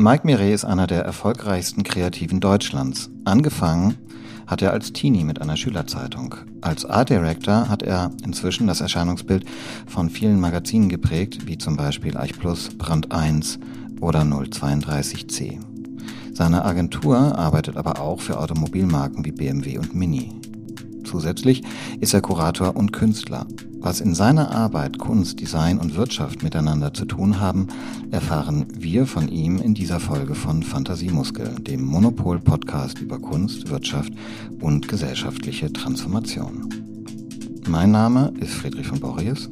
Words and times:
Mike 0.00 0.24
Miret 0.24 0.54
ist 0.54 0.64
einer 0.64 0.86
der 0.86 1.02
erfolgreichsten 1.02 1.82
Kreativen 1.82 2.38
Deutschlands. 2.38 3.10
Angefangen 3.24 3.96
hat 4.46 4.62
er 4.62 4.72
als 4.72 4.92
Teenie 4.92 5.24
mit 5.24 5.42
einer 5.42 5.56
Schülerzeitung. 5.56 6.36
Als 6.60 6.84
Art 6.84 7.10
Director 7.10 7.68
hat 7.68 7.82
er 7.82 8.12
inzwischen 8.24 8.68
das 8.68 8.80
Erscheinungsbild 8.80 9.44
von 9.88 10.08
vielen 10.08 10.38
Magazinen 10.38 10.88
geprägt, 10.88 11.48
wie 11.48 11.58
zum 11.58 11.76
Beispiel 11.76 12.16
Eich 12.16 12.38
Plus, 12.38 12.68
Brand 12.78 13.10
1 13.10 13.58
oder 14.00 14.20
032C. 14.20 15.58
Seine 16.32 16.64
Agentur 16.64 17.18
arbeitet 17.36 17.76
aber 17.76 18.00
auch 18.00 18.20
für 18.20 18.38
Automobilmarken 18.38 19.24
wie 19.24 19.32
BMW 19.32 19.78
und 19.78 19.96
Mini. 19.96 20.37
Zusätzlich 21.08 21.62
ist 22.00 22.12
er 22.12 22.20
Kurator 22.20 22.76
und 22.76 22.92
Künstler. 22.92 23.46
Was 23.80 24.00
in 24.00 24.14
seiner 24.14 24.50
Arbeit 24.50 24.98
Kunst, 24.98 25.40
Design 25.40 25.78
und 25.78 25.96
Wirtschaft 25.96 26.42
miteinander 26.42 26.92
zu 26.92 27.06
tun 27.06 27.40
haben, 27.40 27.68
erfahren 28.10 28.66
wir 28.76 29.06
von 29.06 29.28
ihm 29.28 29.58
in 29.58 29.72
dieser 29.72 30.00
Folge 30.00 30.34
von 30.34 30.62
Fantasiemuskel, 30.62 31.54
dem 31.60 31.84
Monopol-Podcast 31.84 32.98
über 33.00 33.18
Kunst, 33.18 33.70
Wirtschaft 33.70 34.12
und 34.60 34.88
gesellschaftliche 34.88 35.72
Transformation. 35.72 36.68
Mein 37.66 37.90
Name 37.90 38.32
ist 38.40 38.52
Friedrich 38.52 38.86
von 38.86 39.00
Borries. 39.00 39.48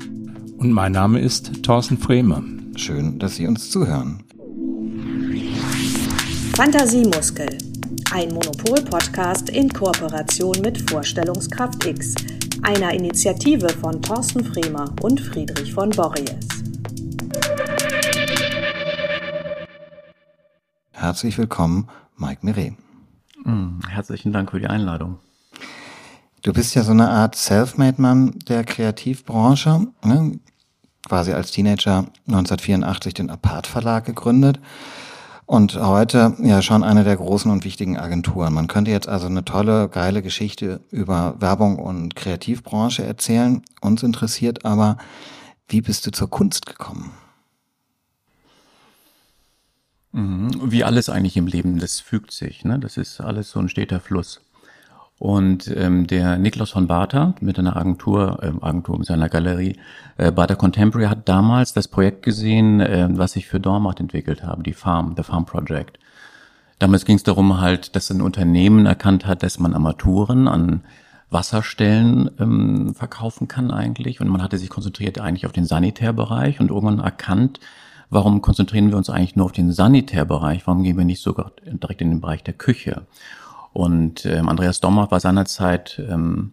Und 0.58 0.72
mein 0.72 0.92
Name 0.92 1.20
ist 1.20 1.62
Thorsten 1.62 1.96
Frehme. 1.96 2.42
Schön, 2.76 3.18
dass 3.18 3.36
Sie 3.36 3.46
uns 3.46 3.70
zuhören. 3.70 4.22
Fantasiemuskel, 6.54 7.48
ein 8.12 8.28
Monopol-Podcast 8.28 9.50
in 9.50 9.68
Kooperation 9.72 10.60
mit 10.62 10.90
Vorstellungskraft 10.90 11.84
X– 11.84 12.14
einer 12.62 12.92
Initiative 12.92 13.68
von 13.68 14.02
Thorsten 14.02 14.44
Fremer 14.44 14.92
und 15.00 15.20
Friedrich 15.20 15.72
von 15.72 15.90
Borries. 15.90 16.48
Herzlich 20.90 21.38
willkommen, 21.38 21.88
Mike 22.16 22.44
Miret. 22.44 22.74
Mm, 23.44 23.80
herzlichen 23.88 24.32
Dank 24.32 24.50
für 24.50 24.58
die 24.58 24.66
Einladung. 24.66 25.18
Du 26.42 26.52
bist 26.52 26.74
ja 26.74 26.82
so 26.82 26.90
eine 26.90 27.08
Art 27.08 27.36
Selfmade-Mann 27.36 28.40
der 28.48 28.64
Kreativbranche. 28.64 29.86
Ne? 30.04 30.40
Quasi 31.06 31.32
als 31.32 31.52
Teenager 31.52 32.06
1984 32.26 33.14
den 33.14 33.30
Apart 33.30 33.68
Verlag 33.68 34.06
gegründet 34.06 34.58
und 35.46 35.76
heute 35.76 36.36
ja 36.42 36.60
schon 36.60 36.82
eine 36.82 37.04
der 37.04 37.16
großen 37.16 37.50
und 37.50 37.64
wichtigen 37.64 37.96
Agenturen. 37.96 38.52
Man 38.52 38.66
könnte 38.66 38.90
jetzt 38.90 39.08
also 39.08 39.26
eine 39.26 39.44
tolle, 39.44 39.88
geile 39.88 40.22
Geschichte 40.22 40.80
über 40.90 41.36
Werbung 41.38 41.78
und 41.78 42.16
Kreativbranche 42.16 43.04
erzählen. 43.04 43.62
Uns 43.80 44.02
interessiert 44.02 44.64
aber, 44.64 44.98
wie 45.68 45.80
bist 45.80 46.06
du 46.06 46.10
zur 46.10 46.28
Kunst 46.28 46.66
gekommen? 46.66 47.12
Mhm. 50.12 50.72
Wie 50.72 50.82
alles 50.82 51.08
eigentlich 51.08 51.36
im 51.36 51.46
Leben, 51.46 51.78
das 51.78 52.00
fügt 52.00 52.32
sich. 52.32 52.64
Ne? 52.64 52.78
Das 52.78 52.96
ist 52.96 53.20
alles 53.20 53.50
so 53.50 53.60
ein 53.60 53.68
steter 53.68 54.00
Fluss. 54.00 54.40
Und 55.18 55.74
ähm, 55.74 56.06
der 56.06 56.36
Niklas 56.36 56.70
von 56.70 56.86
Bartha 56.86 57.34
mit 57.40 57.58
einer 57.58 57.76
Agentur, 57.76 58.38
äh, 58.42 58.52
Agentur 58.60 58.98
mit 58.98 59.06
seiner 59.06 59.30
Galerie, 59.30 59.78
äh, 60.18 60.30
Bartha 60.30 60.56
Contemporary 60.56 61.08
hat 61.08 61.28
damals 61.28 61.72
das 61.72 61.88
Projekt 61.88 62.22
gesehen, 62.22 62.80
äh, 62.80 63.08
was 63.10 63.34
ich 63.36 63.46
für 63.46 63.58
Dormacht 63.58 63.98
entwickelt 63.98 64.42
habe, 64.42 64.62
die 64.62 64.74
Farm, 64.74 65.14
The 65.16 65.22
Farm 65.22 65.46
Project. 65.46 65.98
Damals 66.78 67.06
ging 67.06 67.16
es 67.16 67.22
darum 67.22 67.58
halt, 67.60 67.96
dass 67.96 68.10
ein 68.10 68.20
Unternehmen 68.20 68.84
erkannt 68.84 69.26
hat, 69.26 69.42
dass 69.42 69.58
man 69.58 69.72
Armaturen 69.72 70.46
an 70.48 70.82
Wasserstellen 71.30 72.30
ähm, 72.38 72.94
verkaufen 72.94 73.48
kann 73.48 73.70
eigentlich. 73.70 74.20
Und 74.20 74.28
man 74.28 74.42
hatte 74.42 74.58
sich 74.58 74.68
konzentriert 74.68 75.18
eigentlich 75.18 75.46
auf 75.46 75.52
den 75.52 75.64
Sanitärbereich 75.64 76.60
und 76.60 76.68
irgendwann 76.68 76.98
erkannt, 76.98 77.60
warum 78.10 78.42
konzentrieren 78.42 78.90
wir 78.90 78.98
uns 78.98 79.08
eigentlich 79.08 79.36
nur 79.36 79.46
auf 79.46 79.52
den 79.52 79.72
Sanitärbereich? 79.72 80.66
Warum 80.66 80.82
gehen 80.82 80.98
wir 80.98 81.06
nicht 81.06 81.22
sogar 81.22 81.52
direkt 81.64 82.02
in 82.02 82.10
den 82.10 82.20
Bereich 82.20 82.44
der 82.44 82.54
Küche? 82.54 83.06
Und 83.76 84.24
ähm, 84.24 84.48
Andreas 84.48 84.80
Dommer 84.80 85.10
war 85.10 85.20
seinerzeit 85.20 86.00
ähm, 86.08 86.52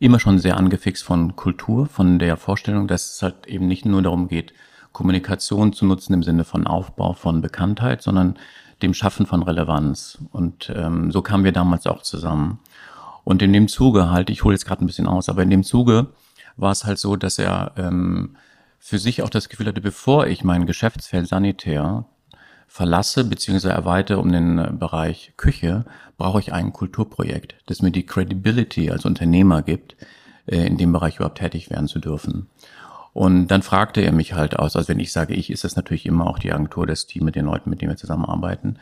immer 0.00 0.20
schon 0.20 0.38
sehr 0.38 0.58
angefixt 0.58 1.02
von 1.02 1.34
Kultur, 1.34 1.86
von 1.86 2.18
der 2.18 2.36
Vorstellung, 2.36 2.86
dass 2.88 3.14
es 3.14 3.22
halt 3.22 3.46
eben 3.46 3.66
nicht 3.66 3.86
nur 3.86 4.02
darum 4.02 4.28
geht, 4.28 4.52
Kommunikation 4.92 5.72
zu 5.72 5.86
nutzen 5.86 6.12
im 6.12 6.22
Sinne 6.22 6.44
von 6.44 6.66
Aufbau 6.66 7.14
von 7.14 7.40
Bekanntheit, 7.40 8.02
sondern 8.02 8.38
dem 8.82 8.92
Schaffen 8.92 9.24
von 9.24 9.42
Relevanz. 9.42 10.18
Und 10.30 10.70
ähm, 10.76 11.10
so 11.10 11.22
kamen 11.22 11.42
wir 11.42 11.52
damals 11.52 11.86
auch 11.86 12.02
zusammen. 12.02 12.58
Und 13.24 13.40
in 13.40 13.54
dem 13.54 13.68
Zuge 13.68 14.10
halt, 14.10 14.28
ich 14.28 14.44
hole 14.44 14.54
jetzt 14.54 14.66
gerade 14.66 14.84
ein 14.84 14.86
bisschen 14.86 15.06
aus, 15.06 15.30
aber 15.30 15.42
in 15.42 15.48
dem 15.48 15.64
Zuge 15.64 16.08
war 16.58 16.72
es 16.72 16.84
halt 16.84 16.98
so, 16.98 17.16
dass 17.16 17.38
er 17.38 17.72
ähm, 17.78 18.36
für 18.78 18.98
sich 18.98 19.22
auch 19.22 19.30
das 19.30 19.48
Gefühl 19.48 19.68
hatte, 19.68 19.80
bevor 19.80 20.26
ich 20.26 20.44
mein 20.44 20.66
Geschäftsfeld 20.66 21.28
Sanitär 21.28 22.04
verlasse 22.68 23.24
bzw. 23.24 23.68
erweitere 23.68 24.20
um 24.20 24.30
den 24.30 24.58
äh, 24.58 24.70
Bereich 24.70 25.32
Küche, 25.36 25.84
brauche 26.16 26.40
ich 26.40 26.52
ein 26.52 26.72
Kulturprojekt, 26.72 27.56
das 27.66 27.82
mir 27.82 27.90
die 27.90 28.06
Credibility 28.06 28.90
als 28.90 29.04
Unternehmer 29.04 29.62
gibt, 29.62 29.96
äh, 30.46 30.66
in 30.66 30.76
dem 30.76 30.92
Bereich 30.92 31.16
überhaupt 31.16 31.38
tätig 31.38 31.70
werden 31.70 31.88
zu 31.88 31.98
dürfen. 31.98 32.48
Und 33.14 33.48
dann 33.48 33.62
fragte 33.62 34.00
er 34.02 34.12
mich 34.12 34.34
halt 34.34 34.56
aus, 34.56 34.76
also 34.76 34.88
wenn 34.88 35.00
ich 35.00 35.10
sage 35.10 35.34
ich, 35.34 35.50
ist 35.50 35.64
das 35.64 35.74
natürlich 35.74 36.06
immer 36.06 36.28
auch 36.28 36.38
die 36.38 36.52
Agentur, 36.52 36.86
das 36.86 37.06
Team 37.06 37.24
mit 37.24 37.34
den 37.34 37.46
Leuten, 37.46 37.70
mit 37.70 37.80
denen 37.80 37.90
wir 37.90 37.96
zusammenarbeiten 37.96 38.78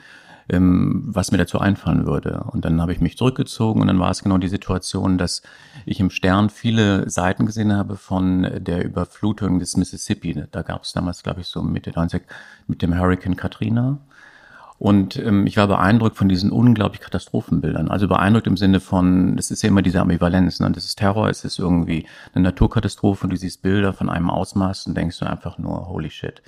ähm, 0.48 1.02
was 1.06 1.32
mir 1.32 1.38
dazu 1.38 1.58
einfallen 1.58 2.06
würde. 2.06 2.44
Und 2.52 2.64
dann 2.64 2.80
habe 2.80 2.92
ich 2.92 3.00
mich 3.00 3.16
zurückgezogen 3.16 3.80
und 3.80 3.88
dann 3.88 3.98
war 3.98 4.10
es 4.10 4.22
genau 4.22 4.38
die 4.38 4.48
Situation, 4.48 5.18
dass 5.18 5.42
ich 5.84 6.00
im 6.00 6.10
Stern 6.10 6.50
viele 6.50 7.08
Seiten 7.10 7.46
gesehen 7.46 7.72
habe 7.72 7.96
von 7.96 8.48
der 8.58 8.84
Überflutung 8.84 9.58
des 9.58 9.76
Mississippi. 9.76 10.44
Da 10.50 10.62
gab 10.62 10.84
es 10.84 10.92
damals, 10.92 11.22
glaube 11.22 11.40
ich, 11.40 11.48
so 11.48 11.62
Mitte 11.62 11.92
90 11.94 12.22
mit 12.66 12.82
dem 12.82 12.98
Hurricane 12.98 13.36
Katrina. 13.36 13.98
Und 14.78 15.16
ähm, 15.16 15.46
ich 15.46 15.56
war 15.56 15.66
beeindruckt 15.68 16.16
von 16.16 16.28
diesen 16.28 16.50
unglaublich 16.50 17.00
Katastrophenbildern. 17.00 17.88
Also 17.88 18.08
beeindruckt 18.08 18.46
im 18.46 18.58
Sinne 18.58 18.80
von, 18.80 19.36
das 19.36 19.50
ist 19.50 19.62
ja 19.62 19.68
immer 19.68 19.82
diese 19.82 20.00
Ambivalenz, 20.00 20.60
ne? 20.60 20.70
das 20.70 20.84
ist 20.84 20.98
Terror, 20.98 21.30
es 21.30 21.44
ist 21.44 21.58
irgendwie 21.58 22.06
eine 22.34 22.44
Naturkatastrophe 22.44 23.24
und 23.24 23.30
du 23.30 23.36
siehst 23.36 23.62
Bilder 23.62 23.94
von 23.94 24.10
einem 24.10 24.28
Ausmaß 24.28 24.86
und 24.86 24.96
denkst 24.96 25.18
du 25.18 25.26
einfach 25.26 25.56
nur, 25.56 25.88
holy 25.88 26.10
shit. 26.10 26.42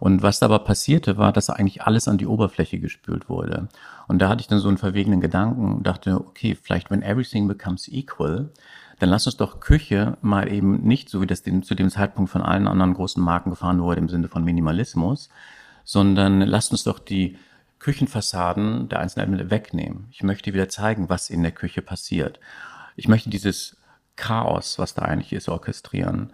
Und 0.00 0.22
was 0.22 0.42
aber 0.42 0.60
passierte, 0.60 1.16
war, 1.16 1.32
dass 1.32 1.50
eigentlich 1.50 1.82
alles 1.82 2.08
an 2.08 2.18
die 2.18 2.26
Oberfläche 2.26 2.78
gespült 2.78 3.28
wurde. 3.28 3.68
Und 4.06 4.20
da 4.20 4.28
hatte 4.28 4.40
ich 4.40 4.46
dann 4.46 4.60
so 4.60 4.68
einen 4.68 4.78
verwegenen 4.78 5.20
Gedanken 5.20 5.74
und 5.76 5.86
dachte, 5.86 6.16
okay, 6.16 6.54
vielleicht 6.54 6.90
when 6.90 7.02
everything 7.02 7.48
becomes 7.48 7.88
equal, 7.88 8.50
dann 8.98 9.10
lass 9.10 9.26
uns 9.26 9.36
doch 9.36 9.60
Küche 9.60 10.16
mal 10.22 10.52
eben 10.52 10.82
nicht, 10.82 11.08
so 11.08 11.20
wie 11.20 11.26
das 11.26 11.42
zu 11.42 11.74
dem 11.74 11.90
Zeitpunkt 11.90 12.30
von 12.30 12.42
allen 12.42 12.66
anderen 12.66 12.94
großen 12.94 13.22
Marken 13.22 13.50
gefahren 13.50 13.80
wurde, 13.80 14.00
im 14.00 14.08
Sinne 14.08 14.28
von 14.28 14.44
Minimalismus, 14.44 15.28
sondern 15.84 16.40
lasst 16.40 16.72
uns 16.72 16.84
doch 16.84 16.98
die 16.98 17.36
Küchenfassaden 17.78 18.88
der 18.88 19.00
einzelnen 19.00 19.28
Elemente 19.28 19.50
wegnehmen. 19.50 20.08
Ich 20.10 20.22
möchte 20.22 20.52
wieder 20.52 20.68
zeigen, 20.68 21.08
was 21.08 21.30
in 21.30 21.42
der 21.42 21.52
Küche 21.52 21.80
passiert. 21.80 22.40
Ich 22.96 23.06
möchte 23.06 23.30
dieses 23.30 23.76
Chaos, 24.16 24.80
was 24.80 24.94
da 24.94 25.02
eigentlich 25.02 25.32
ist, 25.32 25.48
orchestrieren. 25.48 26.32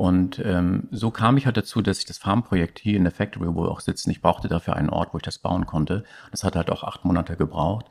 Und 0.00 0.38
ähm, 0.42 0.88
so 0.90 1.10
kam 1.10 1.36
ich 1.36 1.44
halt 1.44 1.58
dazu, 1.58 1.82
dass 1.82 1.98
ich 1.98 2.06
das 2.06 2.16
Farmprojekt 2.16 2.78
hier 2.78 2.96
in 2.96 3.04
der 3.04 3.12
Factory, 3.12 3.54
wo 3.54 3.64
wir 3.64 3.70
auch 3.70 3.80
sitzen, 3.80 4.08
ich 4.08 4.22
brauchte 4.22 4.48
dafür 4.48 4.74
einen 4.74 4.88
Ort, 4.88 5.12
wo 5.12 5.18
ich 5.18 5.22
das 5.22 5.38
bauen 5.38 5.66
konnte. 5.66 6.04
Das 6.30 6.42
hat 6.42 6.56
halt 6.56 6.70
auch 6.70 6.84
acht 6.84 7.04
Monate 7.04 7.36
gebraucht. 7.36 7.84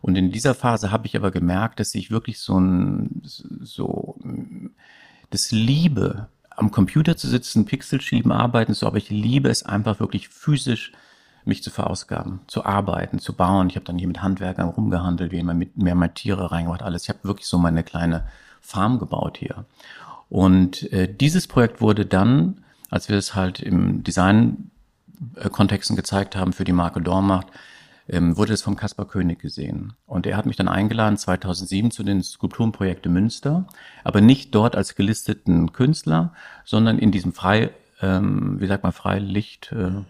Und 0.00 0.16
in 0.16 0.32
dieser 0.32 0.56
Phase 0.56 0.90
habe 0.90 1.06
ich 1.06 1.16
aber 1.16 1.30
gemerkt, 1.30 1.78
dass 1.78 1.94
ich 1.94 2.10
wirklich 2.10 2.40
so 2.40 2.58
ein, 2.58 3.22
so, 3.22 4.16
das 5.30 5.52
liebe, 5.52 6.26
am 6.50 6.72
Computer 6.72 7.16
zu 7.16 7.28
sitzen, 7.28 7.64
Pixel 7.64 8.00
schieben, 8.00 8.32
arbeiten, 8.32 8.74
so, 8.74 8.88
aber 8.88 8.96
ich 8.96 9.10
liebe 9.10 9.48
es 9.48 9.64
einfach 9.64 10.00
wirklich 10.00 10.30
physisch, 10.30 10.90
mich 11.44 11.62
zu 11.62 11.70
verausgaben, 11.70 12.40
zu 12.48 12.64
arbeiten, 12.64 13.20
zu 13.20 13.34
bauen. 13.36 13.68
Ich 13.70 13.76
habe 13.76 13.84
dann 13.84 13.98
hier 13.98 14.08
mit 14.08 14.20
Handwerkern 14.20 14.68
rumgehandelt, 14.68 15.30
wie 15.30 15.38
immer 15.38 15.54
mit 15.54 15.76
mehr 15.76 16.12
Tiere 16.12 16.50
reingemacht, 16.50 16.82
alles. 16.82 17.04
Ich 17.04 17.08
habe 17.08 17.22
wirklich 17.22 17.46
so 17.46 17.56
meine 17.56 17.84
kleine 17.84 18.26
Farm 18.60 18.98
gebaut 18.98 19.36
hier. 19.38 19.64
Und 20.32 20.90
äh, 20.94 21.14
dieses 21.14 21.46
Projekt 21.46 21.82
wurde 21.82 22.06
dann, 22.06 22.64
als 22.88 23.10
wir 23.10 23.18
es 23.18 23.34
halt 23.34 23.60
im 23.60 24.02
Design-Kontexten 24.02 25.94
gezeigt 25.94 26.36
haben 26.36 26.54
für 26.54 26.64
die 26.64 26.72
Marke 26.72 27.02
Dormacht, 27.02 27.48
ähm, 28.08 28.34
wurde 28.38 28.54
es 28.54 28.62
vom 28.62 28.74
Kaspar 28.74 29.06
König 29.06 29.40
gesehen. 29.40 29.92
Und 30.06 30.26
er 30.26 30.38
hat 30.38 30.46
mich 30.46 30.56
dann 30.56 30.68
eingeladen 30.68 31.18
2007 31.18 31.90
zu 31.90 32.02
den 32.02 32.22
Skulpturenprojekte 32.22 33.10
Münster, 33.10 33.66
aber 34.04 34.22
nicht 34.22 34.54
dort 34.54 34.74
als 34.74 34.94
gelisteten 34.94 35.74
Künstler, 35.74 36.32
sondern 36.64 36.98
in 36.98 37.12
diesem 37.12 37.34
frei, 37.34 37.68
ähm, 38.00 38.58
wie 38.58 38.68
sagt 38.68 38.84
man, 38.84 38.92
Freilicht, 38.92 39.70
äh, 39.72 40.00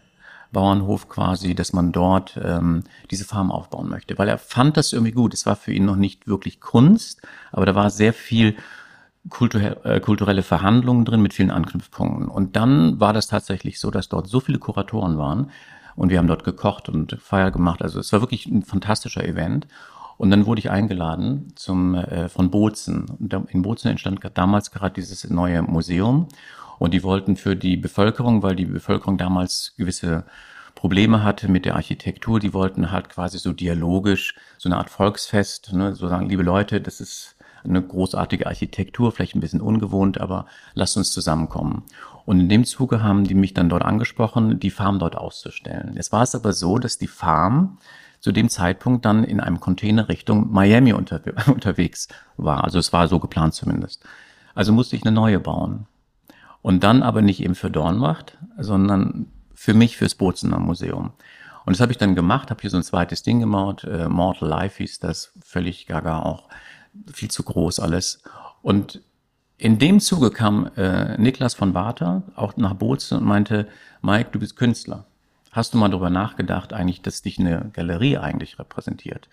Bauernhof 0.52 1.08
quasi, 1.08 1.56
dass 1.56 1.72
man 1.72 1.90
dort 1.90 2.38
ähm, 2.40 2.84
diese 3.10 3.24
Farm 3.24 3.50
aufbauen 3.50 3.88
möchte, 3.88 4.16
weil 4.18 4.28
er 4.28 4.38
fand 4.38 4.76
das 4.76 4.92
irgendwie 4.92 5.10
gut. 5.10 5.34
Es 5.34 5.46
war 5.46 5.56
für 5.56 5.72
ihn 5.72 5.84
noch 5.84 5.96
nicht 5.96 6.28
wirklich 6.28 6.60
Kunst, 6.60 7.22
aber 7.50 7.66
da 7.66 7.74
war 7.74 7.90
sehr 7.90 8.12
viel 8.12 8.50
äh, 8.50 8.54
kulturelle 9.28 10.42
Verhandlungen 10.42 11.04
drin 11.04 11.22
mit 11.22 11.32
vielen 11.32 11.50
Anknüpfpunkten. 11.50 12.28
Und 12.28 12.56
dann 12.56 12.98
war 12.98 13.12
das 13.12 13.28
tatsächlich 13.28 13.78
so, 13.78 13.90
dass 13.90 14.08
dort 14.08 14.28
so 14.28 14.40
viele 14.40 14.58
Kuratoren 14.58 15.16
waren 15.16 15.50
und 15.94 16.10
wir 16.10 16.18
haben 16.18 16.26
dort 16.26 16.44
gekocht 16.44 16.88
und 16.88 17.16
Feier 17.20 17.50
gemacht. 17.50 17.82
Also 17.82 18.00
es 18.00 18.12
war 18.12 18.20
wirklich 18.20 18.46
ein 18.46 18.62
fantastischer 18.62 19.24
Event. 19.24 19.66
Und 20.18 20.30
dann 20.30 20.46
wurde 20.46 20.60
ich 20.60 20.70
eingeladen 20.70 21.52
zum 21.56 21.94
äh, 21.94 22.28
von 22.28 22.50
Bozen. 22.50 23.06
In 23.48 23.62
Bozen 23.62 23.90
entstand 23.90 24.20
damals 24.34 24.70
gerade 24.70 24.94
dieses 24.94 25.28
neue 25.28 25.62
Museum 25.62 26.28
und 26.78 26.94
die 26.94 27.02
wollten 27.02 27.36
für 27.36 27.56
die 27.56 27.76
Bevölkerung, 27.76 28.42
weil 28.42 28.54
die 28.54 28.66
Bevölkerung 28.66 29.18
damals 29.18 29.74
gewisse 29.76 30.24
Probleme 30.74 31.22
hatte 31.24 31.50
mit 31.50 31.64
der 31.64 31.74
Architektur. 31.74 32.40
Die 32.40 32.54
wollten 32.54 32.90
halt 32.90 33.08
quasi 33.08 33.38
so 33.38 33.52
dialogisch, 33.52 34.36
so 34.58 34.68
eine 34.68 34.78
Art 34.78 34.90
Volksfest, 34.90 35.72
ne, 35.72 35.94
so 35.94 36.08
sagen, 36.08 36.28
liebe 36.28 36.42
Leute, 36.42 36.80
das 36.80 37.00
ist 37.00 37.36
eine 37.64 37.82
großartige 37.82 38.46
Architektur, 38.46 39.12
vielleicht 39.12 39.34
ein 39.34 39.40
bisschen 39.40 39.60
ungewohnt, 39.60 40.20
aber 40.20 40.46
lasst 40.74 40.96
uns 40.96 41.12
zusammenkommen. 41.12 41.84
Und 42.24 42.40
in 42.40 42.48
dem 42.48 42.64
Zuge 42.64 43.02
haben 43.02 43.24
die 43.24 43.34
mich 43.34 43.54
dann 43.54 43.68
dort 43.68 43.84
angesprochen, 43.84 44.60
die 44.60 44.70
Farm 44.70 44.98
dort 44.98 45.16
auszustellen. 45.16 45.94
Jetzt 45.94 46.12
war 46.12 46.22
es 46.22 46.34
aber 46.34 46.52
so, 46.52 46.78
dass 46.78 46.98
die 46.98 47.08
Farm 47.08 47.78
zu 48.20 48.30
dem 48.30 48.48
Zeitpunkt 48.48 49.04
dann 49.04 49.24
in 49.24 49.40
einem 49.40 49.58
Container 49.58 50.08
Richtung 50.08 50.52
Miami 50.52 50.92
unter, 50.92 51.20
unterwegs 51.48 52.08
war. 52.36 52.64
Also 52.64 52.78
es 52.78 52.92
war 52.92 53.08
so 53.08 53.18
geplant 53.18 53.54
zumindest. 53.54 54.04
Also 54.54 54.72
musste 54.72 54.96
ich 54.96 55.04
eine 55.04 55.12
neue 55.12 55.40
bauen. 55.40 55.86
Und 56.62 56.84
dann 56.84 57.02
aber 57.02 57.22
nicht 57.22 57.42
eben 57.42 57.56
für 57.56 57.70
Dornwacht, 57.70 58.38
sondern 58.56 59.26
für 59.54 59.74
mich 59.74 59.96
fürs 59.96 60.14
Bozener 60.14 60.60
Museum. 60.60 61.12
Und 61.64 61.74
das 61.76 61.80
habe 61.80 61.92
ich 61.92 61.98
dann 61.98 62.14
gemacht, 62.14 62.50
habe 62.50 62.60
hier 62.60 62.70
so 62.70 62.76
ein 62.76 62.82
zweites 62.82 63.22
Ding 63.22 63.40
gemacht, 63.40 63.84
äh, 63.84 64.08
Mortal 64.08 64.48
Life 64.48 64.78
hieß 64.78 65.00
das, 65.00 65.32
völlig 65.44 65.86
gaga 65.86 66.20
auch, 66.20 66.48
viel 67.12 67.30
zu 67.30 67.42
groß 67.42 67.80
alles. 67.80 68.22
Und 68.62 69.00
in 69.58 69.78
dem 69.78 70.00
Zuge 70.00 70.30
kam 70.30 70.70
äh, 70.76 71.16
Niklas 71.18 71.54
von 71.54 71.72
Barter 71.72 72.22
auch 72.34 72.56
nach 72.56 72.74
Bozen 72.74 73.18
und 73.18 73.24
meinte, 73.24 73.68
Mike, 74.00 74.30
du 74.32 74.38
bist 74.38 74.56
Künstler. 74.56 75.04
Hast 75.52 75.74
du 75.74 75.78
mal 75.78 75.88
darüber 75.88 76.10
nachgedacht, 76.10 76.72
eigentlich, 76.72 77.02
dass 77.02 77.22
dich 77.22 77.38
eine 77.38 77.70
Galerie 77.72 78.18
eigentlich 78.18 78.58
repräsentiert? 78.58 79.28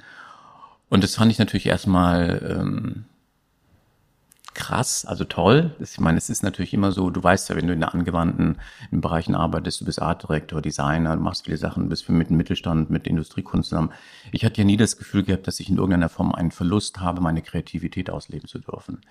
Und 0.90 1.04
das 1.04 1.16
fand 1.16 1.32
ich 1.32 1.40
natürlich 1.40 1.68
erstmal 1.68 2.60
ähm, 2.60 3.06
krass, 4.54 5.06
also 5.06 5.24
toll. 5.24 5.76
Ich 5.80 6.00
meine, 6.00 6.18
es 6.18 6.30
ist 6.30 6.44
natürlich 6.44 6.74
immer 6.74 6.92
so, 6.92 7.10
du 7.10 7.24
weißt 7.24 7.50
ja, 7.50 7.56
wenn 7.56 7.68
du 7.68 7.74
in 7.74 7.80
der 7.80 7.94
angewandten 7.94 8.58
in 8.92 9.02
Bereichen 9.02 9.36
arbeitest, 9.36 9.82
du 9.82 9.86
bist 9.86 10.02
Artdirektor, 10.02 10.62
Designer, 10.62 11.16
du 11.16 11.22
machst 11.22 11.46
viele 11.46 11.58
Sachen, 11.58 11.90
bist 11.90 12.10
mit 12.10 12.30
dem 12.30 12.38
Mittelstand, 12.38 12.90
mit 12.90 13.08
Industriekunst 13.08 13.70
zusammen. 13.70 13.92
Ich 14.32 14.46
hatte 14.46 14.62
ja 14.62 14.66
nie 14.66 14.78
das 14.78 14.98
Gefühl 14.98 15.24
gehabt, 15.24 15.48
dass 15.48 15.60
ich 15.60 15.70
in 15.70 15.78
irgendeiner 15.78 16.10
Form 16.10 16.34
einen 16.34 16.52
Verlust 16.52 17.00
habe, 17.00 17.22
meine 17.22 17.42
Kreativität 17.42 18.10
ausleben 18.10 18.48
zu 18.48 18.60
dürfen. 18.60 19.02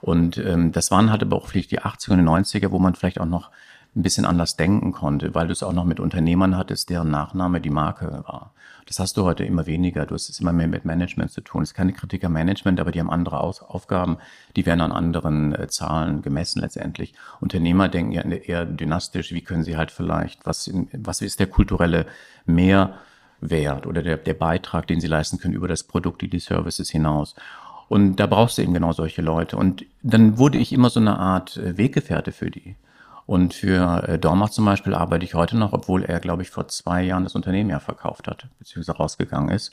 Und 0.00 0.38
ähm, 0.38 0.72
das 0.72 0.90
waren 0.90 1.10
halt 1.10 1.22
aber 1.22 1.36
auch 1.36 1.46
vielleicht 1.46 1.70
die 1.70 1.80
80er 1.80 2.12
und 2.12 2.28
90er, 2.28 2.70
wo 2.70 2.78
man 2.78 2.94
vielleicht 2.94 3.20
auch 3.20 3.26
noch 3.26 3.50
ein 3.96 4.02
bisschen 4.02 4.24
anders 4.24 4.56
denken 4.56 4.92
konnte, 4.92 5.34
weil 5.34 5.48
du 5.48 5.52
es 5.52 5.62
auch 5.62 5.72
noch 5.72 5.84
mit 5.84 5.98
Unternehmern 5.98 6.56
hattest, 6.56 6.90
deren 6.90 7.10
Nachname 7.10 7.60
die 7.60 7.70
Marke 7.70 8.22
war. 8.26 8.52
Das 8.86 8.98
hast 8.98 9.16
du 9.16 9.24
heute 9.24 9.44
immer 9.44 9.66
weniger. 9.66 10.06
Du 10.06 10.14
hast 10.14 10.28
es 10.28 10.40
immer 10.40 10.52
mehr 10.52 10.66
mit 10.66 10.84
Management 10.84 11.30
zu 11.30 11.40
tun. 11.42 11.62
Es 11.62 11.70
ist 11.70 11.74
keine 11.74 11.92
Kritik 11.92 12.24
am 12.24 12.32
Management, 12.32 12.80
aber 12.80 12.90
die 12.90 13.00
haben 13.00 13.10
andere 13.10 13.40
Aus 13.40 13.62
Aufgaben. 13.62 14.18
Die 14.56 14.66
werden 14.66 14.80
an 14.80 14.90
anderen 14.90 15.54
äh, 15.54 15.68
Zahlen 15.68 16.22
gemessen 16.22 16.60
letztendlich. 16.60 17.14
Unternehmer 17.40 17.88
denken 17.88 18.12
ja 18.12 18.22
eher 18.22 18.64
dynastisch. 18.64 19.32
Wie 19.32 19.42
können 19.42 19.62
sie 19.62 19.76
halt 19.76 19.92
vielleicht, 19.92 20.44
was, 20.46 20.70
was 20.92 21.20
ist 21.20 21.38
der 21.38 21.46
kulturelle 21.46 22.06
Mehrwert 22.46 23.86
oder 23.86 24.02
der, 24.02 24.16
der 24.16 24.34
Beitrag, 24.34 24.88
den 24.88 25.00
sie 25.00 25.06
leisten 25.06 25.38
können 25.38 25.54
über 25.54 25.68
das 25.68 25.84
Produkt, 25.84 26.22
die 26.22 26.40
Services 26.40 26.90
hinaus? 26.90 27.36
Und 27.88 28.16
da 28.16 28.26
brauchst 28.26 28.58
du 28.58 28.62
eben 28.62 28.74
genau 28.74 28.92
solche 28.92 29.22
Leute. 29.22 29.56
Und 29.56 29.84
dann 30.02 30.38
wurde 30.38 30.58
ich 30.58 30.72
immer 30.72 30.90
so 30.90 31.00
eine 31.00 31.18
Art 31.18 31.56
äh, 31.56 31.76
Weggefährte 31.76 32.32
für 32.32 32.50
die. 32.50 32.76
Und 33.30 33.54
für 33.54 34.08
äh, 34.08 34.18
Dormach 34.18 34.50
zum 34.50 34.64
Beispiel 34.64 34.92
arbeite 34.92 35.24
ich 35.24 35.34
heute 35.34 35.56
noch, 35.56 35.72
obwohl 35.72 36.02
er, 36.02 36.18
glaube 36.18 36.42
ich, 36.42 36.50
vor 36.50 36.66
zwei 36.66 37.04
Jahren 37.04 37.22
das 37.22 37.36
Unternehmen 37.36 37.70
ja 37.70 37.78
verkauft 37.78 38.26
hat, 38.26 38.48
beziehungsweise 38.58 38.96
rausgegangen 38.96 39.50
ist 39.54 39.70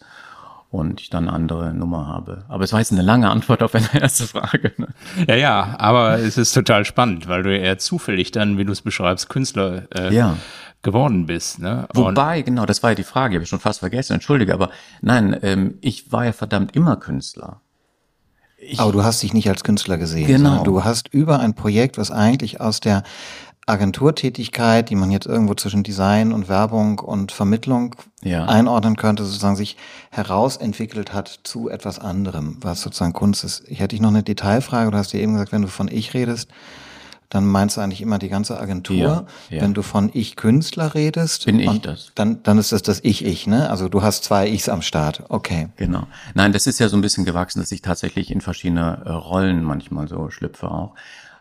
und 0.69 1.01
ich 1.01 1.09
dann 1.09 1.27
eine 1.27 1.35
andere 1.35 1.73
Nummer 1.73 2.05
habe. 2.05 2.45
Aber 2.49 2.63
es 2.63 2.71
war 2.71 2.81
jetzt 2.81 2.91
eine 2.91 3.01
lange 3.01 3.31
Antwort 3.31 3.63
auf 3.63 3.73
eine 3.73 3.87
erste 3.99 4.27
Frage. 4.27 4.73
Ne? 4.77 4.89
Ja, 5.27 5.33
ja, 5.33 5.75
aber 5.79 6.19
es 6.19 6.37
ist 6.37 6.53
total 6.53 6.85
spannend, 6.85 7.27
weil 7.27 7.41
du 7.41 7.57
eher 7.57 7.79
zufällig 7.79 8.31
dann, 8.31 8.59
wie 8.59 8.65
du 8.65 8.71
es 8.71 8.83
beschreibst, 8.83 9.27
Künstler 9.27 9.87
äh, 9.91 10.13
ja. 10.13 10.37
geworden 10.83 11.25
bist. 11.25 11.57
Ne? 11.57 11.87
Wobei, 11.95 12.43
genau, 12.43 12.67
das 12.67 12.83
war 12.83 12.91
ja 12.91 12.95
die 12.95 13.01
Frage, 13.01 13.37
habe 13.37 13.43
ich 13.43 13.49
schon 13.49 13.59
fast 13.59 13.79
vergessen, 13.79 14.13
entschuldige, 14.13 14.53
aber 14.53 14.69
nein, 15.01 15.35
ähm, 15.41 15.79
ich 15.81 16.11
war 16.11 16.25
ja 16.25 16.31
verdammt 16.31 16.75
immer 16.75 16.97
Künstler. 16.97 17.61
Ich, 18.59 18.79
aber 18.79 18.91
du 18.91 19.03
hast 19.03 19.21
dich 19.21 19.33
nicht 19.33 19.49
als 19.49 19.63
Künstler 19.63 19.97
gesehen. 19.97 20.25
Genau. 20.25 20.63
Du 20.63 20.83
hast 20.83 21.13
über 21.13 21.39
ein 21.39 21.53
Projekt, 21.53 21.97
was 21.99 22.09
eigentlich 22.09 22.59
aus 22.59 22.79
der 22.79 23.03
Agenturtätigkeit, 23.67 24.89
die 24.89 24.95
man 24.95 25.11
jetzt 25.11 25.27
irgendwo 25.27 25.53
zwischen 25.53 25.83
Design 25.83 26.31
und 26.31 26.47
Werbung 26.47 26.99
und 26.99 27.33
Vermittlung 27.33 27.95
ja. 28.23 28.45
einordnen 28.45 28.95
könnte, 28.95 29.25
sozusagen 29.25 29.57
sich 29.57 29.75
herausentwickelt 30.09 31.13
hat 31.13 31.41
zu 31.43 31.69
etwas 31.69 31.99
anderem, 31.99 32.57
was 32.61 32.81
sozusagen 32.81 33.11
Kunst 33.11 33.43
ist. 33.43 33.63
Ich 33.67 33.79
hätte 33.79 33.89
dich 33.89 34.01
noch 34.01 34.09
eine 34.09 34.23
Detailfrage. 34.23 34.91
Du 34.91 34.97
hast 34.97 35.11
ja 35.11 35.19
eben 35.19 35.33
gesagt, 35.33 35.51
wenn 35.51 35.63
du 35.63 35.67
von 35.67 35.89
ich 35.89 36.13
redest, 36.13 36.49
dann 37.29 37.45
meinst 37.45 37.75
du 37.75 37.81
eigentlich 37.81 38.01
immer 38.01 38.19
die 38.19 38.29
ganze 38.29 38.57
Agentur. 38.57 38.95
Ja, 38.95 39.25
ja. 39.49 39.61
Wenn 39.61 39.73
du 39.73 39.81
von 39.81 40.11
ich 40.13 40.37
Künstler 40.37 40.95
redest, 40.95 41.45
bin 41.45 41.59
ich 41.59 41.81
das. 41.81 42.13
Dann, 42.15 42.41
dann 42.43 42.57
ist 42.57 42.71
das 42.71 42.83
das 42.83 43.01
ich 43.03 43.25
ich, 43.25 43.47
ne? 43.47 43.69
Also 43.69 43.89
du 43.89 44.01
hast 44.01 44.23
zwei 44.23 44.47
Ichs 44.47 44.69
am 44.69 44.81
Start. 44.81 45.23
Okay. 45.27 45.67
Genau. 45.75 46.07
Nein, 46.35 46.53
das 46.53 46.67
ist 46.67 46.79
ja 46.79 46.87
so 46.87 46.95
ein 46.95 47.01
bisschen 47.01 47.25
gewachsen, 47.25 47.59
dass 47.59 47.73
ich 47.73 47.81
tatsächlich 47.81 48.31
in 48.31 48.39
verschiedene 48.39 49.01
äh, 49.05 49.09
Rollen 49.09 49.61
manchmal 49.61 50.07
so 50.07 50.29
schlüpfe 50.29 50.71
auch. 50.71 50.93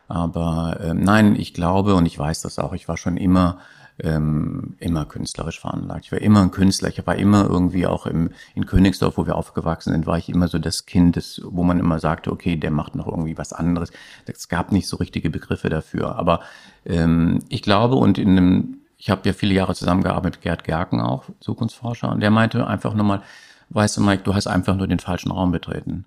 Aber 0.08 0.78
ähm, 0.82 1.02
nein, 1.02 1.36
ich 1.36 1.54
glaube 1.54 1.94
und 1.94 2.06
ich 2.06 2.18
weiß 2.18 2.42
das 2.42 2.58
auch, 2.58 2.72
ich 2.72 2.88
war 2.88 2.96
schon 2.96 3.16
immer 3.16 3.58
ähm, 3.98 4.76
immer 4.78 5.04
künstlerisch 5.06 5.60
veranlagt. 5.60 6.04
Ich 6.04 6.12
war 6.12 6.20
immer 6.20 6.42
ein 6.42 6.50
Künstler. 6.50 6.88
Ich 6.88 7.06
war 7.06 7.16
immer 7.16 7.46
irgendwie 7.48 7.86
auch 7.86 8.06
im, 8.06 8.30
in 8.54 8.66
Königsdorf, 8.66 9.16
wo 9.16 9.26
wir 9.26 9.36
aufgewachsen 9.36 9.92
sind, 9.92 10.06
war 10.06 10.18
ich 10.18 10.28
immer 10.28 10.48
so 10.48 10.58
das 10.58 10.86
Kind, 10.86 11.16
das, 11.16 11.40
wo 11.44 11.62
man 11.62 11.80
immer 11.80 11.98
sagte, 11.98 12.30
okay, 12.30 12.56
der 12.56 12.70
macht 12.70 12.94
noch 12.94 13.06
irgendwie 13.06 13.38
was 13.38 13.52
anderes. 13.52 13.90
Es 14.26 14.48
gab 14.48 14.72
nicht 14.72 14.88
so 14.88 14.96
richtige 14.96 15.30
Begriffe 15.30 15.70
dafür. 15.70 16.16
Aber 16.16 16.40
ähm, 16.84 17.42
ich 17.48 17.62
glaube 17.62 17.96
und 17.96 18.18
in 18.18 18.30
einem, 18.30 18.78
ich 18.98 19.08
habe 19.10 19.22
ja 19.24 19.32
viele 19.32 19.54
Jahre 19.54 19.74
zusammengearbeitet 19.74 20.36
mit 20.36 20.42
Gerd 20.42 20.64
Gerken 20.64 21.00
auch, 21.00 21.24
Zukunftsforscher, 21.40 22.10
und 22.10 22.20
der 22.20 22.30
meinte 22.30 22.66
einfach 22.66 22.94
nochmal, 22.94 23.22
weißt 23.70 23.96
du, 23.96 24.02
Mike, 24.02 24.22
du 24.24 24.34
hast 24.34 24.46
einfach 24.46 24.76
nur 24.76 24.86
den 24.86 24.98
falschen 24.98 25.30
Raum 25.30 25.52
betreten. 25.52 26.04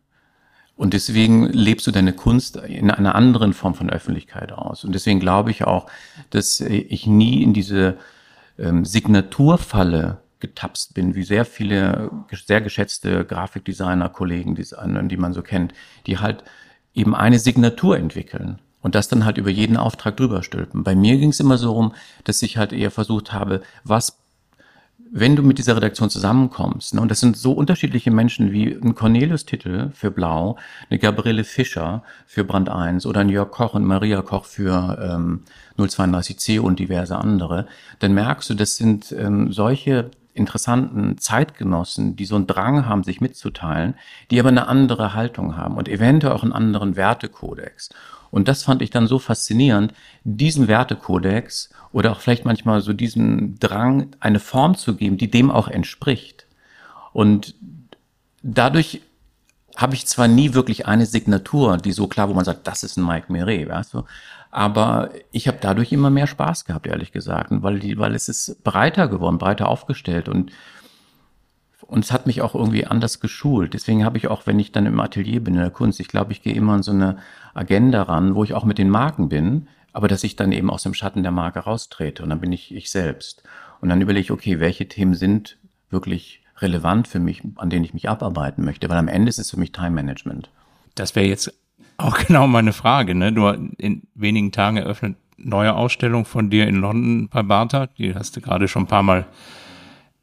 Und 0.79 0.93
deswegen 0.93 1.43
lebst 1.47 1.85
du 1.87 1.91
deine 1.91 2.13
Kunst 2.13 2.55
in 2.55 2.89
einer 2.89 3.13
anderen 3.13 3.51
Form 3.51 3.75
von 3.75 3.89
Öffentlichkeit 3.89 4.53
aus. 4.53 4.85
Und 4.85 4.95
deswegen 4.95 5.19
glaube 5.19 5.51
ich 5.51 5.65
auch, 5.65 5.87
dass 6.29 6.61
ich 6.61 7.05
nie 7.05 7.43
in 7.43 7.53
diese 7.53 7.97
ähm, 8.57 8.85
Signaturfalle 8.85 10.19
getapst 10.39 10.93
bin, 10.93 11.15
wie 11.15 11.23
sehr 11.23 11.43
viele 11.43 12.09
sehr 12.31 12.61
geschätzte 12.61 13.25
Grafikdesigner, 13.25 14.07
Kollegen, 14.07 14.55
die 14.55 15.17
man 15.17 15.33
so 15.33 15.41
kennt, 15.41 15.73
die 16.07 16.19
halt 16.19 16.45
eben 16.93 17.13
eine 17.13 17.39
Signatur 17.39 17.97
entwickeln 17.97 18.59
und 18.81 18.95
das 18.95 19.09
dann 19.09 19.25
halt 19.25 19.37
über 19.37 19.49
jeden 19.49 19.75
Auftrag 19.75 20.15
drüber 20.15 20.43
stülpen. 20.43 20.85
Bei 20.85 20.95
mir 20.95 21.17
ging 21.17 21.31
es 21.31 21.41
immer 21.41 21.57
so 21.57 21.73
rum, 21.73 21.93
dass 22.23 22.41
ich 22.41 22.55
halt 22.55 22.71
eher 22.71 22.89
versucht 22.89 23.33
habe, 23.33 23.63
was 23.83 24.17
wenn 25.11 25.35
du 25.35 25.43
mit 25.43 25.57
dieser 25.57 25.75
Redaktion 25.75 26.09
zusammenkommst, 26.09 26.93
ne, 26.93 27.01
und 27.01 27.09
das 27.09 27.19
sind 27.19 27.35
so 27.35 27.51
unterschiedliche 27.51 28.11
Menschen 28.11 28.51
wie 28.51 28.71
ein 28.71 28.95
Cornelius-Titel 28.95 29.89
für 29.93 30.11
Blau, 30.11 30.57
eine 30.89 30.99
Gabriele 30.99 31.43
Fischer 31.43 32.03
für 32.25 32.43
Brand 32.43 32.69
1 32.69 33.05
oder 33.05 33.21
ein 33.21 33.29
Jörg 33.29 33.51
Koch 33.51 33.73
und 33.73 33.85
Maria 33.85 34.21
Koch 34.21 34.45
für 34.45 34.97
ähm, 35.01 35.43
032C 35.77 36.59
und 36.59 36.79
diverse 36.79 37.17
andere, 37.17 37.67
dann 37.99 38.13
merkst 38.13 38.49
du, 38.49 38.53
das 38.53 38.75
sind 38.75 39.11
ähm, 39.11 39.51
solche 39.51 40.11
interessanten 40.33 41.17
Zeitgenossen, 41.17 42.15
die 42.15 42.25
so 42.25 42.35
einen 42.35 42.47
Drang 42.47 42.85
haben, 42.85 43.03
sich 43.03 43.19
mitzuteilen, 43.19 43.95
die 44.31 44.39
aber 44.39 44.49
eine 44.49 44.67
andere 44.67 45.13
Haltung 45.13 45.57
haben 45.57 45.75
und 45.75 45.89
eventuell 45.89 46.33
auch 46.33 46.43
einen 46.43 46.53
anderen 46.53 46.95
Wertekodex. 46.95 47.89
Und 48.31 48.47
das 48.47 48.63
fand 48.63 48.81
ich 48.81 48.89
dann 48.89 49.07
so 49.07 49.19
faszinierend, 49.19 49.93
diesen 50.23 50.67
Wertekodex 50.67 51.69
oder 51.91 52.11
auch 52.11 52.19
vielleicht 52.19 52.45
manchmal 52.45 52.81
so 52.81 52.93
diesen 52.93 53.57
Drang, 53.59 54.15
eine 54.19 54.39
Form 54.39 54.75
zu 54.75 54.95
geben, 54.95 55.17
die 55.17 55.31
dem 55.31 55.49
auch 55.49 55.67
entspricht. 55.67 56.45
Und 57.11 57.55
dadurch 58.43 59.01
habe 59.75 59.95
ich 59.95 60.05
zwar 60.05 60.27
nie 60.27 60.53
wirklich 60.53 60.87
eine 60.87 61.05
Signatur, 61.05 61.77
die 61.77 61.91
so 61.91 62.07
klar, 62.07 62.29
wo 62.29 62.33
man 62.33 62.45
sagt, 62.45 62.67
das 62.67 62.83
ist 62.83 62.97
ein 62.97 63.05
Mike 63.05 63.31
Meret, 63.31 63.69
weißt 63.69 63.93
du, 63.93 64.03
aber 64.51 65.11
ich 65.31 65.47
habe 65.47 65.57
dadurch 65.61 65.91
immer 65.91 66.09
mehr 66.09 66.27
Spaß 66.27 66.65
gehabt, 66.65 66.87
ehrlich 66.87 67.11
gesagt, 67.11 67.49
weil 67.51 67.79
die, 67.79 67.97
weil 67.97 68.15
es 68.15 68.29
ist 68.29 68.63
breiter 68.63 69.07
geworden, 69.07 69.37
breiter 69.37 69.67
aufgestellt 69.67 70.27
und 70.27 70.51
und 71.89 72.05
es 72.05 72.11
hat 72.11 72.27
mich 72.27 72.41
auch 72.41 72.53
irgendwie 72.53 72.85
anders 72.85 73.19
geschult. 73.19 73.73
Deswegen 73.73 74.05
habe 74.05 74.17
ich 74.17 74.27
auch, 74.27 74.45
wenn 74.45 74.59
ich 74.59 74.71
dann 74.71 74.85
im 74.85 74.99
Atelier 74.99 75.43
bin 75.43 75.55
in 75.55 75.61
der 75.61 75.71
Kunst, 75.71 75.99
ich 75.99 76.07
glaube, 76.07 76.31
ich 76.31 76.41
gehe 76.41 76.53
immer 76.53 76.73
an 76.73 76.83
so 76.83 76.91
eine 76.91 77.17
Agenda 77.53 78.03
ran, 78.03 78.35
wo 78.35 78.43
ich 78.43 78.53
auch 78.53 78.63
mit 78.63 78.77
den 78.77 78.89
Marken 78.89 79.29
bin, 79.29 79.67
aber 79.91 80.07
dass 80.07 80.23
ich 80.23 80.35
dann 80.35 80.51
eben 80.51 80.69
aus 80.69 80.83
dem 80.83 80.93
Schatten 80.93 81.23
der 81.23 81.31
Marke 81.31 81.59
raustrete 81.59 82.21
und 82.23 82.29
dann 82.29 82.41
bin 82.41 82.51
ich 82.51 82.73
ich 82.73 82.91
selbst. 82.91 83.43
Und 83.81 83.89
dann 83.89 84.01
überlege 84.01 84.21
ich, 84.21 84.31
okay, 84.31 84.59
welche 84.59 84.87
Themen 84.87 85.15
sind 85.15 85.57
wirklich 85.89 86.43
relevant 86.57 87.07
für 87.07 87.19
mich, 87.19 87.41
an 87.55 87.69
denen 87.69 87.85
ich 87.85 87.93
mich 87.93 88.07
abarbeiten 88.07 88.63
möchte, 88.63 88.87
weil 88.89 88.97
am 88.97 89.07
Ende 89.07 89.29
ist 89.29 89.39
es 89.39 89.49
für 89.49 89.59
mich 89.59 89.71
Time 89.71 89.91
Management. 89.91 90.51
Das 90.95 91.15
wäre 91.15 91.25
jetzt 91.25 91.51
auch 91.97 92.17
genau 92.27 92.45
meine 92.47 92.73
Frage. 92.73 93.15
Ne? 93.15 93.33
Du 93.33 93.47
in 93.47 94.03
wenigen 94.13 94.51
Tagen 94.51 94.77
eröffnet 94.77 95.17
neue 95.37 95.73
Ausstellung 95.73 96.25
von 96.25 96.49
dir 96.49 96.67
in 96.67 96.75
London 96.75 97.29
bei 97.29 97.41
Barta. 97.41 97.87
Die 97.87 98.13
hast 98.13 98.35
du 98.35 98.41
gerade 98.41 98.67
schon 98.67 98.83
ein 98.83 98.87
paar 98.87 99.03
Mal 99.03 99.25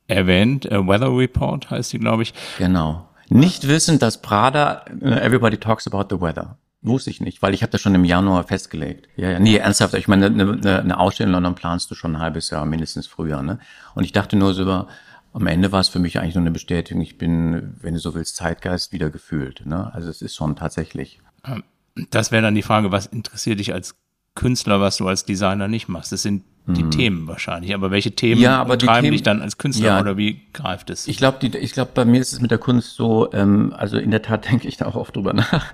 erwähnt. 0.08 0.70
A 0.70 0.86
Weather 0.86 1.16
Report 1.16 1.70
heißt 1.70 1.92
die, 1.92 1.98
glaube 1.98 2.22
ich. 2.22 2.34
Genau. 2.58 3.08
Nicht 3.28 3.66
wissend, 3.66 4.02
dass 4.02 4.22
Prada, 4.22 4.84
äh, 5.00 5.20
everybody 5.20 5.56
talks 5.56 5.86
about 5.86 6.14
the 6.14 6.20
weather. 6.20 6.58
Wusste 6.82 7.10
ich 7.10 7.20
nicht, 7.20 7.42
weil 7.42 7.54
ich 7.54 7.62
habe 7.62 7.72
das 7.72 7.80
schon 7.80 7.94
im 7.94 8.04
Januar 8.04 8.44
festgelegt. 8.44 9.08
Ja, 9.16 9.30
ja, 9.30 9.40
nee, 9.40 9.56
ernsthaft. 9.56 9.94
Ich 9.94 10.06
meine, 10.06 10.26
eine, 10.26 10.80
eine, 10.80 11.00
Ausstellung 11.00 11.30
in 11.30 11.32
London 11.32 11.54
planst 11.56 11.90
du 11.90 11.96
schon 11.96 12.14
ein 12.14 12.20
halbes 12.20 12.50
Jahr, 12.50 12.64
mindestens 12.64 13.08
früher. 13.08 13.42
Ne? 13.42 13.58
Und 13.94 14.04
ich 14.04 14.12
dachte 14.12 14.36
nur 14.36 14.54
so, 14.54 14.86
am 15.32 15.46
Ende 15.46 15.72
war 15.72 15.80
es 15.80 15.88
für 15.88 15.98
mich 15.98 16.20
eigentlich 16.20 16.36
nur 16.36 16.42
eine 16.42 16.52
Bestätigung, 16.52 17.02
ich 17.02 17.18
bin, 17.18 17.76
wenn 17.80 17.94
du 17.94 18.00
so 18.00 18.14
willst, 18.14 18.36
Zeitgeist 18.36 18.92
wieder 18.92 19.10
gefühlt. 19.10 19.66
Ne? 19.66 19.92
Also 19.92 20.08
es 20.08 20.22
ist 20.22 20.36
schon 20.36 20.54
tatsächlich. 20.54 21.20
Ähm, 21.44 21.64
das 22.10 22.30
wäre 22.30 22.42
dann 22.42 22.54
die 22.54 22.62
Frage, 22.62 22.92
was 22.92 23.06
interessiert 23.06 23.58
dich 23.58 23.72
als 23.72 23.96
Künstler, 24.34 24.80
was 24.80 24.98
du 24.98 25.08
als 25.08 25.24
Designer 25.24 25.66
nicht 25.66 25.88
machst? 25.88 26.12
Das 26.12 26.22
sind 26.22 26.44
die 26.66 26.82
hm. 26.82 26.90
Themen 26.90 27.28
wahrscheinlich. 27.28 27.74
Aber 27.74 27.90
welche 27.90 28.12
Themen 28.12 28.40
ja, 28.40 28.60
aber 28.60 28.76
treiben 28.76 29.02
Themen, 29.02 29.12
dich 29.12 29.22
dann 29.22 29.40
als 29.40 29.56
Künstler 29.56 29.86
ja, 29.86 30.00
oder 30.00 30.16
wie 30.16 30.40
greift 30.52 30.90
es? 30.90 31.06
Ich 31.06 31.16
glaube, 31.16 31.46
ich 31.46 31.72
glaube, 31.72 31.92
bei 31.94 32.04
mir 32.04 32.20
ist 32.20 32.32
es 32.32 32.40
mit 32.40 32.50
der 32.50 32.58
Kunst 32.58 32.96
so, 32.96 33.32
ähm, 33.32 33.72
also 33.76 33.98
in 33.98 34.10
der 34.10 34.22
Tat 34.22 34.48
denke 34.50 34.66
ich 34.66 34.76
da 34.76 34.86
auch 34.86 34.96
oft 34.96 35.14
drüber 35.14 35.32
nach, 35.32 35.72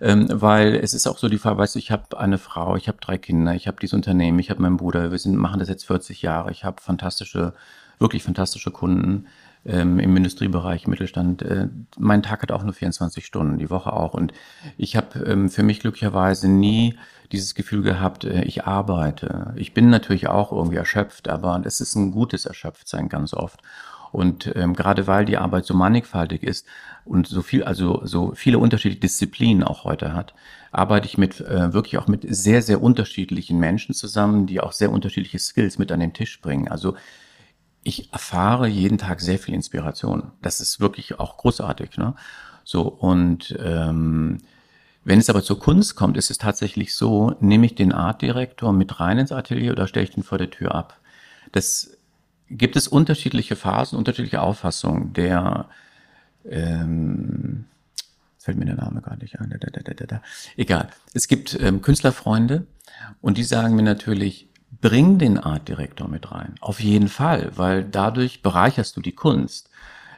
ähm, 0.00 0.28
weil 0.30 0.74
es 0.74 0.92
ist 0.92 1.06
auch 1.06 1.18
so 1.18 1.28
die 1.28 1.38
Frage, 1.38 1.58
weißt 1.58 1.76
du, 1.76 1.78
ich 1.78 1.90
habe 1.90 2.18
eine 2.18 2.38
Frau, 2.38 2.76
ich 2.76 2.88
habe 2.88 2.98
drei 3.00 3.16
Kinder, 3.16 3.54
ich 3.54 3.68
habe 3.68 3.78
dieses 3.80 3.94
Unternehmen, 3.94 4.38
ich 4.38 4.50
habe 4.50 4.60
meinen 4.60 4.76
Bruder, 4.76 5.10
wir 5.10 5.18
sind, 5.18 5.36
machen 5.36 5.60
das 5.60 5.68
jetzt 5.68 5.86
40 5.86 6.22
Jahre, 6.22 6.50
ich 6.50 6.64
habe 6.64 6.82
fantastische, 6.82 7.54
wirklich 7.98 8.24
fantastische 8.24 8.72
Kunden 8.72 9.26
ähm, 9.66 9.98
im 9.98 10.16
Industriebereich, 10.16 10.86
Mittelstand. 10.86 11.42
Äh, 11.42 11.68
mein 11.98 12.22
Tag 12.22 12.42
hat 12.42 12.52
auch 12.52 12.62
nur 12.62 12.74
24 12.74 13.24
Stunden, 13.24 13.58
die 13.58 13.70
Woche 13.70 13.92
auch. 13.92 14.14
Und 14.14 14.32
ich 14.76 14.96
habe 14.96 15.20
ähm, 15.20 15.48
für 15.48 15.62
mich 15.62 15.80
glücklicherweise 15.80 16.48
nie 16.48 16.98
dieses 17.34 17.54
Gefühl 17.54 17.82
gehabt, 17.82 18.24
äh, 18.24 18.44
ich 18.44 18.64
arbeite. 18.64 19.52
Ich 19.56 19.74
bin 19.74 19.90
natürlich 19.90 20.28
auch 20.28 20.52
irgendwie 20.52 20.76
erschöpft, 20.76 21.28
aber 21.28 21.60
es 21.64 21.80
ist 21.80 21.94
ein 21.94 22.12
gutes 22.12 22.46
Erschöpftsein 22.46 23.08
ganz 23.08 23.34
oft. 23.34 23.60
Und 24.12 24.54
ähm, 24.54 24.74
gerade 24.74 25.08
weil 25.08 25.24
die 25.24 25.38
Arbeit 25.38 25.64
so 25.66 25.74
mannigfaltig 25.74 26.44
ist 26.44 26.66
und 27.04 27.26
so 27.26 27.42
viel, 27.42 27.64
also 27.64 28.00
so 28.04 28.32
viele 28.36 28.58
unterschiedliche 28.58 29.00
Disziplinen 29.00 29.64
auch 29.64 29.82
heute 29.82 30.14
hat, 30.14 30.34
arbeite 30.70 31.08
ich 31.08 31.18
mit 31.18 31.40
äh, 31.40 31.72
wirklich 31.72 31.98
auch 31.98 32.06
mit 32.06 32.24
sehr, 32.28 32.62
sehr 32.62 32.80
unterschiedlichen 32.80 33.58
Menschen 33.58 33.92
zusammen, 33.92 34.46
die 34.46 34.60
auch 34.60 34.70
sehr 34.70 34.92
unterschiedliche 34.92 35.40
Skills 35.40 35.78
mit 35.78 35.90
an 35.90 35.98
den 35.98 36.12
Tisch 36.12 36.40
bringen. 36.40 36.68
Also 36.68 36.94
ich 37.82 38.12
erfahre 38.12 38.68
jeden 38.68 38.98
Tag 38.98 39.20
sehr 39.20 39.38
viel 39.38 39.54
Inspiration. 39.54 40.30
Das 40.40 40.60
ist 40.60 40.78
wirklich 40.78 41.18
auch 41.18 41.36
großartig. 41.36 41.96
Ne? 41.98 42.14
So, 42.62 42.82
und 42.82 43.56
ähm, 43.62 44.38
wenn 45.04 45.18
es 45.18 45.28
aber 45.30 45.42
zur 45.42 45.58
Kunst 45.58 45.96
kommt, 45.96 46.16
ist 46.16 46.30
es 46.30 46.38
tatsächlich 46.38 46.94
so, 46.94 47.36
nehme 47.40 47.66
ich 47.66 47.74
den 47.74 47.92
Artdirektor 47.92 48.72
mit 48.72 49.00
rein 49.00 49.18
ins 49.18 49.32
Atelier 49.32 49.72
oder 49.72 49.86
stelle 49.86 50.04
ich 50.04 50.14
den 50.14 50.22
vor 50.22 50.38
der 50.38 50.50
Tür 50.50 50.74
ab? 50.74 50.98
Das 51.52 51.96
gibt 52.50 52.76
es 52.76 52.88
unterschiedliche 52.88 53.56
Phasen, 53.56 53.98
unterschiedliche 53.98 54.40
Auffassungen. 54.40 55.12
Der 55.12 55.68
ähm, 56.48 57.66
fällt 58.38 58.58
mir 58.58 58.66
der 58.66 58.76
Name 58.76 59.00
gar 59.00 59.16
nicht 59.16 59.40
ein. 59.40 59.54
Da, 59.58 59.70
da, 59.70 60.06
da, 60.06 60.22
Egal. 60.56 60.88
Es 61.12 61.28
gibt 61.28 61.58
ähm, 61.60 61.82
Künstlerfreunde 61.82 62.66
und 63.20 63.38
die 63.38 63.44
sagen 63.44 63.76
mir 63.76 63.82
natürlich, 63.82 64.48
bring 64.80 65.18
den 65.18 65.38
Artdirektor 65.38 66.08
mit 66.08 66.30
rein. 66.32 66.54
Auf 66.60 66.80
jeden 66.80 67.08
Fall, 67.08 67.52
weil 67.56 67.84
dadurch 67.84 68.42
bereicherst 68.42 68.96
du 68.96 69.00
die 69.00 69.14
Kunst. 69.14 69.70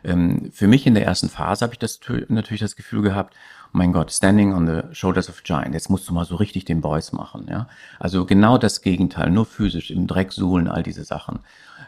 Ähm, 0.06 0.50
für 0.52 0.68
mich 0.68 0.86
in 0.86 0.94
der 0.94 1.04
ersten 1.04 1.28
Phase 1.28 1.64
habe 1.64 1.74
ich 1.74 1.78
das 1.80 1.98
natürlich 2.28 2.60
das 2.60 2.76
Gefühl 2.76 3.02
gehabt, 3.02 3.34
oh 3.66 3.70
mein 3.72 3.92
Gott, 3.92 4.12
standing 4.12 4.54
on 4.54 4.66
the 4.66 4.94
shoulders 4.94 5.28
of 5.28 5.42
giant, 5.42 5.74
jetzt 5.74 5.90
musst 5.90 6.08
du 6.08 6.14
mal 6.14 6.24
so 6.24 6.36
richtig 6.36 6.64
den 6.64 6.80
Boys 6.80 7.12
machen, 7.12 7.46
ja. 7.50 7.68
Also 7.98 8.24
genau 8.24 8.56
das 8.56 8.82
Gegenteil, 8.82 9.30
nur 9.30 9.46
physisch, 9.46 9.90
im 9.90 10.06
Dreck 10.06 10.32
suhlen, 10.32 10.68
all 10.68 10.84
diese 10.84 11.04
Sachen. 11.04 11.40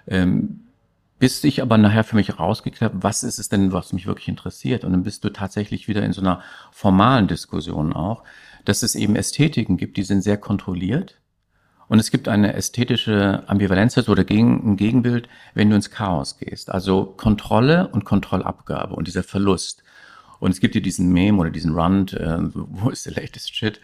Ähm, 0.08 0.64
bis 1.20 1.42
ich 1.44 1.62
aber 1.62 1.78
nachher 1.78 2.04
für 2.04 2.16
mich 2.16 2.38
rausgekriegt 2.38 2.82
habe, 2.82 3.02
was 3.02 3.22
ist 3.22 3.38
es 3.38 3.48
denn, 3.48 3.72
was 3.72 3.92
mich 3.92 4.06
wirklich 4.06 4.28
interessiert? 4.28 4.84
Und 4.84 4.92
dann 4.92 5.02
bist 5.04 5.24
du 5.24 5.30
tatsächlich 5.30 5.88
wieder 5.88 6.02
in 6.02 6.12
so 6.12 6.20
einer 6.20 6.42
formalen 6.72 7.28
Diskussion 7.28 7.92
auch, 7.92 8.24
dass 8.64 8.82
es 8.82 8.94
eben 8.94 9.16
Ästhetiken 9.16 9.76
gibt, 9.76 9.96
die 9.96 10.02
sind 10.02 10.22
sehr 10.22 10.36
kontrolliert 10.36 11.20
und 11.88 11.98
es 11.98 12.10
gibt 12.10 12.28
eine 12.28 12.54
ästhetische 12.54 13.44
Ambivalenz 13.46 13.96
oder 14.08 14.24
ein 14.28 14.76
Gegenbild, 14.76 15.28
wenn 15.54 15.70
du 15.70 15.76
ins 15.76 15.90
Chaos 15.90 16.38
gehst. 16.38 16.70
Also 16.70 17.06
Kontrolle 17.16 17.88
und 17.88 18.04
Kontrollabgabe 18.04 18.94
und 18.94 19.08
dieser 19.08 19.22
Verlust. 19.22 19.82
Und 20.38 20.50
es 20.50 20.60
gibt 20.60 20.74
hier 20.74 20.82
diesen 20.82 21.10
Meme 21.12 21.38
oder 21.38 21.50
diesen 21.50 21.74
Run, 21.74 22.06
äh, 22.08 22.38
wo 22.52 22.90
ist 22.90 23.06
der 23.06 23.14
latest 23.14 23.56
Shit, 23.56 23.80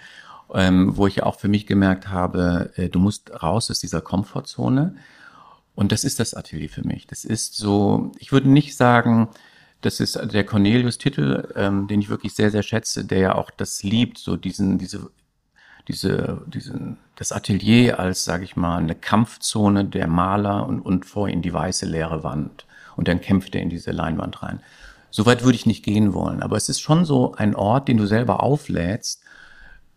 ähm, 0.52 0.96
wo 0.96 1.06
ich 1.06 1.22
auch 1.22 1.38
für 1.40 1.48
mich 1.48 1.66
gemerkt 1.66 2.08
habe, 2.08 2.72
äh, 2.76 2.88
du 2.88 2.98
musst 2.98 3.30
raus 3.42 3.70
aus 3.70 3.80
dieser 3.80 4.02
Komfortzone. 4.02 4.96
Und 5.74 5.90
das 5.90 6.04
ist 6.04 6.20
das 6.20 6.34
Atelier 6.34 6.68
für 6.68 6.86
mich. 6.86 7.06
Das 7.06 7.24
ist 7.24 7.56
so, 7.56 8.12
ich 8.18 8.30
würde 8.30 8.48
nicht 8.48 8.76
sagen, 8.76 9.28
das 9.80 9.98
ist 9.98 10.18
der 10.32 10.44
Cornelius-Titel, 10.44 11.52
ähm, 11.56 11.88
den 11.88 12.00
ich 12.00 12.08
wirklich 12.08 12.34
sehr, 12.34 12.50
sehr 12.50 12.62
schätze, 12.62 13.04
der 13.04 13.18
ja 13.18 13.34
auch 13.34 13.50
das 13.50 13.82
liebt, 13.82 14.18
so 14.18 14.36
diesen, 14.36 14.78
diese 14.78 15.10
diese, 15.88 16.42
diese, 16.46 16.96
das 17.16 17.32
Atelier 17.32 17.98
als, 17.98 18.24
sage 18.24 18.44
ich 18.44 18.56
mal, 18.56 18.78
eine 18.78 18.94
Kampfzone 18.94 19.84
der 19.84 20.06
Maler 20.06 20.66
und, 20.66 20.80
und 20.80 21.04
vor 21.04 21.28
ihnen 21.28 21.42
die 21.42 21.52
weiße 21.52 21.86
leere 21.86 22.24
Wand. 22.24 22.66
Und 22.96 23.08
dann 23.08 23.20
kämpft 23.20 23.54
er 23.54 23.62
in 23.62 23.70
diese 23.70 23.90
Leinwand 23.90 24.42
rein. 24.42 24.60
Soweit 25.10 25.44
würde 25.44 25.56
ich 25.56 25.66
nicht 25.66 25.84
gehen 25.84 26.14
wollen. 26.14 26.42
Aber 26.42 26.56
es 26.56 26.68
ist 26.68 26.80
schon 26.80 27.04
so 27.04 27.34
ein 27.34 27.54
Ort, 27.54 27.88
den 27.88 27.98
du 27.98 28.06
selber 28.06 28.42
auflädst, 28.42 29.22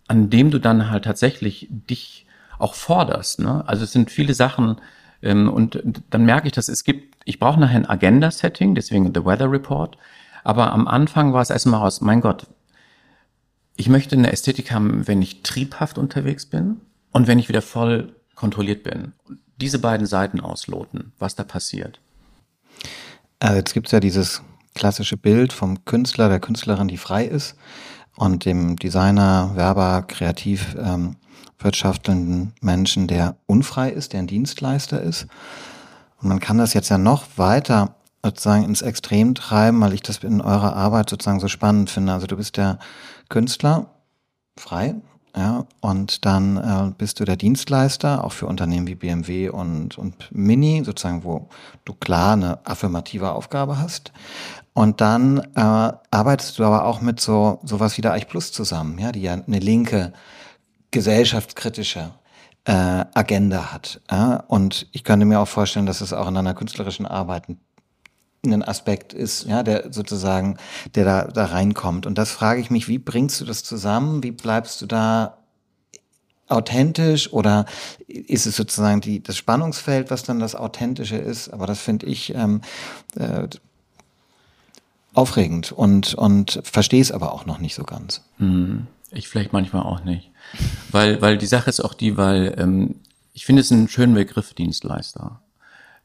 an 0.07 0.29
dem 0.29 0.51
du 0.51 0.59
dann 0.59 0.89
halt 0.89 1.05
tatsächlich 1.05 1.67
dich 1.69 2.25
auch 2.59 2.73
forderst. 2.73 3.39
Ne? 3.39 3.63
Also 3.67 3.83
es 3.83 3.91
sind 3.91 4.11
viele 4.11 4.33
Sachen, 4.33 4.77
ähm, 5.21 5.49
und 5.49 5.81
dann 6.09 6.25
merke 6.25 6.47
ich, 6.47 6.53
dass 6.53 6.67
es 6.67 6.83
gibt, 6.83 7.15
ich 7.25 7.39
brauche 7.39 7.59
nachher 7.59 7.77
ein 7.77 7.89
Agenda-Setting, 7.89 8.75
deswegen 8.75 9.13
The 9.13 9.25
Weather 9.25 9.51
Report. 9.51 9.97
Aber 10.43 10.71
am 10.71 10.87
Anfang 10.87 11.33
war 11.33 11.41
es 11.41 11.49
erstmal 11.49 11.81
aus, 11.81 12.01
mein 12.01 12.21
Gott, 12.21 12.47
ich 13.77 13.87
möchte 13.89 14.15
eine 14.15 14.31
Ästhetik 14.31 14.71
haben, 14.71 15.07
wenn 15.07 15.21
ich 15.21 15.43
triebhaft 15.43 15.97
unterwegs 15.97 16.45
bin 16.45 16.81
und 17.11 17.27
wenn 17.27 17.39
ich 17.39 17.47
wieder 17.47 17.61
voll 17.61 18.15
kontrolliert 18.35 18.83
bin. 18.83 19.13
Diese 19.61 19.79
beiden 19.79 20.05
Seiten 20.05 20.39
ausloten, 20.39 21.13
was 21.19 21.35
da 21.35 21.43
passiert. 21.43 21.99
Also 23.39 23.55
jetzt 23.55 23.73
gibt 23.73 23.87
es 23.87 23.91
ja 23.91 23.99
dieses 23.99 24.41
klassische 24.73 25.17
Bild 25.17 25.53
vom 25.53 25.85
Künstler, 25.85 26.27
der 26.27 26.39
Künstlerin, 26.39 26.87
die 26.87 26.97
frei 26.97 27.25
ist 27.25 27.55
und 28.15 28.45
dem 28.45 28.75
Designer, 28.75 29.51
Werber, 29.55 30.03
kreativ 30.03 30.75
ähm, 30.79 31.15
wirtschaftelnden 31.59 32.53
Menschen, 32.61 33.07
der 33.07 33.37
unfrei 33.45 33.89
ist, 33.89 34.13
der 34.13 34.19
ein 34.19 34.27
Dienstleister 34.27 35.01
ist. 35.01 35.27
Und 36.19 36.29
man 36.29 36.39
kann 36.39 36.57
das 36.57 36.73
jetzt 36.73 36.89
ja 36.89 36.97
noch 36.97 37.25
weiter 37.37 37.95
sozusagen 38.23 38.65
ins 38.65 38.81
Extrem 38.81 39.35
treiben, 39.35 39.79
weil 39.81 39.93
ich 39.93 40.01
das 40.01 40.17
in 40.17 40.41
eurer 40.41 40.75
Arbeit 40.75 41.09
sozusagen 41.09 41.39
so 41.39 41.47
spannend 41.47 41.89
finde. 41.89 42.13
Also 42.13 42.27
du 42.27 42.37
bist 42.37 42.57
der 42.57 42.79
Künstler, 43.29 43.87
frei, 44.57 44.95
ja, 45.37 45.65
und 45.81 46.25
dann 46.25 46.57
äh, 46.57 46.91
bist 46.97 47.19
du 47.19 47.25
der 47.25 47.35
Dienstleister, 47.35 48.23
auch 48.23 48.31
für 48.31 48.47
Unternehmen 48.47 48.87
wie 48.87 48.95
BMW 48.95 49.49
und, 49.49 49.95
und 49.97 50.31
Mini, 50.31 50.83
sozusagen, 50.83 51.23
wo 51.23 51.47
du 51.85 51.93
klar 51.93 52.33
eine 52.33 52.65
affirmative 52.65 53.31
Aufgabe 53.31 53.77
hast. 53.77 54.11
Und 54.73 54.99
dann 54.99 55.37
äh, 55.55 55.91
arbeitest 56.11 56.57
du 56.57 56.63
aber 56.63 56.85
auch 56.85 57.01
mit 57.01 57.19
so 57.19 57.59
sowas 57.63 57.97
wie 57.97 58.01
der 58.01 58.13
Eich 58.13 58.27
Plus 58.27 58.51
zusammen, 58.51 58.97
ja, 58.97 59.11
die 59.11 59.21
ja 59.21 59.33
eine 59.33 59.59
linke, 59.59 60.11
gesellschaftskritische 60.89 62.13
äh, 62.65 63.05
Agenda 63.13 63.71
hat. 63.71 64.01
Ja? 64.09 64.43
Und 64.47 64.87
ich 64.91 65.03
könnte 65.03 65.25
mir 65.27 65.39
auch 65.39 65.47
vorstellen, 65.47 65.85
dass 65.85 66.01
es 66.01 66.13
auch 66.13 66.27
in 66.27 66.37
einer 66.37 66.55
künstlerischen 66.55 67.05
Arbeit 67.05 67.47
ein 67.49 67.59
ein 68.53 68.63
Aspekt 68.63 69.13
ist, 69.13 69.45
ja, 69.45 69.63
der 69.63 69.91
sozusagen, 69.91 70.57
der 70.95 71.05
da, 71.05 71.23
da 71.25 71.45
reinkommt. 71.45 72.05
Und 72.05 72.17
das 72.17 72.31
frage 72.31 72.61
ich 72.61 72.69
mich, 72.69 72.87
wie 72.87 72.99
bringst 72.99 73.41
du 73.41 73.45
das 73.45 73.63
zusammen? 73.63 74.23
Wie 74.23 74.31
bleibst 74.31 74.81
du 74.81 74.85
da 74.85 75.37
authentisch 76.47 77.31
oder 77.33 77.65
ist 78.07 78.45
es 78.45 78.55
sozusagen 78.55 79.01
die, 79.01 79.21
das 79.21 79.37
Spannungsfeld, 79.37 80.11
was 80.11 80.23
dann 80.23 80.39
das 80.39 80.55
Authentische 80.55 81.17
ist? 81.17 81.49
Aber 81.49 81.67
das 81.67 81.79
finde 81.79 82.05
ich 82.05 82.33
ähm, 82.33 82.61
äh, 83.15 83.47
aufregend 85.13 85.71
und, 85.71 86.13
und 86.13 86.61
verstehe 86.63 87.01
es 87.01 87.11
aber 87.11 87.33
auch 87.33 87.45
noch 87.45 87.59
nicht 87.59 87.75
so 87.75 87.83
ganz. 87.83 88.21
Hm. 88.37 88.87
Ich 89.11 89.29
vielleicht 89.29 89.53
manchmal 89.53 89.83
auch 89.83 90.03
nicht. 90.03 90.31
Weil, 90.91 91.21
weil 91.21 91.37
die 91.37 91.45
Sache 91.45 91.69
ist 91.69 91.79
auch 91.79 91.93
die, 91.93 92.17
weil 92.17 92.55
ähm, 92.57 92.95
ich 93.33 93.45
finde 93.45 93.61
es 93.61 93.71
einen 93.71 93.87
schönen 93.87 94.13
Begriff, 94.13 94.53
Dienstleister. 94.53 95.41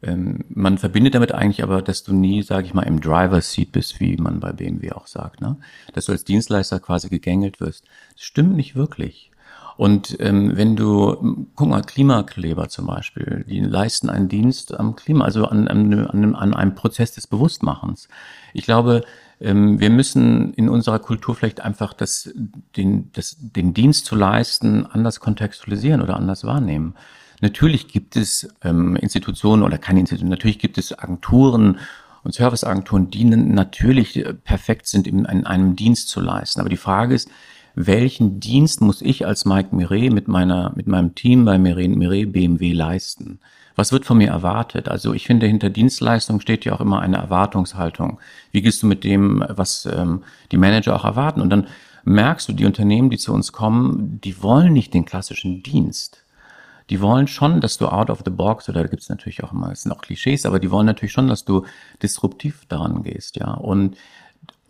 Ähm, 0.02 0.44
man 0.48 0.78
verbindet 0.78 1.14
damit 1.14 1.32
eigentlich 1.32 1.62
aber, 1.62 1.82
dass 1.82 2.02
du 2.02 2.12
nie, 2.12 2.42
sage 2.42 2.66
ich 2.66 2.74
mal, 2.74 2.82
im 2.82 3.00
Driver's 3.00 3.52
Seat 3.52 3.72
bist, 3.72 4.00
wie 4.00 4.16
man 4.16 4.40
bei 4.40 4.52
BMW 4.52 4.92
auch 4.92 5.06
sagt, 5.06 5.40
ne? 5.40 5.56
dass 5.92 6.06
du 6.06 6.12
als 6.12 6.24
Dienstleister 6.24 6.80
quasi 6.80 7.08
gegängelt 7.08 7.60
wirst. 7.60 7.84
Das 8.14 8.24
stimmt 8.24 8.56
nicht 8.56 8.74
wirklich. 8.74 9.30
Und 9.76 10.16
ähm, 10.20 10.56
wenn 10.56 10.76
du, 10.76 11.46
guck 11.54 11.68
mal, 11.68 11.82
Klimakleber 11.82 12.68
zum 12.68 12.86
Beispiel, 12.86 13.44
die 13.48 13.60
leisten 13.60 14.10
einen 14.10 14.28
Dienst 14.28 14.78
am 14.78 14.96
Klima, 14.96 15.24
also 15.24 15.46
an, 15.46 15.66
an, 15.68 16.34
an 16.34 16.54
einem 16.54 16.74
Prozess 16.74 17.12
des 17.12 17.26
Bewusstmachens. 17.26 18.08
Ich 18.52 18.64
glaube, 18.64 19.02
ähm, 19.40 19.80
wir 19.80 19.90
müssen 19.90 20.52
in 20.54 20.68
unserer 20.68 20.98
Kultur 20.98 21.34
vielleicht 21.34 21.60
einfach 21.60 21.94
das, 21.94 22.32
den, 22.76 23.10
das, 23.12 23.36
den 23.40 23.74
Dienst 23.74 24.06
zu 24.06 24.14
leisten 24.14 24.86
anders 24.86 25.20
kontextualisieren 25.20 26.02
oder 26.02 26.16
anders 26.16 26.44
wahrnehmen. 26.44 26.94
Natürlich 27.42 27.88
gibt 27.88 28.14
es 28.14 28.48
ähm, 28.62 28.94
Institutionen 28.94 29.64
oder 29.64 29.76
keine 29.76 29.98
Institutionen, 29.98 30.30
natürlich 30.30 30.60
gibt 30.60 30.78
es 30.78 30.96
Agenturen 30.96 31.80
und 32.22 32.32
Serviceagenturen, 32.32 33.10
die 33.10 33.24
natürlich 33.24 34.16
äh, 34.16 34.32
perfekt 34.32 34.86
sind, 34.86 35.08
in, 35.08 35.24
in 35.24 35.44
einem 35.44 35.74
Dienst 35.74 36.08
zu 36.08 36.20
leisten. 36.20 36.60
Aber 36.60 36.68
die 36.68 36.76
Frage 36.76 37.16
ist, 37.16 37.28
welchen 37.74 38.38
Dienst 38.38 38.80
muss 38.80 39.02
ich 39.02 39.26
als 39.26 39.44
Mike 39.44 39.74
Miret 39.74 40.12
mit 40.12 40.28
meiner, 40.28 40.72
mit 40.76 40.86
meinem 40.86 41.16
Team 41.16 41.44
bei 41.44 41.58
Miret, 41.58 41.96
Miret 41.96 42.32
BMW 42.32 42.72
leisten? 42.72 43.40
Was 43.74 43.90
wird 43.90 44.04
von 44.04 44.18
mir 44.18 44.28
erwartet? 44.28 44.88
Also 44.88 45.12
ich 45.12 45.26
finde, 45.26 45.48
hinter 45.48 45.68
Dienstleistung 45.68 46.38
steht 46.38 46.64
ja 46.64 46.74
auch 46.74 46.80
immer 46.80 47.00
eine 47.00 47.16
Erwartungshaltung. 47.16 48.20
Wie 48.52 48.62
gehst 48.62 48.84
du 48.84 48.86
mit 48.86 49.02
dem, 49.02 49.44
was 49.48 49.86
ähm, 49.86 50.22
die 50.52 50.58
Manager 50.58 50.94
auch 50.94 51.04
erwarten? 51.04 51.40
Und 51.40 51.50
dann 51.50 51.66
merkst 52.04 52.48
du, 52.48 52.52
die 52.52 52.66
Unternehmen, 52.66 53.10
die 53.10 53.18
zu 53.18 53.32
uns 53.32 53.50
kommen, 53.50 54.20
die 54.22 54.40
wollen 54.44 54.72
nicht 54.72 54.94
den 54.94 55.06
klassischen 55.06 55.64
Dienst. 55.64 56.21
Die 56.90 57.00
wollen 57.00 57.26
schon, 57.26 57.60
dass 57.60 57.78
du 57.78 57.88
out 57.88 58.10
of 58.10 58.22
the 58.24 58.30
box, 58.30 58.68
oder 58.68 58.82
da 58.82 58.88
gibt 58.88 59.02
es 59.02 59.08
natürlich 59.08 59.44
auch 59.44 59.52
immer, 59.52 59.70
es 59.70 59.82
sind 59.82 59.92
auch 59.92 60.00
Klischees, 60.00 60.46
aber 60.46 60.58
die 60.58 60.70
wollen 60.70 60.86
natürlich 60.86 61.12
schon, 61.12 61.28
dass 61.28 61.44
du 61.44 61.64
disruptiv 62.02 62.64
daran 62.68 63.02
gehst, 63.02 63.36
ja. 63.36 63.52
Und 63.52 63.96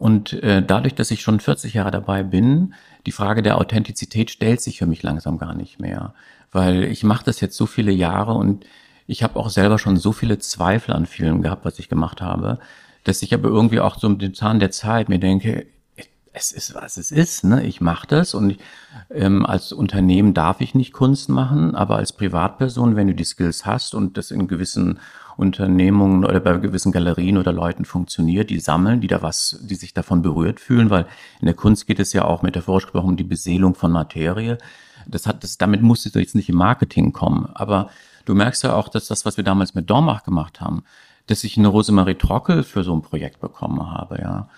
und 0.03 0.33
äh, 0.43 0.61
dadurch, 0.67 0.97
dass 0.97 1.13
ich 1.13 1.23
schon 1.23 1.39
40 1.39 1.75
Jahre 1.75 1.93
dabei 1.93 2.25
bin, 2.25 2.75
die 3.07 3.13
Frage 3.13 3.41
der 3.41 3.59
Authentizität 3.59 4.33
stellt 4.33 4.61
sich 4.61 4.79
für 4.79 4.87
mich 4.87 5.05
langsam 5.05 5.39
gar 5.39 5.55
nicht 5.55 5.79
mehr, 5.79 6.13
weil 6.51 6.83
ich 6.83 7.05
mache 7.05 7.25
das 7.25 7.41
jetzt 7.41 7.57
so 7.57 7.67
viele 7.67 7.93
Jahre 7.93 8.35
und 8.35 8.67
ich 9.07 9.23
habe 9.23 9.39
auch 9.39 9.49
selber 9.49 9.79
schon 9.79 9.97
so 9.97 10.11
viele 10.11 10.41
Zweifel 10.41 10.93
an 10.93 11.07
vielem 11.07 11.41
gehabt, 11.41 11.65
was 11.65 11.79
ich 11.79 11.89
gemacht 11.89 12.21
habe, 12.21 12.59
dass 13.05 13.23
ich 13.23 13.33
aber 13.33 13.49
irgendwie 13.49 13.79
auch 13.79 13.97
so 13.97 14.09
mit 14.09 14.23
dem 14.23 14.35
Zahn 14.35 14.59
der 14.59 14.73
Zeit 14.73 15.09
mir 15.09 15.21
denke, 15.21 15.67
es 16.33 16.51
ist, 16.51 16.75
was 16.75 16.97
es 16.97 17.11
ist. 17.11 17.45
Ne? 17.45 17.65
Ich 17.67 17.81
mache 17.81 18.07
das 18.07 18.35
und 18.35 18.51
ich, 18.51 18.59
ähm, 19.11 19.45
als 19.45 19.73
Unternehmen 19.73 20.35
darf 20.35 20.61
ich 20.61 20.75
nicht 20.75 20.93
Kunst 20.93 21.29
machen, 21.29 21.75
aber 21.75 21.97
als 21.97 22.13
Privatperson, 22.13 22.97
wenn 22.97 23.07
du 23.07 23.15
die 23.15 23.25
Skills 23.25 23.67
hast 23.67 23.95
und 23.95 24.17
das 24.17 24.31
in 24.31 24.49
gewissen 24.49 24.99
Unternehmungen 25.37 26.25
oder 26.25 26.41
bei 26.41 26.57
gewissen 26.59 26.93
Galerien 26.93 27.37
oder 27.37 27.53
Leuten 27.53 27.85
funktioniert, 27.85 28.51
die 28.51 28.61
sammeln, 28.61 29.01
die 29.01 29.09
da 29.09 29.23
was, 29.23 29.59
die 29.63 29.75
sich 29.75 29.95
davon 29.95 30.23
berührt 30.23 30.61
fühlen, 30.61 30.91
weil 30.91 31.07
in 31.41 31.47
der 31.47 31.55
Kunst 31.55 31.87
geht 31.87 32.01
es 32.01 32.13
ja 32.13 32.25
auch 32.25 32.43
metaphorisch 32.43 32.85
gesprochen 32.85 33.11
um 33.11 33.17
die 33.17 33.25
Beseelung 33.25 33.75
von 33.75 33.93
Materie. 33.93 34.59
Das 35.07 35.27
hat, 35.27 35.43
das, 35.43 35.59
damit 35.59 35.83
musst 35.83 36.15
du 36.15 36.19
jetzt 36.19 36.35
nicht 36.35 36.49
im 36.49 36.57
Marketing 36.57 37.13
kommen. 37.13 37.51
Aber 37.55 37.91
du 38.25 38.35
merkst 38.35 38.63
ja 38.63 38.75
auch, 38.75 38.89
dass 38.89 39.07
das, 39.07 39.27
was 39.27 39.37
wir 39.37 39.45
damals 39.45 39.75
mit 39.75 39.91
Dormach 39.91 40.23
gemacht 40.23 40.61
haben, 40.61 40.85
dass 41.27 41.45
ich 41.45 41.57
eine 41.59 41.69
Rosemarie 41.69 42.15
Trockel 42.15 42.63
für 42.63 42.85
so 42.85 42.95
ein 42.95 43.03
Projekt 43.03 43.41
bekommen 43.41 43.91
habe, 43.91 44.19
ja. 44.21 44.49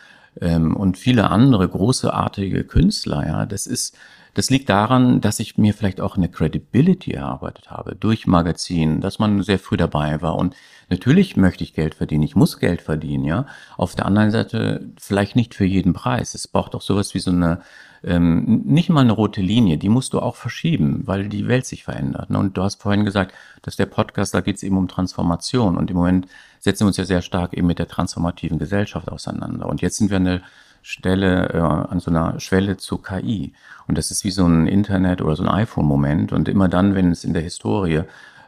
Ähm, 0.40 0.76
und 0.76 0.98
viele 0.98 1.30
andere 1.30 1.68
großartige 1.68 2.64
Künstler, 2.64 3.26
ja. 3.26 3.46
Das 3.46 3.66
ist, 3.66 3.96
das 4.34 4.50
liegt 4.50 4.68
daran, 4.68 5.20
dass 5.20 5.38
ich 5.40 5.58
mir 5.58 5.74
vielleicht 5.74 6.00
auch 6.00 6.16
eine 6.16 6.28
Credibility 6.28 7.12
erarbeitet 7.12 7.70
habe 7.70 7.94
durch 7.94 8.26
Magazin, 8.26 9.00
dass 9.00 9.18
man 9.18 9.42
sehr 9.42 9.58
früh 9.58 9.76
dabei 9.76 10.20
war. 10.22 10.36
Und 10.36 10.56
natürlich 10.90 11.36
möchte 11.36 11.62
ich 11.62 11.74
Geld 11.74 11.94
verdienen, 11.94 12.24
ich 12.24 12.36
muss 12.36 12.58
Geld 12.58 12.82
verdienen, 12.82 13.24
ja. 13.24 13.46
Auf 13.76 13.94
der 13.94 14.06
anderen 14.06 14.30
Seite 14.30 14.90
vielleicht 14.98 15.36
nicht 15.36 15.54
für 15.54 15.64
jeden 15.64 15.92
Preis. 15.92 16.34
Es 16.34 16.48
braucht 16.48 16.74
auch 16.74 16.82
sowas 16.82 17.14
wie 17.14 17.20
so 17.20 17.30
eine, 17.30 17.60
ähm, 18.06 18.62
nicht 18.64 18.90
mal 18.90 19.00
eine 19.00 19.12
rote 19.12 19.40
Linie, 19.40 19.78
die 19.78 19.88
musst 19.88 20.12
du 20.12 20.20
auch 20.20 20.36
verschieben, 20.36 21.02
weil 21.06 21.28
die 21.28 21.48
Welt 21.48 21.66
sich 21.66 21.84
verändert. 21.84 22.30
Ne? 22.30 22.38
Und 22.38 22.56
du 22.56 22.62
hast 22.62 22.82
vorhin 22.82 23.04
gesagt, 23.04 23.34
dass 23.62 23.76
der 23.76 23.86
Podcast, 23.86 24.34
da 24.34 24.40
geht 24.40 24.56
es 24.56 24.62
eben 24.62 24.76
um 24.76 24.88
Transformation. 24.88 25.76
Und 25.76 25.90
im 25.90 25.96
Moment 25.96 26.28
setzen 26.60 26.80
wir 26.80 26.88
uns 26.88 26.96
ja 26.96 27.04
sehr 27.04 27.22
stark 27.22 27.54
eben 27.54 27.66
mit 27.66 27.78
der 27.78 27.88
transformativen 27.88 28.58
Gesellschaft 28.58 29.10
auseinander. 29.10 29.66
Und 29.66 29.80
jetzt 29.80 29.96
sind 29.96 30.10
wir 30.10 30.18
eine 30.18 30.42
Stelle, 30.82 31.48
äh, 31.54 31.58
an 31.58 31.98
so 31.98 32.10
einer 32.10 32.38
Schwelle 32.40 32.76
zu 32.76 32.98
KI. 32.98 33.54
Und 33.88 33.96
das 33.96 34.10
ist 34.10 34.22
wie 34.22 34.30
so 34.30 34.46
ein 34.46 34.66
Internet- 34.66 35.22
oder 35.22 35.34
so 35.34 35.42
ein 35.42 35.48
iPhone-Moment. 35.48 36.32
Und 36.32 36.48
immer 36.48 36.68
dann, 36.68 36.94
wenn 36.94 37.10
es 37.10 37.24
in 37.24 37.32
der 37.32 37.42
Historie 37.42 38.02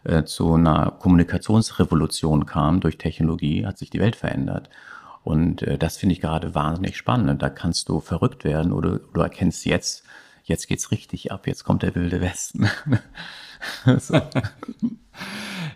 äh, 0.05 0.25
zu 0.25 0.55
einer 0.55 0.93
Kommunikationsrevolution 0.99 2.45
kam 2.45 2.81
durch 2.81 2.99
Technologie, 2.99 3.65
hat 3.65 3.79
sich 3.79 3.89
die 3.89 4.01
Welt 4.01 4.17
verändert. 4.17 4.69
Und 5.27 5.63
äh, 5.63 5.77
das 5.77 5.97
finde 5.97 6.13
ich 6.13 6.21
gerade 6.21 6.55
wahnsinnig 6.55 6.97
spannend. 6.97 7.29
Und 7.29 7.43
da 7.43 7.51
kannst 7.51 7.89
du 7.89 7.99
verrückt 7.99 8.45
werden 8.45 8.71
oder 8.71 9.01
du 9.01 9.21
erkennst 9.21 9.67
jetzt, 9.67 10.05
jetzt 10.45 10.69
geht's 10.69 10.93
richtig 10.93 11.33
ab, 11.33 11.49
jetzt 11.49 11.65
kommt 11.65 11.83
der 11.83 11.97
wilde 11.97 12.21
Westen. 12.21 12.71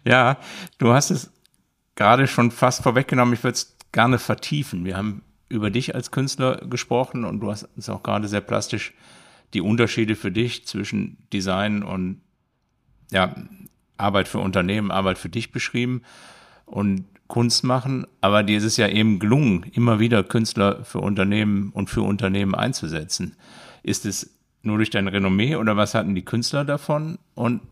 ja, 0.05 0.39
du 0.79 0.93
hast 0.93 1.11
es 1.11 1.33
gerade 1.97 2.29
schon 2.29 2.53
fast 2.53 2.85
vorweggenommen. 2.85 3.35
Ich 3.35 3.43
würde 3.43 3.57
es 3.57 3.77
gerne 3.91 4.21
vertiefen. 4.21 4.85
Wir 4.85 4.97
haben 4.97 5.23
über 5.49 5.73
dich 5.73 5.97
als 5.97 6.13
Künstler 6.13 6.59
gesprochen 6.69 7.25
und 7.25 7.41
du 7.41 7.51
hast 7.51 7.65
uns 7.75 7.89
auch 7.89 8.05
gerade 8.05 8.29
sehr 8.29 8.43
plastisch 8.43 8.95
die 9.53 9.63
Unterschiede 9.63 10.15
für 10.15 10.31
dich 10.31 10.65
zwischen 10.65 11.17
Design 11.33 11.83
und 11.83 12.21
ja, 13.11 13.35
Arbeit 13.97 14.29
für 14.29 14.39
Unternehmen, 14.39 14.93
Arbeit 14.93 15.19
für 15.19 15.29
dich 15.29 15.51
beschrieben 15.51 16.03
und 16.67 17.05
Kunst 17.31 17.65
machen. 17.65 18.07
Aber 18.21 18.43
dir 18.43 18.59
ist 18.59 18.65
es 18.65 18.77
ja 18.77 18.89
eben 18.89 19.19
gelungen, 19.19 19.65
immer 19.73 19.99
wieder 19.99 20.23
Künstler 20.23 20.85
für 20.85 20.99
Unternehmen 20.99 21.71
und 21.71 21.89
für 21.89 22.03
Unternehmen 22.03 22.55
einzusetzen. 22.55 23.37
Ist 23.83 24.05
es 24.05 24.35
nur 24.63 24.77
durch 24.77 24.91
dein 24.91 25.09
Renommee 25.09 25.57
oder 25.57 25.79
was 25.79 25.95
hatten 25.95 26.15
die 26.15 26.25
Künstler 26.25 26.67
davon? 26.67 27.19
Und 27.35 27.63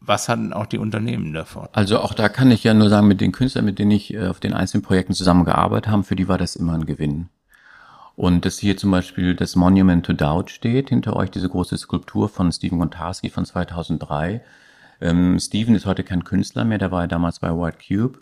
was 0.00 0.28
hatten 0.28 0.52
auch 0.52 0.66
die 0.66 0.78
Unternehmen 0.78 1.32
davon? 1.32 1.68
Also 1.72 2.00
auch 2.00 2.14
da 2.14 2.28
kann 2.28 2.50
ich 2.50 2.64
ja 2.64 2.74
nur 2.74 2.88
sagen, 2.88 3.06
mit 3.06 3.20
den 3.20 3.32
Künstlern, 3.32 3.66
mit 3.66 3.78
denen 3.78 3.92
ich 3.92 4.14
äh, 4.14 4.26
auf 4.26 4.40
den 4.40 4.54
einzelnen 4.54 4.82
Projekten 4.82 5.12
zusammengearbeitet 5.12 5.92
habe, 5.92 6.02
für 6.02 6.16
die 6.16 6.26
war 6.26 6.38
das 6.38 6.56
immer 6.56 6.72
ein 6.72 6.86
Gewinn. 6.86 7.28
Und 8.16 8.44
dass 8.44 8.58
hier 8.58 8.76
zum 8.76 8.90
Beispiel 8.90 9.34
das 9.34 9.56
Monument 9.56 10.04
to 10.04 10.12
Doubt 10.12 10.50
steht, 10.50 10.88
hinter 10.88 11.16
euch 11.16 11.30
diese 11.30 11.48
große 11.48 11.78
Skulptur 11.78 12.28
von 12.28 12.50
Stephen 12.50 12.78
Gontarski 12.78 13.30
von 13.30 13.44
2003. 13.44 14.42
Ähm, 15.00 15.38
Stephen 15.38 15.74
ist 15.74 15.86
heute 15.86 16.02
kein 16.02 16.24
Künstler 16.24 16.64
mehr, 16.64 16.78
der 16.78 16.90
war 16.90 17.02
ja 17.02 17.06
damals 17.06 17.38
bei 17.38 17.50
White 17.50 17.78
Cube. 17.86 18.18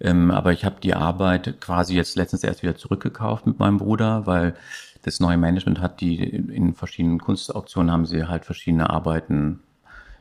Ähm, 0.00 0.30
aber 0.30 0.52
ich 0.52 0.64
habe 0.64 0.76
die 0.80 0.94
Arbeit 0.94 1.60
quasi 1.60 1.94
jetzt 1.94 2.16
letztens 2.16 2.44
erst 2.44 2.62
wieder 2.62 2.76
zurückgekauft 2.76 3.46
mit 3.46 3.58
meinem 3.58 3.78
Bruder, 3.78 4.26
weil 4.26 4.54
das 5.02 5.20
neue 5.20 5.36
Management 5.36 5.80
hat 5.80 6.00
die 6.00 6.18
in 6.18 6.74
verschiedenen 6.74 7.20
Kunstauktionen 7.20 7.90
haben 7.90 8.06
sie 8.06 8.26
halt 8.26 8.44
verschiedene 8.44 8.90
Arbeiten 8.90 9.60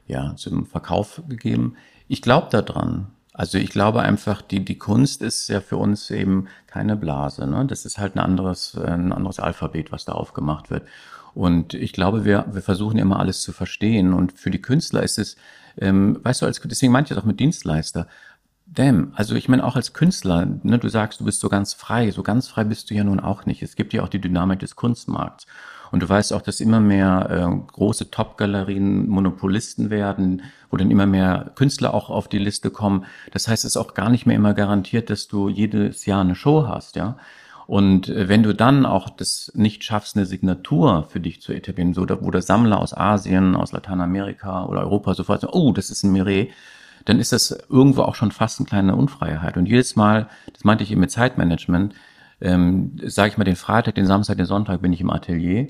ja, 0.07 0.35
zum 0.35 0.65
Verkauf 0.65 1.21
gegeben. 1.27 1.75
Ich 2.07 2.21
glaube 2.21 2.47
daran. 2.49 3.07
Also 3.33 3.59
ich 3.59 3.69
glaube 3.69 4.01
einfach, 4.01 4.41
die, 4.41 4.65
die 4.65 4.79
Kunst 4.79 5.21
ist 5.21 5.47
ja 5.47 5.61
für 5.61 5.77
uns 5.77 6.09
eben 6.09 6.47
keine 6.65 6.95
Blase. 6.95 7.45
Ne? 7.45 7.65
Das 7.67 7.85
ist 7.85 7.99
halt 7.99 8.15
ein 8.15 8.19
anderes, 8.19 8.75
ein 8.75 9.13
anderes 9.13 9.39
Alphabet, 9.39 9.91
was 9.91 10.05
da 10.05 10.13
aufgemacht 10.13 10.71
wird. 10.71 10.87
Und 11.35 11.75
ich 11.75 11.93
glaube, 11.93 12.25
wir, 12.25 12.45
wir 12.51 12.63
versuchen 12.63 12.97
immer 12.97 13.19
alles 13.19 13.41
zu 13.41 13.51
verstehen. 13.51 14.13
Und 14.13 14.31
für 14.33 14.49
die 14.49 14.61
Künstler 14.61 15.03
ist 15.03 15.19
es, 15.19 15.35
ähm, 15.77 16.19
weißt 16.23 16.41
du, 16.41 16.47
als, 16.47 16.59
deswegen 16.63 16.91
meinte 16.91 17.13
ich 17.13 17.15
das 17.15 17.23
auch 17.23 17.27
mit 17.27 17.39
Dienstleister. 17.39 18.07
Damn, 18.69 19.13
also 19.15 19.33
ich 19.35 19.47
meine 19.49 19.63
auch 19.63 19.75
als 19.75 19.93
Künstler, 19.93 20.45
ne, 20.61 20.77
du 20.77 20.89
sagst, 20.89 21.21
du 21.21 21.25
bist 21.25 21.39
so 21.39 21.49
ganz 21.49 21.73
frei. 21.73 22.11
So 22.11 22.21
ganz 22.21 22.47
frei 22.47 22.63
bist 22.63 22.89
du 22.89 22.93
ja 22.93 23.03
nun 23.03 23.19
auch 23.19 23.45
nicht. 23.45 23.63
Es 23.63 23.75
gibt 23.75 23.93
ja 23.93 24.03
auch 24.03 24.09
die 24.09 24.21
Dynamik 24.21 24.59
des 24.59 24.75
Kunstmarkts. 24.75 25.47
Und 25.91 26.03
du 26.03 26.09
weißt 26.09 26.33
auch, 26.33 26.41
dass 26.41 26.59
immer 26.59 26.81
mehr 26.81 27.29
äh, 27.29 27.71
große 27.71 28.11
Top-Galerien 28.11 29.07
Monopolisten 29.07 29.89
werden, 29.89 30.41
wo 30.69 30.77
dann 30.77 30.91
immer 30.91 31.05
mehr 31.05 31.51
Künstler 31.55 31.93
auch 31.93 32.09
auf 32.09 32.27
die 32.27 32.39
Liste 32.39 32.69
kommen. 32.69 33.05
Das 33.31 33.47
heißt, 33.47 33.63
es 33.63 33.71
ist 33.71 33.77
auch 33.77 33.93
gar 33.93 34.09
nicht 34.09 34.25
mehr 34.25 34.35
immer 34.35 34.53
garantiert, 34.53 35.09
dass 35.09 35.27
du 35.27 35.47
jedes 35.47 36.05
Jahr 36.05 36.21
eine 36.21 36.35
Show 36.35 36.67
hast, 36.67 36.97
ja. 36.97 37.17
Und 37.67 38.09
äh, 38.09 38.29
wenn 38.29 38.43
du 38.43 38.53
dann 38.53 38.85
auch 38.85 39.09
das 39.09 39.51
nicht 39.55 39.83
schaffst, 39.83 40.15
eine 40.15 40.25
Signatur 40.25 41.05
für 41.09 41.19
dich 41.19 41.41
zu 41.41 41.53
etablieren, 41.53 41.93
so 41.93 42.05
wo 42.21 42.31
der 42.31 42.41
Sammler 42.41 42.79
aus 42.79 42.95
Asien, 42.95 43.55
aus 43.55 43.71
Lateinamerika 43.71 44.65
oder 44.65 44.81
Europa 44.81 45.13
sofort 45.13 45.41
sagt, 45.41 45.53
oh, 45.53 45.71
das 45.73 45.89
ist 45.89 46.03
ein 46.03 46.11
Miret, 46.11 46.49
dann 47.07 47.19
ist 47.19 47.31
das 47.31 47.57
irgendwo 47.69 48.01
auch 48.01 48.15
schon 48.15 48.31
fast 48.31 48.59
eine 48.59 48.67
kleine 48.67 48.95
Unfreiheit. 48.95 49.55
Und 49.55 49.65
jedes 49.65 49.95
Mal, 49.95 50.27
das 50.51 50.65
meinte 50.65 50.83
ich 50.83 50.91
eben 50.91 50.99
mit 50.99 51.09
Zeitmanagement, 51.09 51.95
ähm, 52.41 52.97
sage 53.01 53.29
ich 53.29 53.37
mal, 53.37 53.45
den 53.45 53.55
Freitag, 53.55 53.95
den 53.95 54.05
Samstag, 54.05 54.35
den 54.35 54.45
Sonntag 54.45 54.81
bin 54.81 54.91
ich 54.91 54.99
im 54.99 55.09
Atelier 55.09 55.69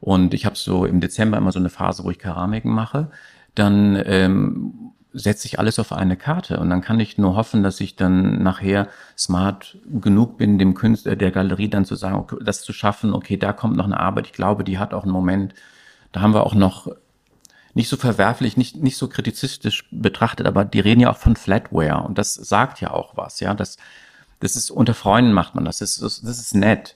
und 0.00 0.32
ich 0.32 0.46
habe 0.46 0.56
so 0.56 0.86
im 0.86 1.00
Dezember 1.00 1.36
immer 1.36 1.52
so 1.52 1.58
eine 1.58 1.68
Phase, 1.68 2.04
wo 2.04 2.10
ich 2.10 2.18
Keramiken 2.18 2.72
mache. 2.72 3.10
Dann 3.54 4.02
ähm, 4.06 4.92
setze 5.12 5.46
ich 5.46 5.58
alles 5.58 5.78
auf 5.78 5.92
eine 5.92 6.16
Karte 6.16 6.58
und 6.58 6.70
dann 6.70 6.80
kann 6.80 7.00
ich 7.00 7.18
nur 7.18 7.36
hoffen, 7.36 7.62
dass 7.62 7.80
ich 7.80 7.96
dann 7.96 8.42
nachher 8.42 8.88
smart 9.16 9.76
genug 10.00 10.38
bin, 10.38 10.58
dem 10.58 10.72
Künstler 10.72 11.16
der 11.16 11.32
Galerie 11.32 11.68
dann 11.68 11.84
zu 11.84 11.96
sagen, 11.96 12.16
okay, 12.16 12.36
das 12.42 12.62
zu 12.62 12.72
schaffen, 12.72 13.12
okay, 13.12 13.36
da 13.36 13.52
kommt 13.52 13.76
noch 13.76 13.84
eine 13.84 14.00
Arbeit, 14.00 14.28
ich 14.28 14.32
glaube, 14.32 14.64
die 14.64 14.78
hat 14.78 14.94
auch 14.94 15.02
einen 15.02 15.12
Moment, 15.12 15.52
da 16.12 16.22
haben 16.22 16.32
wir 16.32 16.46
auch 16.46 16.54
noch 16.54 16.88
nicht 17.78 17.88
so 17.88 17.96
verwerflich, 17.96 18.58
nicht, 18.58 18.76
nicht 18.76 18.98
so 18.98 19.08
kritizistisch 19.08 19.88
betrachtet, 19.90 20.46
aber 20.46 20.66
die 20.66 20.80
reden 20.80 21.00
ja 21.00 21.10
auch 21.10 21.16
von 21.16 21.36
Flatware 21.36 22.02
und 22.02 22.18
das 22.18 22.34
sagt 22.34 22.82
ja 22.82 22.90
auch 22.90 23.16
was, 23.16 23.40
ja, 23.40 23.54
das 23.54 23.78
das 24.40 24.56
ist 24.56 24.70
unter 24.70 24.94
Freunden 24.94 25.32
macht 25.32 25.54
man 25.54 25.64
das. 25.64 25.78
Das 25.78 25.98
ist, 25.98 26.26
das 26.26 26.38
ist 26.38 26.54
nett. 26.54 26.94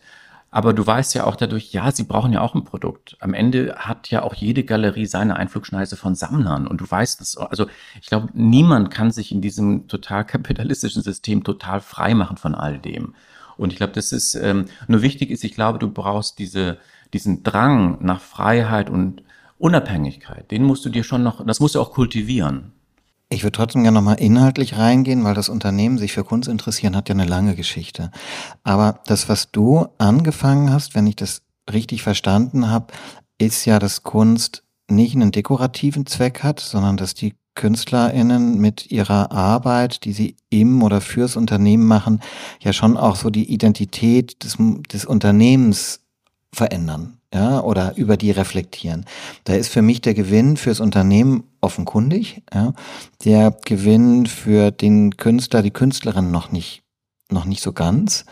Aber 0.50 0.74
du 0.74 0.86
weißt 0.86 1.14
ja 1.14 1.24
auch 1.24 1.36
dadurch, 1.36 1.72
ja, 1.72 1.90
sie 1.92 2.04
brauchen 2.04 2.32
ja 2.32 2.42
auch 2.42 2.54
ein 2.54 2.64
Produkt. 2.64 3.16
Am 3.20 3.32
Ende 3.32 3.74
hat 3.78 4.10
ja 4.10 4.22
auch 4.22 4.34
jede 4.34 4.64
Galerie 4.64 5.06
seine 5.06 5.36
Einflugschneise 5.36 5.96
von 5.96 6.14
Sammlern. 6.14 6.66
Und 6.66 6.80
du 6.82 6.90
weißt 6.90 7.20
das. 7.20 7.36
Also 7.38 7.66
ich 8.00 8.08
glaube, 8.08 8.28
niemand 8.34 8.90
kann 8.90 9.10
sich 9.10 9.32
in 9.32 9.40
diesem 9.40 9.88
total 9.88 10.26
kapitalistischen 10.26 11.02
System 11.02 11.42
total 11.42 11.80
frei 11.80 12.14
machen 12.14 12.36
von 12.36 12.54
all 12.54 12.78
dem. 12.78 13.14
Und 13.56 13.72
ich 13.72 13.78
glaube, 13.78 13.94
das 13.94 14.12
ist 14.12 14.34
ähm, 14.34 14.66
nur 14.88 15.02
wichtig 15.02 15.30
ist, 15.30 15.44
ich 15.44 15.54
glaube, 15.54 15.78
du 15.78 15.90
brauchst 15.90 16.38
diese, 16.38 16.78
diesen 17.12 17.42
Drang 17.42 17.98
nach 18.04 18.20
Freiheit 18.20 18.90
und 18.90 19.22
Unabhängigkeit. 19.62 20.50
Den 20.50 20.64
musst 20.64 20.84
du 20.84 20.88
dir 20.88 21.04
schon 21.04 21.22
noch, 21.22 21.46
das 21.46 21.60
musst 21.60 21.76
du 21.76 21.80
auch 21.80 21.92
kultivieren. 21.92 22.72
Ich 23.28 23.44
würde 23.44 23.56
trotzdem 23.56 23.84
gerne 23.84 23.94
nochmal 23.94 24.18
inhaltlich 24.18 24.76
reingehen, 24.76 25.22
weil 25.22 25.34
das 25.34 25.48
Unternehmen 25.48 25.98
sich 25.98 26.12
für 26.12 26.24
Kunst 26.24 26.48
interessieren 26.48 26.96
hat 26.96 27.08
ja 27.08 27.14
eine 27.14 27.26
lange 27.26 27.54
Geschichte. 27.54 28.10
Aber 28.64 29.00
das, 29.06 29.28
was 29.28 29.52
du 29.52 29.86
angefangen 29.98 30.72
hast, 30.72 30.96
wenn 30.96 31.06
ich 31.06 31.14
das 31.14 31.42
richtig 31.72 32.02
verstanden 32.02 32.68
habe, 32.68 32.92
ist 33.38 33.64
ja, 33.64 33.78
dass 33.78 34.02
Kunst 34.02 34.64
nicht 34.90 35.14
einen 35.14 35.30
dekorativen 35.30 36.06
Zweck 36.06 36.42
hat, 36.42 36.58
sondern 36.58 36.96
dass 36.96 37.14
die 37.14 37.34
KünstlerInnen 37.54 38.58
mit 38.58 38.90
ihrer 38.90 39.30
Arbeit, 39.30 40.04
die 40.04 40.12
sie 40.12 40.36
im 40.50 40.82
oder 40.82 41.00
fürs 41.00 41.36
Unternehmen 41.36 41.86
machen, 41.86 42.20
ja 42.60 42.72
schon 42.72 42.96
auch 42.96 43.14
so 43.14 43.30
die 43.30 43.52
Identität 43.52 44.42
des, 44.42 44.58
des 44.92 45.04
Unternehmens 45.04 46.00
verändern, 46.52 47.18
ja, 47.32 47.60
oder 47.60 47.96
über 47.96 48.16
die 48.16 48.30
reflektieren. 48.30 49.06
Da 49.44 49.54
ist 49.54 49.68
für 49.68 49.82
mich 49.82 50.00
der 50.00 50.14
Gewinn 50.14 50.56
fürs 50.56 50.80
Unternehmen 50.80 51.44
offenkundig, 51.60 52.42
ja, 52.52 52.74
der 53.24 53.56
Gewinn 53.64 54.26
für 54.26 54.70
den 54.70 55.16
Künstler, 55.16 55.62
die 55.62 55.70
Künstlerin 55.70 56.30
noch 56.30 56.52
nicht, 56.52 56.82
noch 57.30 57.44
nicht 57.44 57.62
so 57.62 57.72
ganz. 57.72 58.24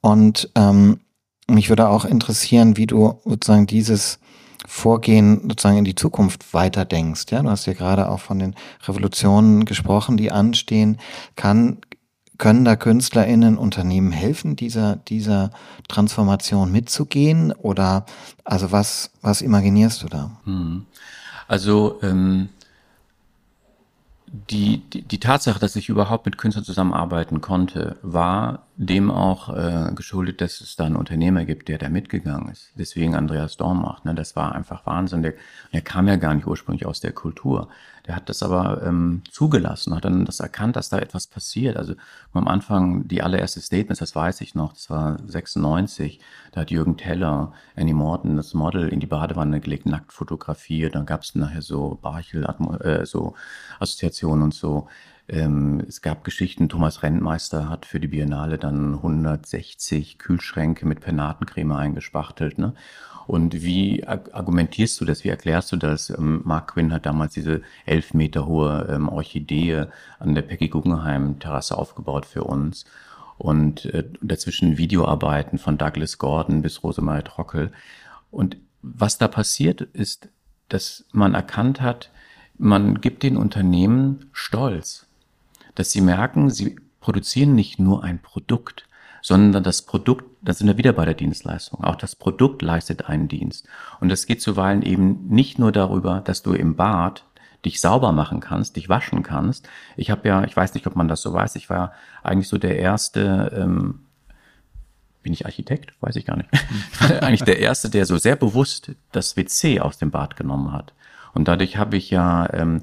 Und 0.00 0.50
ähm, 0.54 1.00
mich 1.48 1.68
würde 1.68 1.88
auch 1.88 2.04
interessieren, 2.04 2.76
wie 2.76 2.86
du 2.86 3.20
sozusagen 3.24 3.66
dieses 3.66 4.18
Vorgehen 4.66 5.42
sozusagen 5.42 5.78
in 5.78 5.84
die 5.84 5.94
Zukunft 5.94 6.54
weiterdenkst. 6.54 7.30
Ja, 7.30 7.42
du 7.42 7.50
hast 7.50 7.66
ja 7.66 7.74
gerade 7.74 8.08
auch 8.08 8.20
von 8.20 8.38
den 8.38 8.54
Revolutionen 8.86 9.66
gesprochen, 9.66 10.16
die 10.16 10.30
anstehen. 10.30 10.98
Kann, 11.36 11.78
können 12.38 12.64
da 12.64 12.76
KünstlerInnen 12.76 13.56
Unternehmen 13.56 14.12
helfen, 14.12 14.56
dieser, 14.56 14.96
dieser 14.96 15.50
Transformation 15.88 16.72
mitzugehen? 16.72 17.52
Oder 17.52 18.06
also 18.44 18.72
was, 18.72 19.10
was 19.22 19.42
imaginierst 19.42 20.02
du 20.02 20.08
da? 20.08 20.30
Hm. 20.44 20.86
Also 21.46 21.98
ähm, 22.02 22.48
die, 24.50 24.78
die, 24.90 25.02
die 25.02 25.20
Tatsache, 25.20 25.60
dass 25.60 25.76
ich 25.76 25.88
überhaupt 25.88 26.26
mit 26.26 26.38
Künstlern 26.38 26.64
zusammenarbeiten 26.64 27.40
konnte, 27.40 27.96
war 28.02 28.66
dem 28.76 29.10
auch 29.12 29.54
äh, 29.54 29.92
geschuldet, 29.94 30.40
dass 30.40 30.60
es 30.60 30.74
da 30.74 30.84
einen 30.84 30.96
Unternehmer 30.96 31.44
gibt, 31.44 31.68
der 31.68 31.78
da 31.78 31.88
mitgegangen 31.88 32.50
ist. 32.50 32.70
Deswegen 32.74 33.14
Andreas 33.14 33.56
Dormacht. 33.56 34.04
Ne? 34.04 34.14
Das 34.14 34.34
war 34.34 34.52
einfach 34.52 34.86
Wahnsinn. 34.86 35.22
Der, 35.22 35.34
der 35.72 35.82
kam 35.82 36.08
ja 36.08 36.16
gar 36.16 36.34
nicht 36.34 36.48
ursprünglich 36.48 36.84
aus 36.84 36.98
der 36.98 37.12
Kultur. 37.12 37.68
Der 38.06 38.16
hat 38.16 38.28
das 38.28 38.42
aber 38.42 38.82
ähm, 38.84 39.22
zugelassen, 39.30 39.94
hat 39.94 40.04
dann 40.04 40.26
das 40.26 40.40
erkannt, 40.40 40.76
dass 40.76 40.90
da 40.90 40.98
etwas 40.98 41.26
passiert. 41.26 41.76
Also 41.76 41.94
am 42.34 42.46
Anfang 42.48 43.08
die 43.08 43.22
allererste 43.22 43.60
Statements, 43.60 44.00
das 44.00 44.14
weiß 44.14 44.42
ich 44.42 44.54
noch, 44.54 44.74
das 44.74 44.90
war 44.90 45.16
96, 45.26 46.20
da 46.52 46.62
hat 46.62 46.70
Jürgen 46.70 46.98
Teller, 46.98 47.52
Annie 47.76 47.94
Morton, 47.94 48.36
das 48.36 48.52
Model 48.52 48.88
in 48.88 49.00
die 49.00 49.06
Badewanne 49.06 49.60
gelegt, 49.60 49.86
nackt 49.86 50.12
fotografiert. 50.12 50.94
Dann 50.94 51.06
gab 51.06 51.22
es 51.22 51.34
nachher 51.34 51.62
so 51.62 51.98
Barchel, 52.02 52.44
äh, 52.80 53.06
so 53.06 53.34
Assoziationen 53.80 54.44
und 54.44 54.54
so. 54.54 54.86
Ähm, 55.26 55.82
es 55.88 56.02
gab 56.02 56.22
Geschichten, 56.24 56.68
Thomas 56.68 57.02
Rentmeister 57.02 57.70
hat 57.70 57.86
für 57.86 57.98
die 57.98 58.08
Biennale 58.08 58.58
dann 58.58 58.94
160 58.96 60.18
Kühlschränke 60.18 60.86
mit 60.86 61.00
Penatencreme 61.00 61.72
eingespachtelt. 61.72 62.58
Ne? 62.58 62.74
Und 63.26 63.62
wie 63.62 64.06
argumentierst 64.06 65.00
du 65.00 65.04
das? 65.04 65.24
Wie 65.24 65.28
erklärst 65.28 65.72
du 65.72 65.76
das? 65.76 66.10
Ähm, 66.10 66.42
Mark 66.44 66.74
Quinn 66.74 66.92
hat 66.92 67.06
damals 67.06 67.34
diese 67.34 67.62
elf 67.86 68.14
Meter 68.14 68.46
hohe 68.46 68.86
ähm, 68.90 69.08
Orchidee 69.08 69.86
an 70.18 70.34
der 70.34 70.42
Peggy 70.42 70.68
Guggenheim 70.68 71.38
Terrasse 71.38 71.76
aufgebaut 71.76 72.26
für 72.26 72.44
uns. 72.44 72.84
Und 73.38 73.86
äh, 73.86 74.04
dazwischen 74.20 74.78
Videoarbeiten 74.78 75.58
von 75.58 75.78
Douglas 75.78 76.18
Gordon 76.18 76.62
bis 76.62 76.82
Rosemarie 76.82 77.22
Trockel. 77.22 77.72
Und 78.30 78.56
was 78.82 79.18
da 79.18 79.28
passiert 79.28 79.80
ist, 79.80 80.28
dass 80.68 81.04
man 81.12 81.34
erkannt 81.34 81.80
hat, 81.80 82.10
man 82.56 83.00
gibt 83.00 83.22
den 83.22 83.36
Unternehmen 83.36 84.26
Stolz 84.32 85.06
dass 85.74 85.90
sie 85.90 86.00
merken, 86.00 86.50
sie 86.50 86.76
produzieren 87.00 87.54
nicht 87.54 87.78
nur 87.78 88.04
ein 88.04 88.20
Produkt, 88.20 88.88
sondern 89.22 89.62
das 89.62 89.82
Produkt, 89.82 90.24
da 90.44 90.52
sind 90.52 90.66
wir 90.66 90.76
wieder 90.76 90.92
bei 90.92 91.04
der 91.04 91.14
Dienstleistung. 91.14 91.82
Auch 91.82 91.96
das 91.96 92.16
Produkt 92.16 92.62
leistet 92.62 93.08
einen 93.08 93.28
Dienst. 93.28 93.66
Und 94.00 94.08
das 94.10 94.26
geht 94.26 94.42
zuweilen 94.42 94.82
eben 94.82 95.26
nicht 95.28 95.58
nur 95.58 95.72
darüber, 95.72 96.20
dass 96.20 96.42
du 96.42 96.52
im 96.52 96.76
Bad 96.76 97.24
dich 97.64 97.80
sauber 97.80 98.12
machen 98.12 98.40
kannst, 98.40 98.76
dich 98.76 98.88
waschen 98.88 99.22
kannst. 99.22 99.68
Ich 99.96 100.10
habe 100.10 100.28
ja, 100.28 100.44
ich 100.44 100.54
weiß 100.54 100.74
nicht, 100.74 100.86
ob 100.86 100.96
man 100.96 101.08
das 101.08 101.22
so 101.22 101.32
weiß, 101.32 101.56
ich 101.56 101.70
war 101.70 101.92
eigentlich 102.22 102.48
so 102.48 102.58
der 102.58 102.78
erste, 102.78 103.52
ähm, 103.56 104.00
bin 105.22 105.32
ich 105.32 105.46
Architekt? 105.46 105.94
Weiß 106.00 106.16
ich 106.16 106.26
gar 106.26 106.36
nicht. 106.36 106.50
Ich 106.52 107.10
war 107.10 107.22
eigentlich 107.22 107.44
der 107.44 107.58
erste, 107.58 107.88
der 107.88 108.04
so 108.04 108.18
sehr 108.18 108.36
bewusst 108.36 108.92
das 109.12 109.38
WC 109.38 109.80
aus 109.80 109.96
dem 109.96 110.10
Bad 110.10 110.36
genommen 110.36 110.72
hat. 110.72 110.92
Und 111.32 111.48
dadurch 111.48 111.78
habe 111.78 111.96
ich 111.96 112.10
ja 112.10 112.52
ähm, 112.52 112.82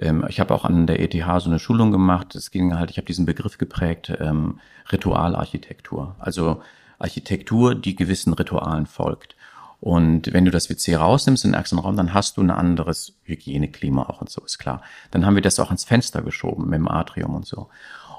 ähm, 0.00 0.24
ich 0.28 0.40
habe 0.40 0.54
auch 0.54 0.64
an 0.64 0.86
der 0.86 1.00
ETH 1.00 1.14
so 1.40 1.48
eine 1.48 1.58
Schulung 1.58 1.92
gemacht. 1.92 2.34
Es 2.34 2.50
ging 2.50 2.76
halt, 2.76 2.90
ich 2.90 2.96
habe 2.96 3.06
diesen 3.06 3.26
Begriff 3.26 3.58
geprägt, 3.58 4.12
ähm, 4.18 4.60
Ritualarchitektur. 4.90 6.16
Also 6.18 6.62
Architektur, 7.00 7.74
die 7.74 7.96
gewissen 7.96 8.32
Ritualen 8.32 8.86
folgt. 8.86 9.34
Und 9.80 10.32
wenn 10.32 10.44
du 10.44 10.50
das 10.50 10.68
WC 10.68 10.96
rausnimmst 10.96 11.44
in 11.44 11.52
den 11.52 11.54
ärgsten 11.54 11.78
Raum, 11.78 11.96
dann 11.96 12.12
hast 12.12 12.36
du 12.36 12.42
ein 12.42 12.50
anderes 12.50 13.14
Hygieneklima 13.24 14.02
auch 14.02 14.20
und 14.20 14.28
so, 14.28 14.42
ist 14.44 14.58
klar. 14.58 14.82
Dann 15.10 15.24
haben 15.24 15.34
wir 15.34 15.42
das 15.42 15.58
auch 15.58 15.68
ans 15.68 15.84
Fenster 15.84 16.20
geschoben 16.20 16.68
mit 16.68 16.78
dem 16.78 16.88
Atrium 16.88 17.34
und 17.34 17.46
so. 17.46 17.68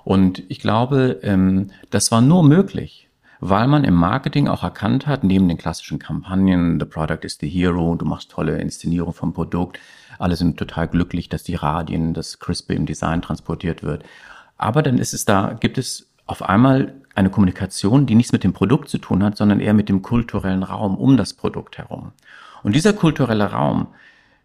Und 0.04 0.44
ich 0.50 0.60
glaube, 0.60 1.20
ähm, 1.22 1.70
das 1.92 2.12
war 2.12 2.22
nur 2.22 2.44
möglich, 2.44 3.10
weil 3.40 3.68
man 3.68 3.84
im 3.84 3.94
Marketing 3.94 4.48
auch 4.48 4.64
erkannt 4.64 5.06
hat, 5.06 5.24
neben 5.24 5.48
den 5.48 5.58
klassischen 5.58 6.00
Kampagnen, 6.00 6.80
the 6.80 6.86
product 6.86 7.24
is 7.24 7.38
the 7.40 7.48
hero, 7.48 7.96
du 7.96 8.06
machst 8.06 8.32
tolle 8.32 8.58
Inszenierung 8.58 9.14
vom 9.14 9.34
Produkt, 9.34 9.80
alle 10.18 10.36
sind 10.36 10.58
total 10.58 10.88
glücklich, 10.88 11.30
dass 11.30 11.44
die 11.44 11.56
Radien, 11.56 12.16
das 12.16 12.40
Crispy 12.40 12.76
im 12.76 12.88
Design 12.88 13.22
transportiert 13.22 13.84
wird. 13.84 14.04
Aber 14.58 14.82
dann 14.82 14.98
ist 14.98 15.14
es 15.14 15.26
da, 15.26 15.54
gibt 15.60 15.78
es 15.78 16.12
auf 16.26 16.44
einmal 16.44 17.01
eine 17.16 17.30
Kommunikation, 17.30 18.06
die 18.06 18.16
nichts 18.16 18.32
mit 18.32 18.44
dem 18.44 18.54
Produkt 18.54 18.90
zu 18.90 18.98
tun 18.98 19.24
hat, 19.24 19.38
sondern 19.38 19.60
eher 19.60 19.74
mit 19.74 19.90
dem 19.90 20.02
kulturellen 20.02 20.64
Raum 20.64 20.96
um 20.96 21.18
das 21.18 21.34
Produkt 21.34 21.78
herum. 21.78 22.12
Und 22.64 22.76
dieser 22.76 22.94
kulturelle 22.94 23.52
Raum, 23.52 23.88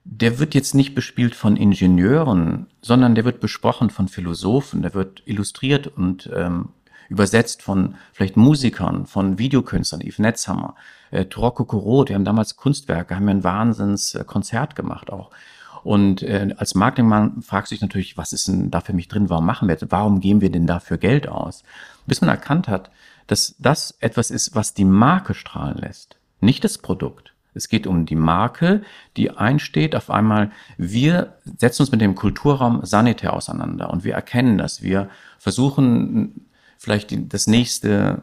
der 0.05 0.39
wird 0.39 0.55
jetzt 0.55 0.75
nicht 0.75 0.95
bespielt 0.95 1.35
von 1.35 1.57
Ingenieuren, 1.57 2.67
sondern 2.81 3.15
der 3.15 3.25
wird 3.25 3.41
besprochen 3.41 3.91
von 3.91 4.09
Philosophen, 4.09 4.83
der 4.83 4.95
wird 4.95 5.23
illustriert 5.27 5.89
und 5.89 6.31
ähm, 6.35 6.69
übersetzt 7.09 7.63
von 7.63 7.97
vielleicht 8.13 8.37
Musikern, 8.37 9.07
von 9.07 9.39
Videokünstlern, 9.39 10.01
Yves 10.01 10.19
Netzhammer, 10.19 10.75
äh, 11.11 11.25
Turoko 11.27 11.65
Kuro, 11.65 12.05
die 12.05 12.15
haben 12.15 12.25
damals 12.25 12.57
Kunstwerke, 12.57 13.17
haben 13.17 13.29
ja 13.29 13.35
ein 13.35 13.45
Wahnsinnskonzert 13.45 14.77
gemacht 14.77 15.11
auch. 15.11 15.31
Und 15.83 16.23
äh, 16.23 16.53
als 16.57 16.75
Marketingmann 16.75 17.43
fragst 17.43 17.71
du 17.71 17.75
dich 17.75 17.83
natürlich, 17.83 18.17
was 18.17 18.33
ist 18.33 18.49
denn 18.49 18.73
da 18.73 18.81
für 18.81 18.93
mich 18.93 19.07
drin? 19.07 19.31
Warum 19.31 19.47
machen 19.47 19.69
wir 19.69 19.77
das? 19.77 19.91
Warum 19.91 20.19
geben 20.21 20.41
wir 20.41 20.51
denn 20.51 20.67
dafür 20.67 20.99
Geld 20.99 21.29
aus? 21.29 21.63
Bis 22.07 22.21
man 22.21 22.31
erkannt 22.31 22.69
hat, 22.69 22.91
dass 23.27 23.57
das 23.59 23.97
etwas 24.01 24.31
ist, 24.31 24.55
was 24.55 24.75
die 24.75 24.85
Marke 24.85 25.35
strahlen 25.35 25.79
lässt, 25.79 26.17
nicht 26.41 26.65
das 26.65 26.79
Produkt. 26.79 27.33
Es 27.55 27.69
geht 27.69 27.87
um 27.87 28.05
die 28.05 28.17
Marke, 28.17 28.83
die 29.17 29.31
einsteht. 29.31 29.97
Auf 29.97 30.11
einmal, 30.11 30.51
wir 30.77 31.39
setzen 31.59 31.83
uns 31.83 31.91
mit 31.91 32.03
dem 32.03 32.15
Kulturraum 32.15 32.85
sanitär 32.85 33.33
auseinander 33.33 33.91
und 33.91 34.05
wir 34.05 34.15
erkennen 34.15 34.59
das. 34.59 34.83
Wir 34.83 35.09
versuchen 35.39 36.47
vielleicht 36.77 37.33
das 37.33 37.47
nächste 37.47 38.21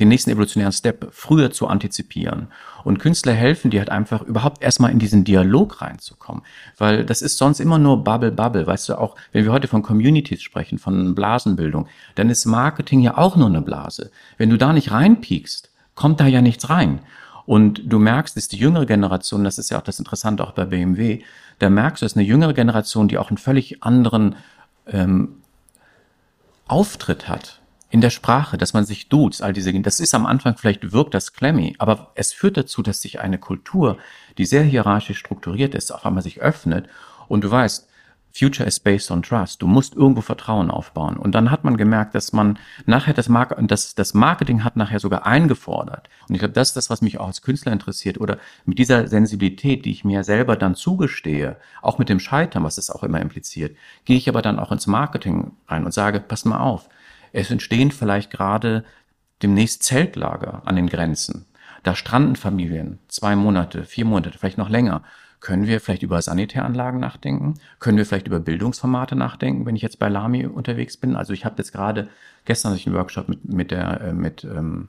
den 0.00 0.08
nächsten 0.08 0.30
evolutionären 0.30 0.72
Step 0.72 1.08
früher 1.12 1.50
zu 1.50 1.68
antizipieren. 1.68 2.48
Und 2.84 2.98
Künstler 2.98 3.32
helfen 3.32 3.70
dir 3.70 3.80
halt 3.80 3.90
einfach 3.90 4.22
überhaupt 4.22 4.62
erstmal 4.62 4.90
in 4.90 4.98
diesen 4.98 5.24
Dialog 5.24 5.80
reinzukommen. 5.80 6.42
Weil 6.76 7.04
das 7.04 7.22
ist 7.22 7.38
sonst 7.38 7.60
immer 7.60 7.78
nur 7.78 8.04
Bubble, 8.04 8.32
Bubble. 8.32 8.66
Weißt 8.66 8.88
du, 8.88 8.98
auch 8.98 9.16
wenn 9.32 9.44
wir 9.44 9.52
heute 9.52 9.68
von 9.68 9.82
Communities 9.82 10.42
sprechen, 10.42 10.78
von 10.78 11.14
Blasenbildung, 11.14 11.88
dann 12.14 12.30
ist 12.30 12.44
Marketing 12.44 13.00
ja 13.00 13.16
auch 13.16 13.36
nur 13.36 13.48
eine 13.48 13.62
Blase. 13.62 14.10
Wenn 14.36 14.50
du 14.50 14.58
da 14.58 14.72
nicht 14.72 14.92
reinpiekst, 14.92 15.70
kommt 15.94 16.20
da 16.20 16.26
ja 16.26 16.42
nichts 16.42 16.68
rein. 16.68 17.00
Und 17.46 17.80
du 17.84 17.98
merkst, 17.98 18.36
dass 18.36 18.48
die 18.48 18.58
jüngere 18.58 18.86
Generation, 18.86 19.44
das 19.44 19.58
ist 19.58 19.70
ja 19.70 19.78
auch 19.78 19.82
das 19.82 19.98
Interessante 19.98 20.46
auch 20.46 20.52
bei 20.52 20.64
BMW, 20.64 21.22
da 21.58 21.70
merkst 21.70 22.02
du, 22.02 22.06
dass 22.06 22.16
eine 22.16 22.26
jüngere 22.26 22.52
Generation, 22.52 23.08
die 23.08 23.18
auch 23.18 23.30
einen 23.30 23.38
völlig 23.38 23.82
anderen 23.82 24.34
ähm, 24.86 25.36
Auftritt 26.66 27.28
hat 27.28 27.60
in 27.88 28.00
der 28.00 28.10
Sprache, 28.10 28.58
dass 28.58 28.72
man 28.72 28.84
sich 28.84 29.08
duzt, 29.08 29.42
all 29.42 29.52
diese, 29.52 29.72
das 29.80 30.00
ist 30.00 30.14
am 30.14 30.26
Anfang 30.26 30.56
vielleicht 30.56 30.92
wirkt 30.92 31.14
das 31.14 31.32
clammy, 31.32 31.76
aber 31.78 32.10
es 32.14 32.32
führt 32.32 32.56
dazu, 32.56 32.82
dass 32.82 33.00
sich 33.00 33.20
eine 33.20 33.38
Kultur, 33.38 33.98
die 34.38 34.44
sehr 34.44 34.64
hierarchisch 34.64 35.18
strukturiert 35.18 35.74
ist, 35.74 35.92
auf 35.92 36.04
einmal 36.04 36.22
sich 36.22 36.40
öffnet 36.40 36.88
und 37.28 37.44
du 37.44 37.50
weißt, 37.50 37.88
Future 38.36 38.66
is 38.68 38.78
based 38.78 39.10
on 39.10 39.22
trust. 39.22 39.62
Du 39.62 39.66
musst 39.66 39.94
irgendwo 39.94 40.20
Vertrauen 40.20 40.70
aufbauen. 40.70 41.16
Und 41.16 41.34
dann 41.34 41.50
hat 41.50 41.64
man 41.64 41.78
gemerkt, 41.78 42.14
dass 42.14 42.34
man 42.34 42.58
nachher 42.84 43.14
das, 43.14 43.30
Mark 43.30 43.56
das, 43.62 43.94
das 43.94 44.12
Marketing 44.12 44.62
hat 44.62 44.76
nachher 44.76 45.00
sogar 45.00 45.24
eingefordert. 45.24 46.10
Und 46.28 46.34
ich 46.34 46.40
glaube, 46.40 46.52
das 46.52 46.68
ist 46.68 46.76
das, 46.76 46.90
was 46.90 47.00
mich 47.00 47.18
auch 47.18 47.28
als 47.28 47.40
Künstler 47.40 47.72
interessiert. 47.72 48.20
Oder 48.20 48.36
mit 48.66 48.78
dieser 48.78 49.08
Sensibilität, 49.08 49.86
die 49.86 49.90
ich 49.90 50.04
mir 50.04 50.22
selber 50.22 50.56
dann 50.56 50.74
zugestehe, 50.74 51.56
auch 51.80 51.96
mit 51.96 52.10
dem 52.10 52.20
Scheitern, 52.20 52.62
was 52.62 52.76
das 52.76 52.90
auch 52.90 53.04
immer 53.04 53.22
impliziert, 53.22 53.74
gehe 54.04 54.18
ich 54.18 54.28
aber 54.28 54.42
dann 54.42 54.58
auch 54.58 54.70
ins 54.70 54.86
Marketing 54.86 55.52
rein 55.66 55.86
und 55.86 55.94
sage, 55.94 56.20
pass 56.20 56.44
mal 56.44 56.60
auf, 56.60 56.90
es 57.36 57.50
entstehen 57.50 57.90
vielleicht 57.90 58.30
gerade 58.30 58.84
demnächst 59.42 59.82
Zeltlager 59.82 60.62
an 60.64 60.76
den 60.76 60.88
Grenzen. 60.88 61.46
Da 61.82 61.94
stranden 61.94 62.36
Familien 62.36 62.98
zwei 63.08 63.36
Monate, 63.36 63.84
vier 63.84 64.06
Monate, 64.06 64.38
vielleicht 64.38 64.58
noch 64.58 64.70
länger. 64.70 65.02
Können 65.40 65.66
wir 65.66 65.80
vielleicht 65.80 66.02
über 66.02 66.20
Sanitäranlagen 66.22 66.98
nachdenken? 66.98 67.54
Können 67.78 67.98
wir 67.98 68.06
vielleicht 68.06 68.26
über 68.26 68.40
Bildungsformate 68.40 69.14
nachdenken, 69.14 69.66
wenn 69.66 69.76
ich 69.76 69.82
jetzt 69.82 69.98
bei 69.98 70.08
Lami 70.08 70.46
unterwegs 70.46 70.96
bin? 70.96 71.14
Also 71.14 71.34
ich 71.34 71.44
habe 71.44 71.56
jetzt 71.58 71.72
gerade 71.72 72.08
gestern 72.46 72.70
hatte 72.70 72.80
ich 72.80 72.86
einen 72.86 72.96
Workshop 72.96 73.28
mit, 73.28 73.44
mit 73.44 73.70
der 73.70 74.00
äh, 74.00 74.12
mit 74.14 74.42
ähm, 74.44 74.88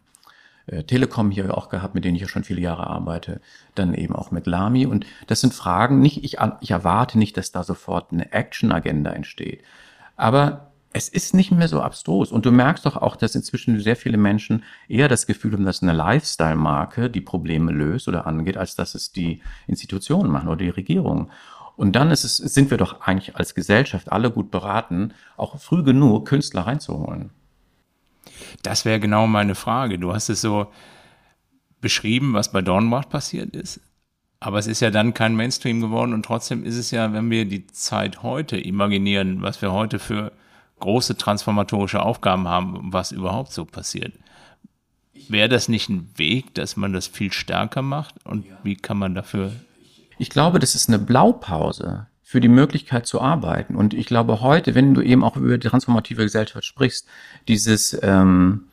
äh, 0.67 0.83
Telekom 0.83 1.31
hier 1.31 1.55
auch 1.55 1.67
gehabt, 1.67 1.95
mit 1.95 2.05
denen 2.05 2.15
ich 2.15 2.21
ja 2.21 2.29
schon 2.29 2.45
viele 2.45 2.61
Jahre 2.61 2.87
arbeite, 2.87 3.41
dann 3.75 3.93
eben 3.93 4.15
auch 4.15 4.31
mit 4.31 4.47
Lami. 4.47 4.85
Und 4.85 5.05
das 5.27 5.41
sind 5.41 5.53
Fragen, 5.53 5.99
nicht, 5.99 6.23
ich, 6.23 6.37
ich 6.61 6.71
erwarte 6.71 7.17
nicht, 7.17 7.35
dass 7.35 7.51
da 7.51 7.63
sofort 7.63 8.13
eine 8.13 8.31
Action-Agenda 8.31 9.11
entsteht. 9.11 9.63
Aber 10.15 10.66
es 10.97 11.09
ist 11.09 11.35
nicht 11.35 11.51
mehr 11.51 11.67
so 11.67 11.81
abstrus. 11.81 12.31
Und 12.31 12.45
du 12.45 12.51
merkst 12.51 12.85
doch 12.85 12.97
auch, 12.97 13.15
dass 13.15 13.35
inzwischen 13.35 13.79
sehr 13.79 13.95
viele 13.95 14.17
Menschen 14.17 14.63
eher 14.87 15.07
das 15.07 15.27
Gefühl 15.27 15.53
haben, 15.53 15.63
dass 15.65 15.83
eine 15.83 15.93
Lifestyle-Marke 15.93 17.11
die 17.11 17.21
Probleme 17.21 17.71
löst 17.71 18.07
oder 18.07 18.25
angeht, 18.25 18.57
als 18.57 18.75
dass 18.75 18.95
es 18.95 19.11
die 19.11 19.41
Institutionen 19.67 20.31
machen 20.31 20.47
oder 20.47 20.57
die 20.57 20.69
Regierung. 20.69 21.29
Und 21.75 21.95
dann 21.95 22.09
ist 22.09 22.23
es, 22.23 22.37
sind 22.37 22.71
wir 22.71 22.77
doch 22.77 23.01
eigentlich 23.01 23.35
als 23.35 23.53
Gesellschaft 23.53 24.11
alle 24.11 24.31
gut 24.31 24.49
beraten, 24.49 25.13
auch 25.37 25.59
früh 25.59 25.83
genug 25.83 26.27
Künstler 26.27 26.61
reinzuholen. 26.61 27.29
Das 28.63 28.83
wäre 28.83 28.99
genau 28.99 29.27
meine 29.27 29.53
Frage. 29.53 29.99
Du 29.99 30.13
hast 30.13 30.29
es 30.29 30.41
so 30.41 30.65
beschrieben, 31.79 32.33
was 32.33 32.51
bei 32.51 32.63
Dornbach 32.63 33.07
passiert 33.07 33.55
ist. 33.55 33.81
Aber 34.39 34.57
es 34.57 34.65
ist 34.65 34.79
ja 34.79 34.89
dann 34.89 35.13
kein 35.13 35.35
Mainstream 35.35 35.79
geworden 35.79 36.13
und 36.13 36.23
trotzdem 36.25 36.63
ist 36.63 36.77
es 36.77 36.89
ja, 36.89 37.13
wenn 37.13 37.29
wir 37.29 37.45
die 37.45 37.67
Zeit 37.67 38.23
heute 38.23 38.57
imaginieren, 38.57 39.43
was 39.43 39.61
wir 39.61 39.71
heute 39.71 39.99
für 39.99 40.31
große 40.79 41.17
transformatorische 41.17 42.01
Aufgaben 42.01 42.47
haben, 42.47 42.93
was 42.93 43.11
überhaupt 43.11 43.51
so 43.51 43.65
passiert. 43.65 44.13
Wäre 45.29 45.49
das 45.49 45.67
nicht 45.67 45.89
ein 45.89 46.11
Weg, 46.15 46.53
dass 46.53 46.77
man 46.77 46.93
das 46.93 47.07
viel 47.07 47.33
stärker 47.33 47.81
macht? 47.81 48.15
Und 48.25 48.45
wie 48.63 48.75
kann 48.75 48.97
man 48.97 49.15
dafür? 49.15 49.51
Ich 50.17 50.29
glaube, 50.29 50.59
das 50.59 50.75
ist 50.75 50.87
eine 50.87 50.99
Blaupause 50.99 52.07
für 52.21 52.41
die 52.41 52.49
Möglichkeit 52.49 53.07
zu 53.07 53.21
arbeiten. 53.21 53.75
Und 53.75 53.93
ich 53.93 54.05
glaube 54.05 54.41
heute, 54.41 54.75
wenn 54.75 54.93
du 54.93 55.01
eben 55.01 55.23
auch 55.23 55.37
über 55.37 55.57
die 55.57 55.67
transformative 55.67 56.23
Gesellschaft 56.23 56.65
sprichst, 56.65 57.07
dieses, 57.47 57.97
ähm, 58.03 58.66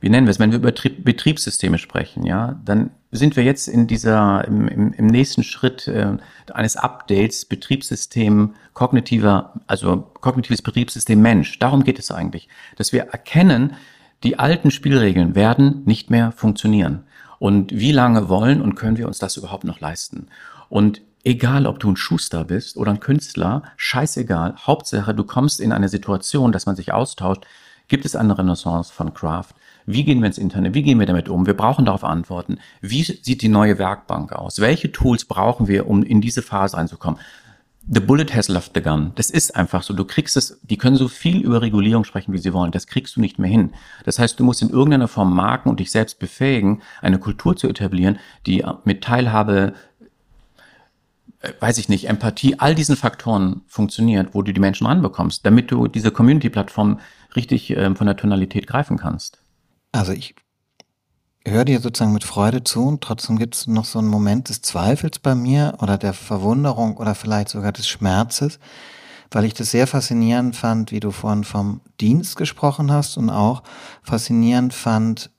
wie 0.00 0.08
nennen 0.08 0.26
wir 0.26 0.30
es, 0.30 0.38
wenn 0.38 0.52
wir 0.52 0.58
über 0.58 0.72
Betriebssysteme 0.72 1.78
sprechen, 1.78 2.24
ja, 2.24 2.60
dann 2.64 2.90
sind 3.10 3.36
wir 3.36 3.42
jetzt 3.42 3.66
in 3.66 3.86
dieser, 3.86 4.44
im, 4.46 4.68
im, 4.68 4.92
im 4.92 5.06
nächsten 5.06 5.42
Schritt 5.42 5.88
äh, 5.88 6.16
eines 6.52 6.76
Updates 6.76 7.44
Betriebssystem 7.46 8.54
kognitiver, 8.74 9.54
also 9.66 10.10
kognitives 10.20 10.62
Betriebssystem 10.62 11.20
Mensch. 11.20 11.58
Darum 11.58 11.82
geht 11.82 11.98
es 11.98 12.10
eigentlich, 12.10 12.48
dass 12.76 12.92
wir 12.92 13.08
erkennen, 13.08 13.74
die 14.22 14.38
alten 14.38 14.70
Spielregeln 14.70 15.34
werden 15.34 15.82
nicht 15.84 16.10
mehr 16.10 16.32
funktionieren. 16.32 17.04
Und 17.38 17.72
wie 17.72 17.92
lange 17.92 18.28
wollen 18.28 18.60
und 18.60 18.74
können 18.74 18.98
wir 18.98 19.06
uns 19.06 19.18
das 19.18 19.36
überhaupt 19.36 19.64
noch 19.64 19.80
leisten? 19.80 20.26
Und 20.68 21.02
egal 21.24 21.66
ob 21.66 21.78
du 21.78 21.90
ein 21.90 21.96
Schuster 21.96 22.44
bist 22.44 22.76
oder 22.76 22.90
ein 22.90 23.00
Künstler, 23.00 23.62
scheißegal, 23.76 24.56
Hauptsache 24.58 25.14
du 25.14 25.24
kommst 25.24 25.60
in 25.60 25.72
eine 25.72 25.88
Situation, 25.88 26.52
dass 26.52 26.66
man 26.66 26.76
sich 26.76 26.92
austauscht, 26.92 27.46
gibt 27.86 28.04
es 28.04 28.16
eine 28.16 28.36
Renaissance 28.36 28.92
von 28.92 29.14
Craft. 29.14 29.54
Wie 29.90 30.04
gehen 30.04 30.20
wir 30.20 30.26
ins 30.26 30.36
Internet? 30.36 30.74
Wie 30.74 30.82
gehen 30.82 31.00
wir 31.00 31.06
damit 31.06 31.30
um? 31.30 31.46
Wir 31.46 31.56
brauchen 31.56 31.86
darauf 31.86 32.04
Antworten. 32.04 32.58
Wie 32.82 33.02
sieht 33.02 33.40
die 33.40 33.48
neue 33.48 33.78
Werkbank 33.78 34.34
aus? 34.34 34.60
Welche 34.60 34.92
Tools 34.92 35.24
brauchen 35.24 35.66
wir, 35.66 35.88
um 35.88 36.02
in 36.02 36.20
diese 36.20 36.42
Phase 36.42 36.76
reinzukommen? 36.76 37.18
The 37.90 38.00
bullet 38.00 38.34
has 38.34 38.48
left 38.48 38.72
the 38.74 38.82
gun. 38.82 39.12
Das 39.14 39.30
ist 39.30 39.56
einfach 39.56 39.82
so. 39.82 39.94
Du 39.94 40.04
kriegst 40.04 40.36
es, 40.36 40.60
die 40.62 40.76
können 40.76 40.96
so 40.96 41.08
viel 41.08 41.40
über 41.40 41.62
Regulierung 41.62 42.04
sprechen, 42.04 42.34
wie 42.34 42.38
sie 42.38 42.52
wollen. 42.52 42.70
Das 42.70 42.86
kriegst 42.86 43.16
du 43.16 43.22
nicht 43.22 43.38
mehr 43.38 43.48
hin. 43.48 43.72
Das 44.04 44.18
heißt, 44.18 44.38
du 44.38 44.44
musst 44.44 44.60
in 44.60 44.68
irgendeiner 44.68 45.08
Form 45.08 45.34
marken 45.34 45.70
und 45.70 45.80
dich 45.80 45.90
selbst 45.90 46.18
befähigen, 46.18 46.82
eine 47.00 47.18
Kultur 47.18 47.56
zu 47.56 47.66
etablieren, 47.66 48.18
die 48.44 48.62
mit 48.84 49.02
Teilhabe, 49.02 49.72
äh, 51.40 51.52
weiß 51.60 51.78
ich 51.78 51.88
nicht, 51.88 52.10
Empathie, 52.10 52.56
all 52.58 52.74
diesen 52.74 52.94
Faktoren 52.94 53.62
funktioniert, 53.66 54.34
wo 54.34 54.42
du 54.42 54.52
die 54.52 54.60
Menschen 54.60 54.86
ranbekommst, 54.86 55.46
damit 55.46 55.70
du 55.70 55.88
diese 55.88 56.10
Community-Plattform 56.10 57.00
richtig 57.34 57.70
äh, 57.70 57.94
von 57.94 58.06
der 58.06 58.18
Tonalität 58.18 58.66
greifen 58.66 58.98
kannst. 58.98 59.38
Also 59.92 60.12
ich 60.12 60.34
höre 61.46 61.64
dir 61.64 61.80
sozusagen 61.80 62.12
mit 62.12 62.24
Freude 62.24 62.62
zu 62.62 62.84
und 62.86 63.00
trotzdem 63.00 63.38
gibt 63.38 63.54
es 63.54 63.66
noch 63.66 63.84
so 63.84 63.98
einen 63.98 64.08
Moment 64.08 64.48
des 64.48 64.60
Zweifels 64.62 65.18
bei 65.18 65.34
mir 65.34 65.76
oder 65.80 65.98
der 65.98 66.12
Verwunderung 66.12 66.96
oder 66.98 67.14
vielleicht 67.14 67.48
sogar 67.48 67.72
des 67.72 67.88
Schmerzes, 67.88 68.58
weil 69.30 69.44
ich 69.44 69.54
das 69.54 69.70
sehr 69.70 69.86
faszinierend 69.86 70.56
fand, 70.56 70.92
wie 70.92 71.00
du 71.00 71.10
vorhin 71.10 71.44
vom 71.44 71.80
Dienst 72.00 72.36
gesprochen 72.36 72.92
hast 72.92 73.16
und 73.16 73.30
auch 73.30 73.62
faszinierend 74.02 74.74
fand, 74.74 75.30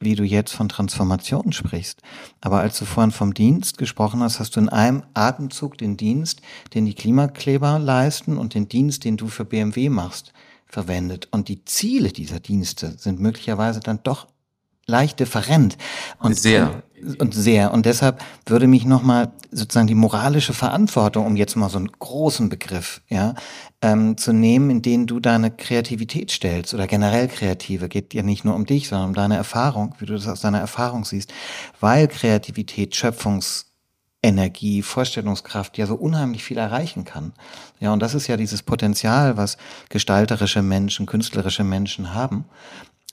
wie 0.00 0.14
du 0.14 0.24
jetzt 0.24 0.54
von 0.54 0.70
Transformation 0.70 1.52
sprichst. 1.52 2.00
Aber 2.40 2.60
als 2.60 2.78
du 2.78 2.86
vorhin 2.86 3.10
vom 3.10 3.34
Dienst 3.34 3.76
gesprochen 3.76 4.22
hast, 4.22 4.40
hast 4.40 4.56
du 4.56 4.60
in 4.60 4.70
einem 4.70 5.02
Atemzug 5.12 5.76
den 5.76 5.98
Dienst, 5.98 6.40
den 6.72 6.86
die 6.86 6.94
Klimakleber 6.94 7.78
leisten 7.78 8.38
und 8.38 8.54
den 8.54 8.68
Dienst, 8.68 9.04
den 9.04 9.18
du 9.18 9.28
für 9.28 9.44
BMW 9.44 9.90
machst, 9.90 10.32
verwendet. 10.70 11.28
Und 11.30 11.48
die 11.48 11.64
Ziele 11.64 12.10
dieser 12.10 12.40
Dienste 12.40 12.94
sind 12.96 13.20
möglicherweise 13.20 13.80
dann 13.80 14.00
doch 14.02 14.26
leicht 14.90 15.20
different. 15.20 15.78
Und 16.18 16.36
sehr. 16.36 16.82
Und 17.18 17.34
sehr. 17.34 17.72
Und 17.72 17.86
deshalb 17.86 18.22
würde 18.44 18.66
mich 18.66 18.84
nochmal 18.84 19.32
sozusagen 19.50 19.86
die 19.86 19.94
moralische 19.94 20.52
Verantwortung, 20.52 21.24
um 21.24 21.36
jetzt 21.36 21.56
mal 21.56 21.70
so 21.70 21.78
einen 21.78 21.90
großen 21.90 22.50
Begriff, 22.50 23.00
ja, 23.08 23.34
ähm, 23.80 24.18
zu 24.18 24.34
nehmen, 24.34 24.68
in 24.68 24.82
den 24.82 25.06
du 25.06 25.18
deine 25.18 25.50
Kreativität 25.50 26.30
stellst 26.30 26.74
oder 26.74 26.86
generell 26.86 27.28
Kreative. 27.28 27.88
Geht 27.88 28.12
ja 28.12 28.22
nicht 28.22 28.44
nur 28.44 28.54
um 28.54 28.66
dich, 28.66 28.88
sondern 28.88 29.08
um 29.08 29.14
deine 29.14 29.36
Erfahrung, 29.36 29.94
wie 29.98 30.06
du 30.06 30.12
das 30.12 30.28
aus 30.28 30.42
deiner 30.42 30.60
Erfahrung 30.60 31.04
siehst. 31.06 31.32
Weil 31.80 32.06
Kreativität, 32.06 32.94
Schöpfungsenergie, 34.22 34.82
Vorstellungskraft 34.82 35.78
ja 35.78 35.86
so 35.86 35.94
unheimlich 35.94 36.44
viel 36.44 36.58
erreichen 36.58 37.04
kann. 37.04 37.32
Ja, 37.80 37.92
und 37.92 38.00
das 38.00 38.14
ist 38.14 38.26
ja 38.26 38.36
dieses 38.36 38.62
Potenzial, 38.62 39.36
was 39.36 39.56
gestalterische 39.88 40.62
Menschen, 40.62 41.06
künstlerische 41.06 41.64
Menschen 41.64 42.14
haben. 42.14 42.44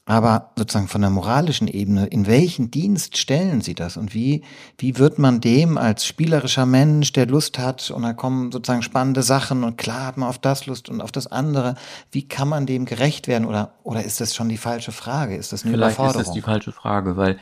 Aber 0.05 0.51
sozusagen 0.55 0.87
von 0.87 1.01
der 1.01 1.09
moralischen 1.09 1.67
Ebene, 1.67 2.05
in 2.05 2.27
welchen 2.27 2.71
Dienst 2.71 3.17
stellen 3.17 3.59
Sie 3.59 3.75
das? 3.75 3.97
Und 3.97 4.13
wie, 4.13 4.41
wie 4.77 4.97
wird 4.97 5.19
man 5.19 5.41
dem 5.41 5.77
als 5.77 6.05
spielerischer 6.05 6.65
Mensch, 6.65 7.11
der 7.11 7.25
Lust 7.25 7.59
hat, 7.59 7.91
und 7.91 8.03
da 8.03 8.13
kommen 8.13 8.53
sozusagen 8.53 8.83
spannende 8.83 9.21
Sachen 9.21 9.65
und 9.65 9.77
klar 9.77 10.07
hat 10.07 10.17
man 10.17 10.29
auf 10.29 10.39
das 10.39 10.65
Lust 10.65 10.87
und 10.87 11.01
auf 11.01 11.11
das 11.11 11.27
andere, 11.27 11.75
wie 12.11 12.25
kann 12.25 12.47
man 12.47 12.65
dem 12.65 12.85
gerecht 12.85 13.27
werden? 13.27 13.45
Oder, 13.45 13.73
oder 13.83 14.03
ist 14.03 14.21
das 14.21 14.33
schon 14.33 14.47
die 14.47 14.57
falsche 14.57 14.93
Frage? 14.93 15.35
Ist 15.35 15.51
das 15.51 15.63
eine 15.63 15.73
Vielleicht 15.73 15.97
Überforderung? 15.97 16.21
ist 16.21 16.27
das 16.27 16.33
die 16.35 16.41
falsche 16.41 16.71
Frage, 16.71 17.17
weil 17.17 17.37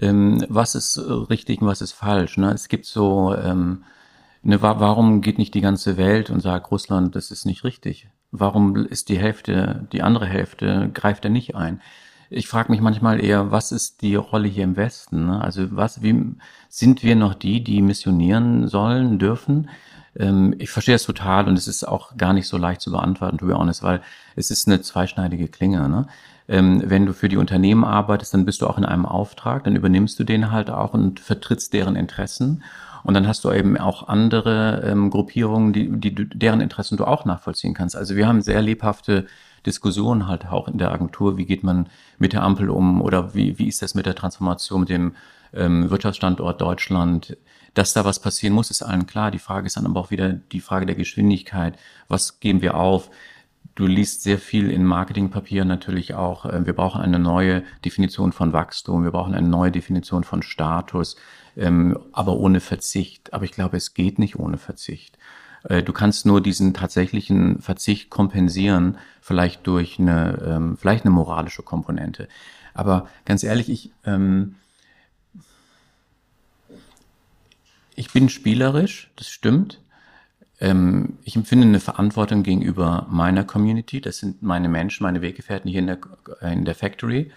ähm, 0.00 0.44
was 0.48 0.74
ist 0.74 0.98
richtig 0.98 1.60
und 1.60 1.68
was 1.68 1.80
ist 1.80 1.92
falsch? 1.92 2.36
Ne? 2.36 2.52
Es 2.52 2.68
gibt 2.68 2.86
so, 2.86 3.34
ähm, 3.34 3.84
ne, 4.42 4.60
warum 4.62 5.20
geht 5.20 5.38
nicht 5.38 5.54
die 5.54 5.60
ganze 5.60 5.96
Welt 5.96 6.30
und 6.30 6.40
sagt, 6.40 6.70
Russland, 6.70 7.14
das 7.14 7.30
ist 7.30 7.46
nicht 7.46 7.64
richtig? 7.64 8.08
Warum 8.30 8.76
ist 8.76 9.08
die 9.08 9.18
Hälfte, 9.18 9.86
die 9.92 10.02
andere 10.02 10.26
Hälfte, 10.26 10.90
greift 10.92 11.24
er 11.24 11.30
nicht 11.30 11.54
ein? 11.54 11.80
Ich 12.30 12.48
frage 12.48 12.72
mich 12.72 12.80
manchmal 12.80 13.22
eher, 13.24 13.52
was 13.52 13.70
ist 13.70 14.02
die 14.02 14.16
Rolle 14.16 14.48
hier 14.48 14.64
im 14.64 14.76
Westen? 14.76 15.26
Ne? 15.26 15.40
Also 15.40 15.76
was, 15.76 16.02
wie 16.02 16.34
sind 16.68 17.02
wir 17.04 17.14
noch 17.14 17.34
die, 17.34 17.62
die 17.62 17.80
missionieren 17.80 18.66
sollen, 18.66 19.18
dürfen? 19.18 19.70
Ähm, 20.16 20.54
ich 20.58 20.70
verstehe 20.70 20.96
es 20.96 21.04
total 21.04 21.46
und 21.46 21.56
es 21.56 21.68
ist 21.68 21.84
auch 21.84 22.16
gar 22.16 22.32
nicht 22.32 22.48
so 22.48 22.56
leicht 22.56 22.80
zu 22.80 22.90
beantworten, 22.90 23.38
to 23.38 23.46
be 23.46 23.56
honest, 23.56 23.82
weil 23.82 24.00
es 24.36 24.50
ist 24.50 24.66
eine 24.66 24.80
zweischneidige 24.80 25.48
Klinge. 25.48 25.88
Ne? 25.88 26.06
Ähm, 26.46 26.82
wenn 26.84 27.06
du 27.06 27.14
für 27.14 27.28
die 27.28 27.38
Unternehmen 27.38 27.84
arbeitest, 27.84 28.34
dann 28.34 28.44
bist 28.44 28.60
du 28.60 28.66
auch 28.66 28.76
in 28.76 28.84
einem 28.84 29.06
Auftrag, 29.06 29.64
dann 29.64 29.76
übernimmst 29.76 30.18
du 30.18 30.24
den 30.24 30.50
halt 30.50 30.70
auch 30.70 30.92
und 30.92 31.20
vertrittst 31.20 31.72
deren 31.72 31.96
Interessen. 31.96 32.62
Und 33.02 33.14
dann 33.14 33.26
hast 33.26 33.44
du 33.44 33.52
eben 33.52 33.76
auch 33.76 34.08
andere 34.08 34.82
ähm, 34.86 35.10
Gruppierungen, 35.10 35.72
die, 35.72 35.90
die, 35.90 36.14
deren 36.14 36.60
Interessen 36.60 36.96
du 36.96 37.04
auch 37.04 37.24
nachvollziehen 37.24 37.74
kannst. 37.74 37.96
Also 37.96 38.16
wir 38.16 38.26
haben 38.26 38.40
sehr 38.40 38.62
lebhafte 38.62 39.26
Diskussionen 39.66 40.26
halt 40.26 40.46
auch 40.46 40.68
in 40.68 40.78
der 40.78 40.92
Agentur, 40.92 41.36
wie 41.36 41.46
geht 41.46 41.62
man 41.62 41.88
mit 42.18 42.32
der 42.32 42.42
Ampel 42.42 42.70
um 42.70 43.00
oder 43.00 43.34
wie, 43.34 43.58
wie 43.58 43.68
ist 43.68 43.82
das 43.82 43.94
mit 43.94 44.06
der 44.06 44.14
Transformation 44.14 44.80
mit 44.80 44.88
dem 44.88 45.14
ähm, 45.54 45.90
Wirtschaftsstandort 45.90 46.60
Deutschland. 46.60 47.36
Dass 47.74 47.92
da 47.92 48.04
was 48.04 48.20
passieren 48.20 48.54
muss, 48.54 48.70
ist 48.70 48.82
allen 48.82 49.06
klar. 49.06 49.30
Die 49.30 49.38
Frage 49.38 49.66
ist 49.66 49.76
dann 49.76 49.86
aber 49.86 50.00
auch 50.00 50.10
wieder 50.10 50.32
die 50.32 50.60
Frage 50.60 50.86
der 50.86 50.94
Geschwindigkeit. 50.94 51.76
Was 52.08 52.38
geben 52.40 52.62
wir 52.62 52.76
auf? 52.76 53.10
Du 53.74 53.86
liest 53.86 54.22
sehr 54.22 54.38
viel 54.38 54.70
in 54.70 54.84
Marketingpapieren 54.84 55.66
natürlich 55.66 56.14
auch. 56.14 56.44
Äh, 56.44 56.64
wir 56.66 56.74
brauchen 56.74 57.00
eine 57.00 57.18
neue 57.18 57.64
Definition 57.84 58.32
von 58.32 58.52
Wachstum. 58.52 59.02
Wir 59.02 59.10
brauchen 59.10 59.34
eine 59.34 59.48
neue 59.48 59.72
Definition 59.72 60.22
von 60.22 60.42
Status, 60.42 61.16
ähm, 61.56 61.98
aber 62.12 62.36
ohne 62.36 62.60
Verzicht. 62.60 63.32
Aber 63.32 63.44
ich 63.44 63.52
glaube, 63.52 63.76
es 63.76 63.94
geht 63.94 64.18
nicht 64.18 64.36
ohne 64.36 64.58
Verzicht. 64.58 65.18
Äh, 65.64 65.82
du 65.82 65.92
kannst 65.92 66.24
nur 66.24 66.40
diesen 66.40 66.72
tatsächlichen 66.72 67.60
Verzicht 67.60 68.10
kompensieren, 68.10 68.98
vielleicht 69.20 69.66
durch 69.66 69.98
eine, 69.98 70.40
ähm, 70.46 70.76
vielleicht 70.76 71.04
eine 71.04 71.14
moralische 71.14 71.62
Komponente. 71.62 72.28
Aber 72.74 73.08
ganz 73.24 73.42
ehrlich, 73.42 73.68
ich, 73.68 73.90
ähm, 74.04 74.56
ich 77.96 78.12
bin 78.12 78.28
spielerisch, 78.28 79.10
das 79.16 79.28
stimmt. 79.28 79.80
Ähm, 80.64 81.18
ich 81.24 81.36
empfinde 81.36 81.66
eine 81.66 81.78
Verantwortung 81.78 82.42
gegenüber 82.42 83.06
meiner 83.10 83.44
Community. 83.44 84.00
Das 84.00 84.16
sind 84.16 84.42
meine 84.42 84.70
Menschen, 84.70 85.02
meine 85.04 85.20
Weggefährten 85.20 85.70
hier 85.70 85.80
in 85.80 85.86
der, 85.88 85.98
in 86.40 86.64
der 86.64 86.74
Factory. 86.74 87.30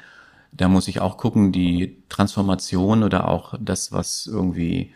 Da 0.54 0.70
muss 0.70 0.88
ich 0.88 1.02
auch 1.02 1.18
gucken, 1.18 1.52
die 1.52 1.98
Transformation 2.08 3.04
oder 3.04 3.28
auch 3.28 3.56
das, 3.60 3.92
was 3.92 4.28
irgendwie 4.28 4.94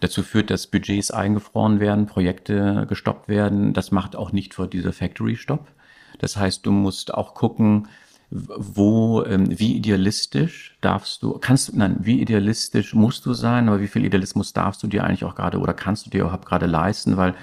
dazu 0.00 0.22
führt, 0.22 0.50
dass 0.50 0.66
Budgets 0.66 1.10
eingefroren 1.10 1.80
werden, 1.80 2.04
Projekte 2.04 2.84
gestoppt 2.90 3.26
werden. 3.26 3.72
Das 3.72 3.90
macht 3.90 4.16
auch 4.16 4.32
nicht 4.32 4.52
vor 4.52 4.66
dieser 4.66 4.92
Factory 4.92 5.36
Stop. 5.36 5.68
Das 6.18 6.36
heißt, 6.36 6.66
du 6.66 6.72
musst 6.72 7.14
auch 7.14 7.32
gucken, 7.32 7.88
wo, 8.30 9.24
ähm, 9.24 9.58
wie 9.58 9.76
idealistisch 9.76 10.76
darfst 10.80 11.22
du, 11.22 11.38
kannst 11.38 11.68
du, 11.68 11.78
nein, 11.78 11.96
wie 12.00 12.20
idealistisch 12.20 12.94
musst 12.94 13.24
du 13.24 13.34
sein, 13.34 13.68
aber 13.68 13.80
wie 13.80 13.86
viel 13.86 14.04
Idealismus 14.04 14.52
darfst 14.52 14.82
du 14.82 14.88
dir 14.88 15.04
eigentlich 15.04 15.24
auch 15.24 15.36
gerade 15.36 15.58
oder 15.58 15.74
kannst 15.74 16.06
du 16.06 16.10
dir 16.10 16.22
überhaupt 16.22 16.46
gerade 16.46 16.66
leisten, 16.66 17.16
weil 17.16 17.34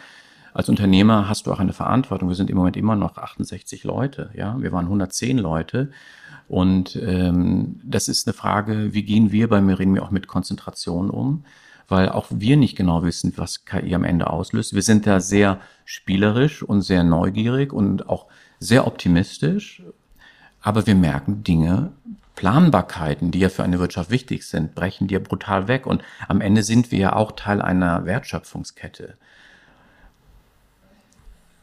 als 0.53 0.69
Unternehmer 0.69 1.27
hast 1.29 1.47
du 1.47 1.51
auch 1.51 1.59
eine 1.59 1.73
Verantwortung. 1.73 2.29
Wir 2.29 2.35
sind 2.35 2.49
im 2.49 2.57
Moment 2.57 2.77
immer 2.77 2.95
noch 2.95 3.17
68 3.17 3.83
Leute, 3.85 4.29
ja, 4.35 4.55
wir 4.59 4.71
waren 4.71 4.85
110 4.85 5.37
Leute 5.37 5.91
und 6.47 6.97
ähm, 6.97 7.79
das 7.83 8.09
ist 8.09 8.27
eine 8.27 8.33
Frage, 8.33 8.93
wie 8.93 9.03
gehen 9.03 9.31
wir 9.31 9.47
bei 9.47 9.61
Merini 9.61 9.99
auch 9.99 10.11
mit 10.11 10.27
Konzentration 10.27 11.09
um? 11.09 11.45
Weil 11.87 12.09
auch 12.09 12.27
wir 12.29 12.57
nicht 12.57 12.75
genau 12.75 13.03
wissen, 13.03 13.33
was 13.35 13.65
KI 13.65 13.95
am 13.95 14.03
Ende 14.03 14.29
auslöst. 14.29 14.73
Wir 14.73 14.81
sind 14.81 15.05
da 15.05 15.19
sehr 15.19 15.59
spielerisch 15.85 16.63
und 16.63 16.81
sehr 16.81 17.03
neugierig 17.03 17.73
und 17.73 18.09
auch 18.09 18.27
sehr 18.59 18.87
optimistisch 18.87 19.83
aber 20.63 20.87
wir 20.87 20.95
merken 20.95 21.43
Dinge, 21.43 21.91
Planbarkeiten, 22.35 23.29
die 23.29 23.39
ja 23.39 23.49
für 23.49 23.63
eine 23.63 23.79
Wirtschaft 23.79 24.09
wichtig 24.09 24.47
sind, 24.47 24.73
brechen 24.73 25.07
dir 25.07 25.21
brutal 25.21 25.67
weg. 25.67 25.85
Und 25.85 26.01
am 26.27 26.41
Ende 26.41 26.63
sind 26.63 26.91
wir 26.91 26.97
ja 26.97 27.15
auch 27.15 27.33
Teil 27.33 27.61
einer 27.61 28.05
Wertschöpfungskette. 28.05 29.17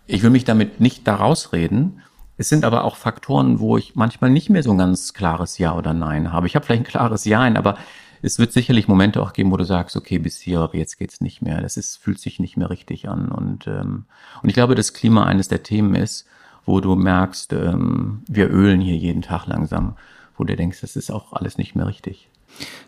Ich 0.06 0.22
will 0.22 0.30
mich 0.30 0.44
damit 0.44 0.80
nicht 0.80 1.08
daraus 1.08 1.52
reden. 1.52 2.02
Es 2.36 2.48
sind 2.48 2.64
aber 2.64 2.84
auch 2.84 2.96
Faktoren, 2.96 3.58
wo 3.58 3.76
ich 3.76 3.96
manchmal 3.96 4.30
nicht 4.30 4.48
mehr 4.48 4.62
so 4.62 4.70
ein 4.70 4.78
ganz 4.78 5.12
klares 5.12 5.58
Ja 5.58 5.76
oder 5.76 5.92
Nein 5.92 6.32
habe. 6.32 6.46
Ich 6.46 6.54
habe 6.54 6.64
vielleicht 6.64 6.82
ein 6.82 6.90
klares 6.90 7.24
Ja, 7.24 7.40
aber 7.42 7.76
es 8.22 8.38
wird 8.38 8.52
sicherlich 8.52 8.86
Momente 8.86 9.22
auch 9.22 9.32
geben, 9.32 9.50
wo 9.50 9.56
du 9.56 9.64
sagst, 9.64 9.96
okay, 9.96 10.18
bis 10.18 10.38
hier, 10.38 10.60
aber 10.60 10.76
jetzt 10.76 10.98
geht's 10.98 11.20
nicht 11.20 11.42
mehr. 11.42 11.60
Das 11.60 11.76
ist, 11.76 11.96
fühlt 11.96 12.20
sich 12.20 12.38
nicht 12.38 12.56
mehr 12.56 12.70
richtig 12.70 13.08
an. 13.08 13.30
Und, 13.30 13.66
ähm, 13.66 14.04
und 14.42 14.48
ich 14.48 14.54
glaube, 14.54 14.74
dass 14.74 14.92
Klima 14.92 15.24
eines 15.24 15.48
der 15.48 15.62
Themen 15.62 15.94
ist, 15.94 16.26
wo 16.64 16.81
du 16.81 16.94
merkst, 16.96 17.53
ähm, 17.53 18.23
wir 18.29 18.51
ölen 18.51 18.81
hier 18.81 18.96
jeden 18.96 19.23
Tag 19.23 19.46
langsam, 19.46 19.96
wo 20.37 20.44
du 20.44 20.57
denkst, 20.57 20.81
das 20.81 20.96
ist 20.96 21.11
auch 21.11 21.33
alles 21.33 21.59
nicht 21.59 21.75
mehr 21.75 21.87
richtig. 21.87 22.29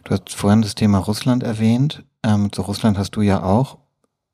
Du 0.04 0.10
hast 0.10 0.34
vorhin 0.34 0.62
das 0.62 0.74
Thema 0.74 0.98
Russland 0.98 1.42
erwähnt. 1.42 2.04
Ähm, 2.22 2.52
zu 2.52 2.62
Russland 2.62 2.98
hast 2.98 3.12
du 3.12 3.22
ja 3.22 3.42
auch 3.42 3.78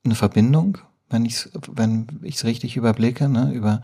eine 0.04 0.14
Verbindung, 0.14 0.78
wenn 1.10 1.24
ich 1.24 1.34
es 1.34 1.50
wenn 1.70 2.06
ich's 2.22 2.44
richtig 2.44 2.76
überblicke, 2.76 3.28
ne? 3.28 3.52
über 3.52 3.82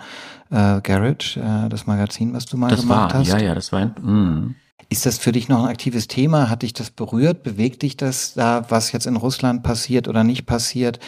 äh, 0.51 0.81
Garage, 0.81 1.40
äh, 1.40 1.69
das 1.69 1.87
Magazin, 1.87 2.33
was 2.35 2.47
du 2.47 2.57
mal 2.57 2.71
das 2.71 2.81
gemacht 2.81 3.12
war, 3.12 3.21
hast. 3.21 3.29
Ja, 3.29 3.38
ja, 3.38 3.55
das 3.55 3.73
war 3.73 3.81
ein, 3.81 3.95
mm. 4.01 4.55
Ist 4.90 5.07
das 5.07 5.19
für 5.19 5.33
dich 5.33 5.49
noch 5.49 5.64
ein 5.64 5.71
aktives 5.71 6.09
Thema? 6.09 6.51
Hat 6.51 6.62
dich 6.62 6.73
das 6.73 6.90
berührt? 6.90 7.43
Bewegt 7.43 7.83
dich 7.83 7.97
das 7.97 8.35
da, 8.35 8.67
was 8.69 8.93
jetzt 8.93 9.07
in 9.07 9.17
Russland 9.17 9.62
passiert 9.62 10.09
oder 10.09 10.25
nicht 10.25 10.47
passiert? 10.47 10.99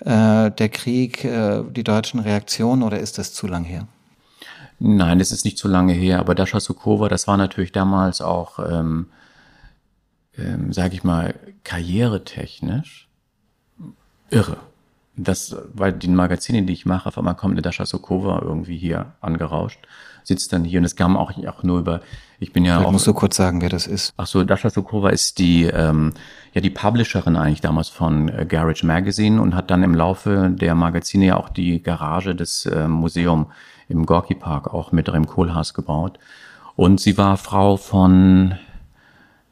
Äh, 0.00 0.50
der 0.50 0.68
Krieg, 0.70 1.24
äh, 1.24 1.62
die 1.70 1.84
deutschen 1.84 2.20
Reaktionen 2.20 2.82
oder 2.82 2.98
ist 2.98 3.18
das 3.18 3.34
zu 3.34 3.46
lang 3.46 3.64
her? 3.64 3.86
Nein, 4.78 5.18
das 5.18 5.32
ist 5.32 5.44
nicht 5.44 5.58
so 5.58 5.68
lange 5.68 5.94
her, 5.94 6.18
aber 6.20 6.34
Dasha 6.34 6.60
Sukova, 6.60 7.08
das 7.08 7.26
war 7.26 7.36
natürlich 7.36 7.72
damals 7.72 8.20
auch, 8.20 8.58
ähm, 8.58 9.06
ähm, 10.36 10.72
sage 10.72 10.94
ich 10.94 11.02
mal, 11.02 11.34
karrieretechnisch 11.64 13.08
irre. 14.30 14.58
Das, 15.18 15.56
weil 15.72 15.94
die 15.94 16.08
Magazine, 16.08 16.62
die 16.64 16.74
ich 16.74 16.84
mache, 16.84 17.08
auf 17.08 17.16
einmal 17.16 17.36
kommt 17.36 17.52
eine 17.52 17.62
Dasha 17.62 17.86
Sokova 17.86 18.42
irgendwie 18.42 18.76
hier 18.76 19.14
angerauscht, 19.22 19.78
sitzt 20.24 20.52
dann 20.52 20.64
hier 20.64 20.80
und 20.80 20.84
es 20.84 20.94
kam 20.94 21.16
auch, 21.16 21.32
auch 21.46 21.62
nur 21.62 21.78
über, 21.78 22.02
ich 22.38 22.52
bin 22.52 22.66
ja 22.66 22.74
Vielleicht 22.74 22.88
auch. 22.88 22.92
musst 22.92 23.06
du 23.06 23.14
kurz 23.14 23.36
sagen, 23.36 23.62
wer 23.62 23.70
das 23.70 23.86
ist. 23.86 24.12
Ach 24.18 24.26
so, 24.26 24.44
Dasha 24.44 24.68
Sokova 24.68 25.08
ist 25.08 25.38
die, 25.38 25.64
ähm, 25.64 26.12
ja, 26.52 26.60
die 26.60 26.68
Publisherin 26.68 27.36
eigentlich 27.36 27.62
damals 27.62 27.88
von 27.88 28.28
äh, 28.28 28.44
Garage 28.44 28.84
Magazine 28.84 29.40
und 29.40 29.54
hat 29.54 29.70
dann 29.70 29.82
im 29.82 29.94
Laufe 29.94 30.50
der 30.52 30.74
Magazine 30.74 31.26
ja 31.26 31.36
auch 31.38 31.48
die 31.48 31.82
Garage 31.82 32.34
des 32.34 32.66
äh, 32.66 32.86
Museum 32.86 33.46
im 33.88 34.06
Gorki 34.06 34.34
Park 34.34 34.72
auch 34.72 34.92
mit 34.92 35.12
Rem 35.12 35.26
Koolhaas 35.26 35.74
gebaut. 35.74 36.18
Und 36.76 37.00
sie 37.00 37.16
war 37.16 37.36
Frau 37.36 37.76
von, 37.76 38.54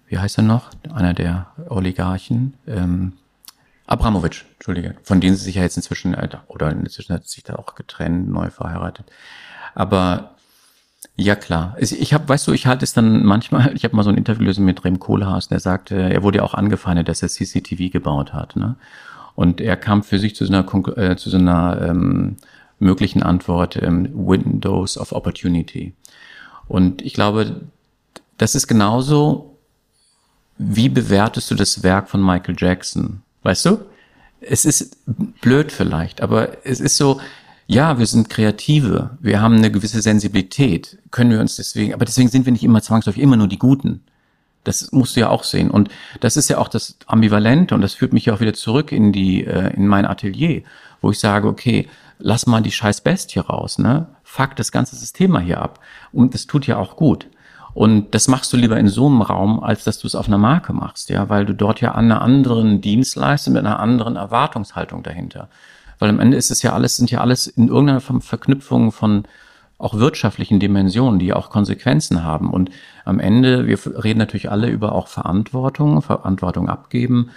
wie 0.07 0.19
heißt 0.19 0.39
er 0.39 0.45
noch? 0.45 0.71
Einer 0.93 1.15
der 1.15 1.47
Oligarchen. 1.69 2.55
Ähm, 2.67 3.15
Abramowitsch, 3.87 4.45
Entschuldige, 4.55 4.95
von 5.03 5.21
denen 5.21 5.37
sie 5.37 5.45
sich 5.45 5.57
ja 5.57 5.63
jetzt 5.63 5.77
inzwischen, 5.77 6.15
äh, 6.15 6.29
oder 6.49 6.71
inzwischen 6.71 7.15
hat 7.15 7.25
sie 7.25 7.35
sich 7.35 7.45
da 7.45 7.57
auch 7.57 7.75
getrennt, 7.75 8.31
neu 8.31 8.51
verheiratet. 8.51 9.07
Aber 9.75 10.31
ja 11.17 11.37
klar, 11.37 11.77
ich 11.79 12.15
habe, 12.15 12.29
weißt 12.29 12.47
du, 12.47 12.53
ich 12.53 12.67
halte 12.67 12.85
es 12.85 12.95
dann 12.95 13.25
manchmal, 13.25 13.73
ich 13.75 13.85
habe 13.85 13.95
mal 13.95 14.03
so 14.03 14.11
ein 14.11 14.17
Interview 14.17 14.53
mit 14.61 14.85
Rem 14.85 14.99
Kohlhaas, 14.99 15.49
der 15.49 15.61
sagte, 15.61 15.97
er 15.97 16.23
wurde 16.23 16.39
ja 16.39 16.45
auch 16.45 16.55
angefeindet, 16.55 17.09
dass 17.09 17.23
er 17.23 17.29
CCTV 17.29 17.93
gebaut 17.93 18.33
hat. 18.33 18.57
Ne? 18.57 18.77
Und 19.35 19.61
er 19.61 19.77
kam 19.77 20.03
für 20.03 20.19
sich 20.19 20.35
zu 20.35 20.47
so 20.47 20.53
einer, 20.53 20.99
äh, 20.99 21.17
zu 21.17 21.29
so 21.29 21.37
einer 21.37 21.83
ähm, 21.83 22.37
möglichen 22.85 23.23
Antwort 23.23 23.77
ähm, 23.83 24.09
Windows 24.15 24.97
of 24.97 25.13
Opportunity. 25.13 25.95
Und 26.69 27.03
ich 27.03 27.15
glaube, 27.15 27.63
das 28.39 28.55
ist 28.55 28.69
genauso, 28.69 29.57
wie 30.57 30.89
bewertest 30.89 31.51
du 31.51 31.55
das 31.55 31.83
Werk 31.83 32.09
von 32.09 32.25
Michael 32.25 32.57
Jackson? 32.57 33.23
Weißt 33.43 33.67
du? 33.67 33.79
Es 34.41 34.65
ist 34.65 34.99
blöd 35.41 35.73
vielleicht, 35.73 36.21
aber 36.21 36.65
es 36.65 36.81
ist 36.81 36.97
so, 36.97 37.21
ja, 37.67 37.99
wir 37.99 38.07
sind 38.07 38.29
Kreative, 38.29 39.17
wir 39.21 39.41
haben 39.41 39.57
eine 39.57 39.71
gewisse 39.71 40.03
Sensibilität, 40.03 40.99
können 41.11 41.31
wir 41.31 41.41
uns 41.41 41.57
deswegen, 41.57 41.95
aber 41.95 42.05
deswegen 42.05 42.29
sind 42.29 42.45
wir 42.45 42.53
nicht 42.53 42.65
immer 42.65 42.83
zwangsläufig 42.83 43.23
immer 43.23 43.37
nur 43.37 43.49
die 43.49 43.59
Guten. 43.59 44.03
Das 44.65 44.93
musst 44.93 45.17
du 45.17 45.21
ja 45.21 45.29
auch 45.29 45.45
sehen. 45.45 45.71
Und 45.71 45.91
das 46.21 46.37
ist 46.37 46.49
ja 46.49 46.59
auch 46.59 46.69
das 46.69 46.97
Ambivalente 47.07 47.75
und 47.75 47.83
das 47.83 47.95
führt 47.95 48.13
mich 48.13 48.27
ja 48.27 48.35
auch 48.35 48.41
wieder 48.41 48.55
zurück 48.55 48.93
in 48.93 49.13
die, 49.13 49.45
äh, 49.45 49.75
in 49.75 49.87
mein 49.87 50.07
Atelier, 50.07 50.63
wo 51.01 51.11
ich 51.11 51.19
sage, 51.19 51.49
okay, 51.49 51.89
lass 52.19 52.47
mal 52.47 52.63
die 52.63 52.73
scheiß 52.73 53.01
Bestie 53.03 53.41
raus, 53.41 53.79
ne? 53.79 54.07
Fuck 54.23 54.57
das 54.57 54.73
ganze 54.73 54.97
System 54.97 55.33
mal 55.33 55.43
hier 55.43 55.61
ab. 55.61 55.81
Und 56.13 56.35
das 56.35 56.47
tut 56.47 56.67
ja 56.67 56.77
auch 56.77 56.97
gut. 56.97 57.27
Und 57.75 58.15
das 58.15 58.29
machst 58.29 58.53
du 58.53 58.57
lieber 58.57 58.79
in 58.79 58.89
so 58.89 59.07
einem 59.07 59.21
Raum, 59.21 59.63
als 59.63 59.83
dass 59.83 59.99
du 59.99 60.07
es 60.07 60.15
auf 60.15 60.29
einer 60.29 60.39
Marke 60.39 60.73
machst, 60.73 61.11
ja, 61.11 61.29
weil 61.29 61.45
du 61.45 61.55
dort 61.55 61.81
ja 61.81 61.93
an 61.93 62.05
einer 62.05 62.23
anderen 62.23 62.81
Dienstleistung 62.81 63.55
mit 63.55 63.67
einer 63.67 63.81
anderen 63.81 64.15
Erwartungshaltung 64.15 65.03
dahinter. 65.03 65.49
Weil 65.99 66.09
am 66.09 66.21
Ende 66.21 66.37
ist 66.37 66.53
es 66.53 66.63
ja 66.63 66.73
alles, 66.73 66.97
sind 66.97 67.11
ja 67.11 67.21
alles 67.21 67.49
in 67.49 67.69
irgendeiner 67.69 68.01
Form 68.01 68.21
Verknüpfungen 68.21 68.93
von 68.93 69.25
auch 69.77 69.95
wirtschaftlichen 69.95 70.61
Dimensionen, 70.61 71.19
die 71.19 71.33
auch 71.33 71.51
Konsequenzen 71.51 72.23
haben. 72.23 72.51
Und 72.51 72.71
am 73.05 73.19
Ende, 73.19 73.67
wir 73.67 73.79
reden 74.03 74.21
natürlich 74.21 74.51
alle 74.51 74.69
über 74.69 74.93
auch 74.93 75.09
Verantwortung, 75.09 76.01
Verantwortung 76.01 76.69
abgeben. 76.69 77.31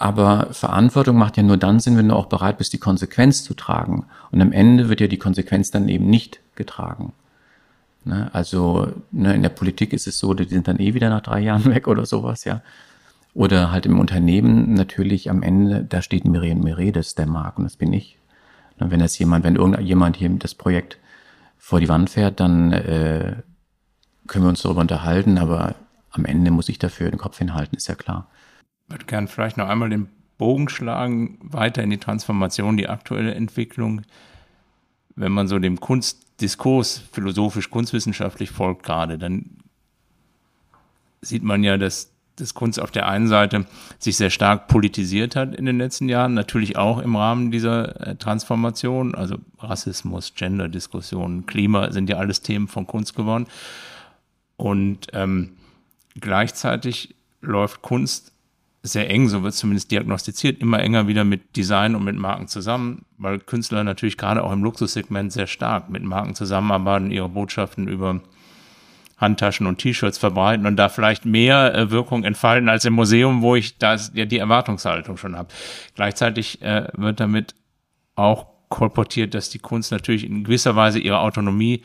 Aber 0.00 0.48
Verantwortung 0.52 1.18
macht 1.18 1.36
ja 1.36 1.42
nur 1.42 1.58
dann 1.58 1.78
Sinn, 1.78 1.98
wenn 1.98 2.08
du 2.08 2.16
auch 2.16 2.24
bereit 2.24 2.56
bist, 2.56 2.72
die 2.72 2.78
Konsequenz 2.78 3.44
zu 3.44 3.52
tragen. 3.52 4.06
Und 4.30 4.40
am 4.40 4.50
Ende 4.50 4.88
wird 4.88 5.02
ja 5.02 5.08
die 5.08 5.18
Konsequenz 5.18 5.70
dann 5.70 5.90
eben 5.90 6.08
nicht 6.08 6.40
getragen. 6.54 7.12
Ne? 8.06 8.30
Also 8.32 8.94
ne, 9.10 9.34
in 9.34 9.42
der 9.42 9.50
Politik 9.50 9.92
ist 9.92 10.06
es 10.06 10.18
so, 10.18 10.32
die 10.32 10.44
sind 10.44 10.68
dann 10.68 10.80
eh 10.80 10.94
wieder 10.94 11.10
nach 11.10 11.20
drei 11.20 11.40
Jahren 11.40 11.66
weg 11.74 11.86
oder 11.86 12.06
sowas, 12.06 12.44
ja. 12.44 12.62
Oder 13.34 13.72
halt 13.72 13.84
im 13.84 14.00
Unternehmen 14.00 14.72
natürlich 14.72 15.28
am 15.28 15.42
Ende, 15.42 15.84
da 15.84 16.00
steht 16.00 16.24
Miriam 16.24 16.60
Meredes, 16.60 17.14
der 17.14 17.26
Markt, 17.26 17.58
und 17.58 17.64
das 17.64 17.76
bin 17.76 17.92
ich. 17.92 18.16
Und 18.78 18.90
wenn 18.90 19.00
das 19.00 19.18
jemand, 19.18 19.44
wenn 19.44 19.56
irgendjemand 19.56 20.16
hier 20.16 20.30
das 20.30 20.54
Projekt 20.54 20.96
vor 21.58 21.78
die 21.78 21.90
Wand 21.90 22.08
fährt, 22.08 22.40
dann 22.40 22.72
äh, 22.72 23.36
können 24.28 24.46
wir 24.46 24.48
uns 24.48 24.62
darüber 24.62 24.80
unterhalten, 24.80 25.36
aber 25.36 25.74
am 26.10 26.24
Ende 26.24 26.50
muss 26.50 26.70
ich 26.70 26.78
dafür 26.78 27.10
den 27.10 27.18
Kopf 27.18 27.36
hinhalten, 27.36 27.76
ist 27.76 27.86
ja 27.86 27.94
klar 27.94 28.28
würde 28.90 29.04
gern 29.06 29.28
vielleicht 29.28 29.56
noch 29.56 29.68
einmal 29.68 29.88
den 29.88 30.08
Bogen 30.38 30.68
schlagen, 30.68 31.38
weiter 31.42 31.82
in 31.82 31.90
die 31.90 31.98
Transformation, 31.98 32.76
die 32.76 32.88
aktuelle 32.88 33.34
Entwicklung. 33.34 34.02
Wenn 35.14 35.32
man 35.32 35.48
so 35.48 35.58
dem 35.58 35.80
Kunstdiskurs 35.80 37.02
philosophisch, 37.12 37.70
kunstwissenschaftlich 37.70 38.50
folgt 38.50 38.82
gerade, 38.82 39.18
dann 39.18 39.58
sieht 41.20 41.42
man 41.42 41.62
ja, 41.62 41.76
dass 41.76 42.10
das 42.36 42.54
Kunst 42.54 42.80
auf 42.80 42.90
der 42.90 43.06
einen 43.06 43.28
Seite 43.28 43.66
sich 43.98 44.16
sehr 44.16 44.30
stark 44.30 44.66
politisiert 44.66 45.36
hat 45.36 45.54
in 45.54 45.66
den 45.66 45.78
letzten 45.78 46.08
Jahren, 46.08 46.34
natürlich 46.34 46.76
auch 46.76 46.98
im 46.98 47.16
Rahmen 47.16 47.50
dieser 47.50 48.06
äh, 48.06 48.16
Transformation, 48.16 49.14
also 49.14 49.36
Rassismus, 49.58 50.34
Gender-Diskussionen, 50.34 51.46
Klima 51.46 51.92
sind 51.92 52.08
ja 52.08 52.16
alles 52.16 52.40
Themen 52.40 52.68
von 52.68 52.86
Kunst 52.86 53.14
geworden. 53.14 53.46
Und 54.56 55.08
ähm, 55.12 55.50
gleichzeitig 56.18 57.14
läuft 57.42 57.82
Kunst 57.82 58.32
sehr 58.82 59.10
eng, 59.10 59.28
so 59.28 59.42
wird 59.42 59.54
zumindest 59.54 59.90
diagnostiziert, 59.90 60.60
immer 60.60 60.80
enger 60.80 61.06
wieder 61.06 61.24
mit 61.24 61.56
Design 61.56 61.94
und 61.94 62.04
mit 62.04 62.16
Marken 62.16 62.48
zusammen, 62.48 63.04
weil 63.18 63.38
Künstler 63.38 63.84
natürlich 63.84 64.16
gerade 64.16 64.42
auch 64.42 64.52
im 64.52 64.62
Luxussegment 64.62 65.32
sehr 65.32 65.46
stark 65.46 65.90
mit 65.90 66.02
Marken 66.02 66.34
zusammenarbeiten, 66.34 67.10
ihre 67.10 67.28
Botschaften 67.28 67.88
über 67.88 68.20
Handtaschen 69.18 69.66
und 69.66 69.78
T-Shirts 69.78 70.16
verbreiten 70.16 70.66
und 70.66 70.76
da 70.76 70.88
vielleicht 70.88 71.26
mehr 71.26 71.74
äh, 71.74 71.90
Wirkung 71.90 72.24
entfalten 72.24 72.70
als 72.70 72.86
im 72.86 72.94
Museum, 72.94 73.42
wo 73.42 73.54
ich 73.54 73.76
da 73.76 73.96
ja 74.14 74.24
die 74.24 74.38
Erwartungshaltung 74.38 75.18
schon 75.18 75.36
habe. 75.36 75.48
Gleichzeitig 75.94 76.62
äh, 76.62 76.88
wird 76.94 77.20
damit 77.20 77.54
auch 78.14 78.46
kolportiert, 78.70 79.34
dass 79.34 79.50
die 79.50 79.58
Kunst 79.58 79.92
natürlich 79.92 80.24
in 80.24 80.44
gewisser 80.44 80.74
Weise 80.74 81.00
ihre 81.00 81.18
Autonomie 81.18 81.82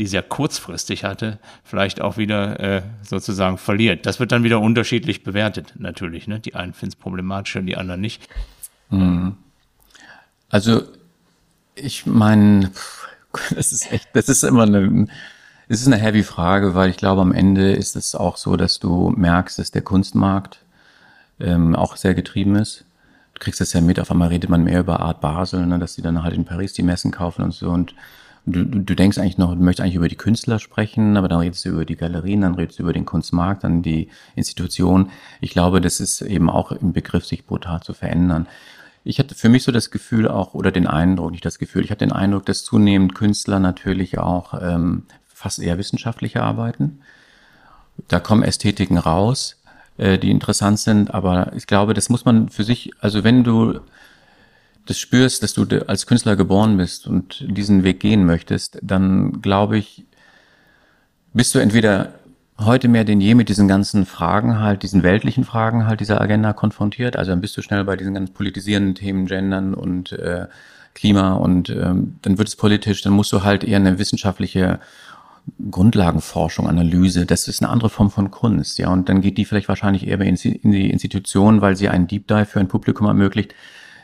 die 0.00 0.06
sehr 0.06 0.22
kurzfristig 0.22 1.04
hatte, 1.04 1.38
vielleicht 1.62 2.00
auch 2.00 2.16
wieder 2.16 2.58
äh, 2.58 2.82
sozusagen 3.02 3.58
verliert. 3.58 4.06
Das 4.06 4.18
wird 4.18 4.32
dann 4.32 4.44
wieder 4.44 4.58
unterschiedlich 4.58 5.22
bewertet, 5.22 5.74
natürlich. 5.78 6.26
Ne? 6.26 6.40
Die 6.40 6.54
einen 6.54 6.72
finden 6.72 6.94
es 6.94 6.96
problematischer, 6.96 7.60
die 7.60 7.76
anderen 7.76 8.00
nicht. 8.00 8.26
Mhm. 8.88 9.36
Also, 10.48 10.84
ich 11.74 12.06
meine, 12.06 12.70
das 13.54 13.72
ist 13.72 13.92
echt, 13.92 14.08
das 14.14 14.30
ist 14.30 14.42
immer 14.42 14.62
eine, 14.62 15.06
Es 15.68 15.82
ist 15.82 15.86
eine 15.86 15.98
heavy 15.98 16.22
Frage, 16.22 16.74
weil 16.74 16.88
ich 16.88 16.96
glaube, 16.96 17.20
am 17.20 17.32
Ende 17.32 17.72
ist 17.72 17.94
es 17.94 18.14
auch 18.14 18.38
so, 18.38 18.56
dass 18.56 18.78
du 18.78 19.10
merkst, 19.10 19.58
dass 19.58 19.70
der 19.70 19.82
Kunstmarkt 19.82 20.60
ähm, 21.40 21.76
auch 21.76 21.96
sehr 21.96 22.14
getrieben 22.14 22.56
ist. 22.56 22.86
Du 23.34 23.40
kriegst 23.40 23.60
das 23.60 23.74
ja 23.74 23.82
mit, 23.82 24.00
auf 24.00 24.10
einmal 24.10 24.28
redet 24.28 24.48
man 24.48 24.64
mehr 24.64 24.80
über 24.80 25.00
Art 25.00 25.20
Basel, 25.20 25.66
ne, 25.66 25.78
dass 25.78 25.94
die 25.94 26.02
dann 26.02 26.22
halt 26.22 26.34
in 26.34 26.46
Paris 26.46 26.72
die 26.72 26.82
Messen 26.82 27.10
kaufen 27.10 27.42
und 27.42 27.52
so. 27.52 27.68
Und 27.68 27.94
du, 28.46 28.64
du 28.64 28.94
denkst 28.94 29.18
eigentlich 29.18 29.38
noch, 29.38 29.54
du 29.54 29.62
möchtest 29.62 29.82
eigentlich 29.82 29.96
über 29.96 30.08
die 30.08 30.16
Künstler 30.16 30.58
sprechen, 30.58 31.16
aber 31.16 31.28
dann 31.28 31.40
redest 31.40 31.64
du 31.64 31.70
über 31.70 31.84
die 31.84 31.96
Galerien, 31.96 32.40
dann 32.40 32.54
redest 32.54 32.78
du 32.78 32.82
über 32.82 32.92
den 32.92 33.06
Kunstmarkt, 33.06 33.64
dann 33.64 33.82
die 33.82 34.08
Institution. 34.36 35.10
Ich 35.40 35.50
glaube, 35.50 35.80
das 35.80 36.00
ist 36.00 36.20
eben 36.22 36.50
auch 36.50 36.72
im 36.72 36.92
Begriff, 36.92 37.24
sich 37.26 37.46
brutal 37.46 37.82
zu 37.82 37.94
verändern. 37.94 38.46
Ich 39.02 39.18
hatte 39.18 39.34
für 39.34 39.48
mich 39.48 39.62
so 39.62 39.72
das 39.72 39.90
Gefühl 39.90 40.28
auch, 40.28 40.54
oder 40.54 40.70
den 40.70 40.86
Eindruck, 40.86 41.30
nicht 41.30 41.44
das 41.44 41.58
Gefühl, 41.58 41.84
ich 41.84 41.90
hatte 41.90 42.06
den 42.06 42.12
Eindruck, 42.12 42.44
dass 42.46 42.64
zunehmend 42.64 43.14
Künstler 43.14 43.58
natürlich 43.58 44.18
auch 44.18 44.54
ähm, 44.60 45.04
fast 45.26 45.58
eher 45.58 45.78
wissenschaftliche 45.78 46.42
arbeiten. 46.42 47.00
Da 48.08 48.20
kommen 48.20 48.42
Ästhetiken 48.42 48.98
raus, 48.98 49.56
äh, 49.96 50.18
die 50.18 50.30
interessant 50.30 50.78
sind, 50.78 51.14
aber 51.14 51.52
ich 51.54 51.66
glaube, 51.66 51.94
das 51.94 52.10
muss 52.10 52.24
man 52.24 52.50
für 52.50 52.64
sich, 52.64 52.90
also 53.00 53.24
wenn 53.24 53.42
du 53.42 53.80
das 54.86 54.98
spürst, 54.98 55.42
dass 55.42 55.54
du 55.54 55.64
als 55.86 56.06
Künstler 56.06 56.36
geboren 56.36 56.76
bist 56.76 57.06
und 57.06 57.44
diesen 57.48 57.84
Weg 57.84 58.00
gehen 58.00 58.26
möchtest, 58.26 58.78
dann 58.82 59.40
glaube 59.42 59.78
ich, 59.78 60.04
bist 61.32 61.54
du 61.54 61.58
entweder 61.58 62.14
heute 62.58 62.88
mehr 62.88 63.04
denn 63.04 63.20
je 63.20 63.34
mit 63.34 63.48
diesen 63.48 63.68
ganzen 63.68 64.04
Fragen 64.04 64.58
halt, 64.58 64.82
diesen 64.82 65.02
weltlichen 65.02 65.44
Fragen 65.44 65.86
halt 65.86 66.00
dieser 66.00 66.20
Agenda 66.20 66.52
konfrontiert. 66.52 67.16
Also 67.16 67.30
dann 67.30 67.40
bist 67.40 67.56
du 67.56 67.62
schnell 67.62 67.84
bei 67.84 67.96
diesen 67.96 68.14
ganz 68.14 68.30
politisierenden 68.30 68.94
Themen, 68.94 69.26
Gendern 69.26 69.74
und 69.74 70.12
äh, 70.12 70.46
Klima 70.94 71.34
und 71.34 71.70
ähm, 71.70 72.16
dann 72.22 72.38
wird 72.38 72.48
es 72.48 72.56
politisch, 72.56 73.02
dann 73.02 73.12
musst 73.12 73.32
du 73.32 73.42
halt 73.42 73.64
eher 73.64 73.76
eine 73.76 73.98
wissenschaftliche 73.98 74.80
Grundlagenforschung, 75.70 76.68
Analyse, 76.68 77.26
das 77.26 77.48
ist 77.48 77.62
eine 77.62 77.70
andere 77.70 77.90
Form 77.90 78.10
von 78.10 78.30
Kunst, 78.30 78.78
ja. 78.78 78.88
Und 78.92 79.08
dann 79.08 79.20
geht 79.20 79.38
die 79.38 79.44
vielleicht 79.44 79.68
wahrscheinlich 79.68 80.06
eher 80.06 80.20
in 80.20 80.36
die 80.36 80.90
Institution, 80.90 81.60
weil 81.60 81.76
sie 81.76 81.88
einen 81.88 82.06
Deep 82.06 82.26
Dive 82.28 82.44
für 82.44 82.60
ein 82.60 82.68
Publikum 82.68 83.06
ermöglicht, 83.06 83.54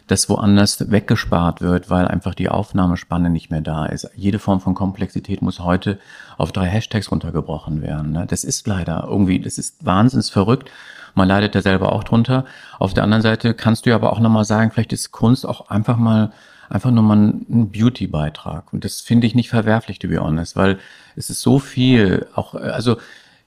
das 0.06 0.28
woanders 0.28 0.90
weggespart 0.90 1.60
wird, 1.60 1.90
weil 1.90 2.06
einfach 2.06 2.34
die 2.34 2.48
Aufnahmespanne 2.48 3.28
nicht 3.28 3.50
mehr 3.50 3.60
da 3.60 3.86
ist. 3.86 4.08
Jede 4.14 4.38
Form 4.38 4.60
von 4.60 4.74
Komplexität 4.74 5.42
muss 5.42 5.60
heute 5.60 5.98
auf 6.36 6.52
drei 6.52 6.66
Hashtags 6.66 7.10
runtergebrochen 7.10 7.82
werden. 7.82 8.12
Ne? 8.12 8.26
Das 8.28 8.44
ist 8.44 8.66
leider 8.66 9.06
irgendwie, 9.08 9.40
das 9.40 9.58
ist 9.58 9.84
wahnsinnig 9.84 10.30
verrückt. 10.30 10.70
Man 11.14 11.28
leidet 11.28 11.54
da 11.54 11.62
selber 11.62 11.92
auch 11.92 12.04
drunter. 12.04 12.44
Auf 12.78 12.94
der 12.94 13.04
anderen 13.04 13.22
Seite 13.22 13.54
kannst 13.54 13.86
du 13.86 13.90
ja 13.90 13.96
aber 13.96 14.12
auch 14.12 14.20
nochmal 14.20 14.44
sagen, 14.44 14.70
vielleicht 14.70 14.92
ist 14.92 15.12
Kunst 15.12 15.46
auch 15.46 15.70
einfach 15.70 15.96
mal 15.96 16.32
einfach 16.68 16.90
nur 16.90 17.04
mal 17.04 17.16
ein 17.16 17.70
Beauty-Beitrag. 17.70 18.72
Und 18.72 18.84
das 18.84 19.00
finde 19.00 19.26
ich 19.26 19.34
nicht 19.34 19.50
verwerflich, 19.50 19.98
to 19.98 20.08
be 20.08 20.18
honest, 20.18 20.56
weil 20.56 20.78
es 21.14 21.30
ist 21.30 21.40
so 21.40 21.58
viel, 21.60 22.26
auch, 22.34 22.54
also 22.54 22.96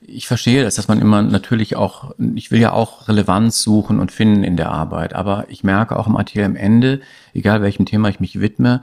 ich 0.02 0.28
verstehe 0.28 0.64
das, 0.64 0.76
dass 0.76 0.88
man 0.88 1.02
immer 1.02 1.22
natürlich 1.22 1.76
auch, 1.76 2.14
ich 2.36 2.52
will 2.52 2.60
ja 2.60 2.72
auch 2.72 3.08
Relevanz 3.08 3.62
suchen 3.62 4.00
und 4.00 4.12
finden 4.12 4.44
in 4.44 4.58
der 4.58 4.72
Arbeit, 4.72 5.14
aber 5.14 5.46
ich 5.50 5.64
merke 5.64 5.98
auch 5.98 6.08
im 6.08 6.16
Artikel 6.16 6.46
am 6.46 6.56
Ende, 6.56 7.02
egal 7.34 7.62
welchem 7.62 7.86
Thema 7.86 8.10
ich 8.10 8.20
mich 8.20 8.40
widme, 8.40 8.82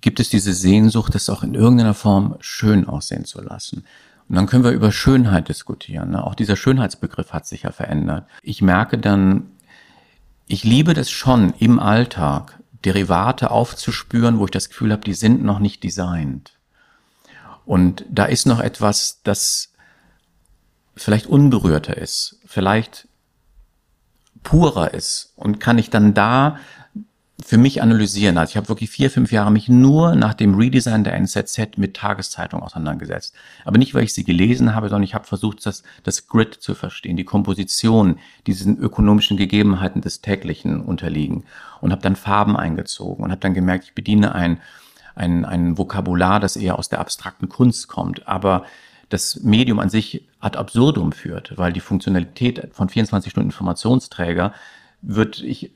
gibt 0.00 0.20
es 0.20 0.30
diese 0.30 0.52
Sehnsucht, 0.52 1.14
das 1.14 1.30
auch 1.30 1.42
in 1.42 1.54
irgendeiner 1.54 1.94
Form 1.94 2.36
schön 2.40 2.86
aussehen 2.86 3.24
zu 3.24 3.40
lassen. 3.42 3.84
Und 4.28 4.36
dann 4.36 4.46
können 4.46 4.64
wir 4.64 4.70
über 4.70 4.90
Schönheit 4.90 5.48
diskutieren. 5.48 6.10
Ne? 6.10 6.24
Auch 6.24 6.34
dieser 6.34 6.56
Schönheitsbegriff 6.56 7.32
hat 7.32 7.46
sich 7.46 7.62
ja 7.62 7.72
verändert. 7.72 8.26
Ich 8.42 8.62
merke 8.62 8.96
dann, 8.98 9.50
ich 10.46 10.64
liebe 10.64 10.94
das 10.94 11.10
schon 11.10 11.52
im 11.58 11.78
Alltag, 11.78 12.58
Derivate 12.84 13.50
aufzuspüren, 13.50 14.38
wo 14.38 14.44
ich 14.44 14.50
das 14.50 14.68
Gefühl 14.68 14.92
habe, 14.92 15.02
die 15.02 15.14
sind 15.14 15.42
noch 15.42 15.58
nicht 15.58 15.82
designt. 15.84 16.52
Und 17.64 18.04
da 18.10 18.26
ist 18.26 18.46
noch 18.46 18.60
etwas, 18.60 19.20
das 19.24 19.73
vielleicht 20.96 21.26
unberührter 21.26 21.96
ist, 21.96 22.40
vielleicht 22.46 23.08
purer 24.42 24.94
ist 24.94 25.32
und 25.36 25.58
kann 25.58 25.78
ich 25.78 25.90
dann 25.90 26.14
da 26.14 26.58
für 27.42 27.58
mich 27.58 27.82
analysieren. 27.82 28.38
Also 28.38 28.52
ich 28.52 28.56
habe 28.56 28.68
wirklich 28.68 28.90
vier, 28.90 29.10
fünf 29.10 29.32
Jahre 29.32 29.50
mich 29.50 29.68
nur 29.68 30.14
nach 30.14 30.34
dem 30.34 30.54
Redesign 30.54 31.02
der 31.02 31.14
NZZ 31.14 31.76
mit 31.76 31.94
Tageszeitung 31.94 32.62
auseinandergesetzt. 32.62 33.34
Aber 33.64 33.76
nicht, 33.76 33.92
weil 33.92 34.04
ich 34.04 34.14
sie 34.14 34.24
gelesen 34.24 34.74
habe, 34.74 34.88
sondern 34.88 35.02
ich 35.02 35.14
habe 35.14 35.26
versucht, 35.26 35.66
das, 35.66 35.82
das 36.04 36.28
Grid 36.28 36.54
zu 36.54 36.74
verstehen, 36.74 37.16
die 37.16 37.24
Komposition, 37.24 38.18
diesen 38.46 38.78
ökonomischen 38.78 39.36
Gegebenheiten 39.36 40.00
des 40.00 40.20
täglichen 40.20 40.80
unterliegen 40.80 41.44
und 41.80 41.90
habe 41.90 42.02
dann 42.02 42.16
Farben 42.16 42.56
eingezogen 42.56 43.24
und 43.24 43.30
habe 43.32 43.40
dann 43.40 43.54
gemerkt, 43.54 43.84
ich 43.84 43.94
bediene 43.94 44.34
ein, 44.34 44.60
ein, 45.16 45.44
ein 45.44 45.76
Vokabular, 45.76 46.38
das 46.38 46.56
eher 46.56 46.78
aus 46.78 46.88
der 46.88 47.00
abstrakten 47.00 47.48
Kunst 47.48 47.88
kommt, 47.88 48.28
aber 48.28 48.64
das 49.08 49.40
Medium 49.42 49.78
an 49.78 49.90
sich 49.90 50.28
ad 50.40 50.58
absurdum 50.58 51.12
führt, 51.12 51.56
weil 51.56 51.72
die 51.72 51.80
Funktionalität 51.80 52.68
von 52.72 52.88
24 52.88 53.30
Stunden 53.30 53.50
Informationsträger 53.50 54.52
wird, 55.02 55.40
ich, 55.42 55.72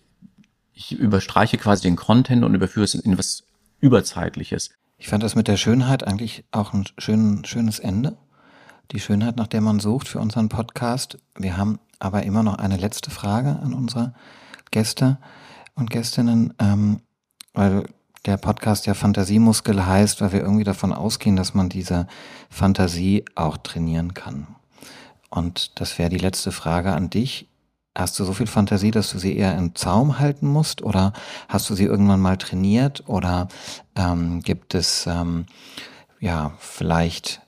ich 0.73 0.93
überstreiche 0.93 1.59
quasi 1.59 1.83
den 1.83 1.97
Content 1.97 2.45
und 2.45 2.55
überführe 2.55 2.85
es 2.85 2.95
in 2.95 3.19
was 3.19 3.45
Überzeitliches. 3.81 4.71
Ich 4.97 5.09
fand 5.09 5.23
das 5.23 5.37
mit 5.37 5.47
der 5.47 5.57
Schönheit 5.57 6.05
eigentlich 6.07 6.45
auch 6.51 6.73
ein 6.73 6.85
schön, 6.99 7.45
schönes 7.45 7.79
Ende. 7.79 8.17
Die 8.91 9.01
Schönheit, 9.01 9.37
nach 9.37 9.47
der 9.47 9.61
man 9.61 9.81
sucht 9.81 10.09
für 10.09 10.19
unseren 10.19 10.49
Podcast. 10.49 11.19
Wir 11.37 11.57
haben 11.57 11.79
aber 11.99 12.25
immer 12.25 12.43
noch 12.43 12.57
eine 12.57 12.77
letzte 12.77 13.11
Frage 13.11 13.61
an 13.61 13.75
unsere 13.75 14.15
Gäste 14.71 15.19
und 15.75 15.91
Gästinnen, 15.91 16.55
ähm, 16.59 17.01
weil 17.53 17.85
der 18.27 18.37
Podcast 18.37 18.87
ja 18.87 18.95
Fantasiemuskel 18.95 19.87
heißt, 19.87 20.21
weil 20.21 20.33
wir 20.33 20.41
irgendwie 20.41 20.65
davon 20.65 20.93
ausgehen, 20.93 21.37
dass 21.37 21.55
man 21.55 21.69
diese 21.69 22.07
Fantasie 22.51 23.25
auch 23.35 23.57
trainieren 23.57 24.15
kann. 24.15 24.49
Und 25.31 25.81
das 25.81 25.99
wäre 25.99 26.09
die 26.09 26.19
letzte 26.19 26.53
Frage 26.53 26.93
an 26.93 27.11
dich. 27.11 27.49
Hast 27.97 28.19
du 28.19 28.25
so 28.25 28.33
viel 28.33 28.47
Fantasie, 28.47 28.91
dass 28.91 29.11
du 29.11 29.19
sie 29.19 29.37
eher 29.37 29.57
im 29.57 29.75
Zaum 29.75 30.19
halten 30.19 30.47
musst? 30.47 30.83
Oder 30.83 31.13
hast 31.49 31.69
du 31.69 31.75
sie 31.75 31.85
irgendwann 31.85 32.21
mal 32.21 32.37
trainiert? 32.37 33.05
Oder 33.09 33.49
ähm, 33.97 34.41
gibt 34.41 34.75
es 34.75 35.07
ähm, 35.07 35.47
ja 36.21 36.53
vielleicht 36.59 37.43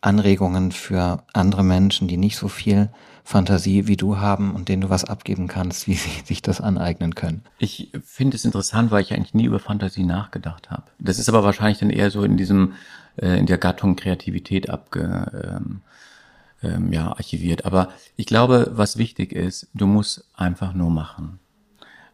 Anregungen 0.00 0.70
für 0.70 1.24
andere 1.32 1.64
Menschen, 1.64 2.06
die 2.08 2.16
nicht 2.16 2.36
so 2.36 2.48
viel 2.48 2.90
Fantasie 3.26 3.88
wie 3.88 3.96
du 3.96 4.18
haben 4.18 4.54
und 4.54 4.68
denen 4.68 4.82
du 4.82 4.88
was 4.88 5.04
abgeben 5.04 5.48
kannst, 5.48 5.88
wie 5.88 5.94
sie 5.96 6.22
sich 6.24 6.42
das 6.42 6.60
aneignen 6.60 7.16
können. 7.16 7.42
Ich 7.58 7.90
finde 8.04 8.36
es 8.36 8.44
interessant, 8.44 8.92
weil 8.92 9.02
ich 9.02 9.12
eigentlich 9.12 9.34
nie 9.34 9.46
über 9.46 9.58
Fantasie 9.58 10.04
nachgedacht 10.04 10.70
habe. 10.70 10.84
Das 11.00 11.18
ist 11.18 11.28
aber 11.28 11.42
wahrscheinlich 11.42 11.78
dann 11.78 11.90
eher 11.90 12.12
so 12.12 12.22
in 12.22 12.36
diesem, 12.36 12.74
äh, 13.16 13.36
in 13.36 13.46
der 13.46 13.58
Gattung 13.58 13.96
Kreativität 13.96 14.70
abge, 14.70 15.58
ähm, 15.58 15.80
ähm, 16.62 16.92
ja, 16.92 17.08
archiviert. 17.08 17.64
Aber 17.64 17.88
ich 18.14 18.26
glaube, 18.26 18.70
was 18.74 18.96
wichtig 18.96 19.32
ist, 19.32 19.66
du 19.74 19.88
musst 19.88 20.24
einfach 20.36 20.72
nur 20.72 20.90
machen. 20.90 21.40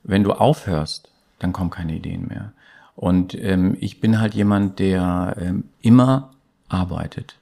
Wenn 0.02 0.24
du 0.24 0.32
aufhörst, 0.32 1.10
dann 1.40 1.52
kommen 1.52 1.68
keine 1.68 1.94
Ideen 1.94 2.26
mehr. 2.26 2.52
Und 2.96 3.34
ähm, 3.34 3.76
ich 3.80 4.00
bin 4.00 4.18
halt 4.18 4.32
jemand, 4.32 4.78
der 4.78 5.36
ähm, 5.38 5.64
immer 5.82 6.30
arbeitet. 6.68 7.36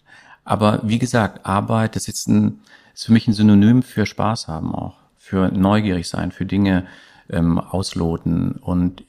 Aber 0.44 0.80
wie 0.82 0.98
gesagt, 0.98 1.46
Arbeit, 1.46 1.94
das 1.94 2.08
ist 2.08 2.26
ein, 2.26 2.62
ist 3.00 3.06
für 3.06 3.12
mich 3.12 3.26
ein 3.26 3.32
Synonym 3.32 3.82
für 3.82 4.04
Spaß 4.04 4.46
haben 4.46 4.74
auch, 4.74 4.98
für 5.16 5.50
neugierig 5.50 6.06
sein, 6.06 6.32
für 6.32 6.44
Dinge 6.44 6.86
ähm, 7.30 7.58
ausloten. 7.58 8.52
Und 8.52 9.04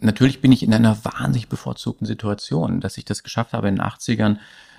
natürlich 0.00 0.40
bin 0.40 0.50
ich 0.50 0.64
in 0.64 0.74
einer 0.74 1.04
wahnsinnig 1.04 1.48
bevorzugten 1.48 2.08
Situation, 2.08 2.80
dass 2.80 2.98
ich 2.98 3.04
das 3.04 3.22
geschafft 3.22 3.52
habe, 3.52 3.68
in 3.68 3.76
den 3.76 3.84
80ern 3.84 4.38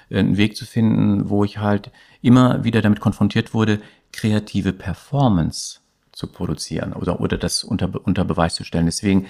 äh, 0.09 0.19
einen 0.19 0.35
Weg 0.35 0.57
zu 0.57 0.65
finden, 0.65 1.29
wo 1.29 1.45
ich 1.45 1.59
halt 1.59 1.91
immer 2.21 2.65
wieder 2.65 2.81
damit 2.81 2.99
konfrontiert 2.99 3.53
wurde, 3.53 3.79
kreative 4.11 4.73
Performance 4.73 5.79
zu 6.11 6.27
produzieren 6.27 6.91
oder, 6.91 7.21
oder 7.21 7.37
das 7.37 7.63
unter, 7.63 7.89
unter 8.05 8.25
Beweis 8.25 8.55
zu 8.55 8.65
stellen. 8.65 8.87
Deswegen 8.87 9.27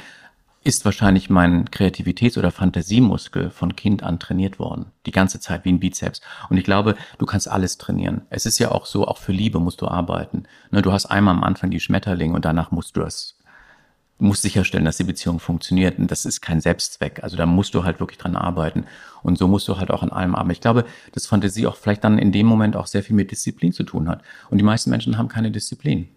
ist 0.68 0.84
wahrscheinlich 0.84 1.30
mein 1.30 1.70
Kreativitäts- 1.70 2.38
oder 2.38 2.52
Fantasiemuskel 2.52 3.50
von 3.50 3.78
Kind 3.78 4.04
an 4.04 4.20
trainiert 4.20 4.60
worden. 4.60 4.88
Die 5.06 5.12
ganze 5.12 5.40
Zeit 5.40 5.64
wie 5.64 5.70
ein 5.70 5.80
Bizeps. 5.80 6.20
Und 6.50 6.58
ich 6.58 6.66
glaube, 6.66 6.96
du 7.18 7.26
kannst 7.26 7.50
alles 7.50 7.78
trainieren. 7.78 8.24
Es 8.30 8.46
ist 8.46 8.60
ja 8.60 8.72
auch 8.72 8.86
so, 8.86 9.08
auch 9.08 9.18
für 9.18 9.32
Liebe 9.32 9.60
musst 9.62 9.80
du 9.82 9.88
arbeiten. 9.88 10.44
Ne, 10.70 10.82
du 10.82 10.92
hast 10.92 11.06
einmal 11.06 11.36
am 11.36 11.44
Anfang 11.46 11.72
die 11.72 11.80
Schmetterlinge 11.80 12.36
und 12.36 12.44
danach 12.44 12.72
musst 12.72 12.98
du 12.98 13.00
das, 13.00 13.38
musst 14.20 14.42
sicherstellen, 14.42 14.84
dass 14.84 14.98
die 14.98 15.06
Beziehung 15.06 15.40
funktioniert. 15.40 16.00
Und 16.00 16.12
das 16.12 16.26
ist 16.26 16.42
kein 16.42 16.60
Selbstzweck. 16.60 17.24
Also 17.24 17.38
da 17.38 17.46
musst 17.46 17.74
du 17.74 17.86
halt 17.86 18.02
wirklich 18.02 18.18
dran 18.18 18.36
arbeiten. 18.36 18.84
Und 19.24 19.38
so 19.38 19.48
musst 19.48 19.70
du 19.70 19.78
halt 19.78 19.90
auch 19.90 20.04
an 20.04 20.12
allem 20.12 20.36
arbeiten. 20.36 20.52
Ich 20.52 20.62
glaube, 20.62 20.84
dass 21.14 21.28
Fantasie 21.28 21.66
auch 21.66 21.78
vielleicht 21.78 22.04
dann 22.04 22.20
in 22.20 22.34
dem 22.34 22.46
Moment 22.46 22.76
auch 22.76 22.88
sehr 22.88 23.04
viel 23.04 23.16
mit 23.16 23.32
Disziplin 23.32 23.72
zu 23.72 23.84
tun 23.84 24.10
hat. 24.10 24.22
Und 24.50 24.58
die 24.58 24.66
meisten 24.66 24.90
Menschen 24.90 25.18
haben 25.18 25.30
keine 25.30 25.50
Disziplin. 25.50 26.10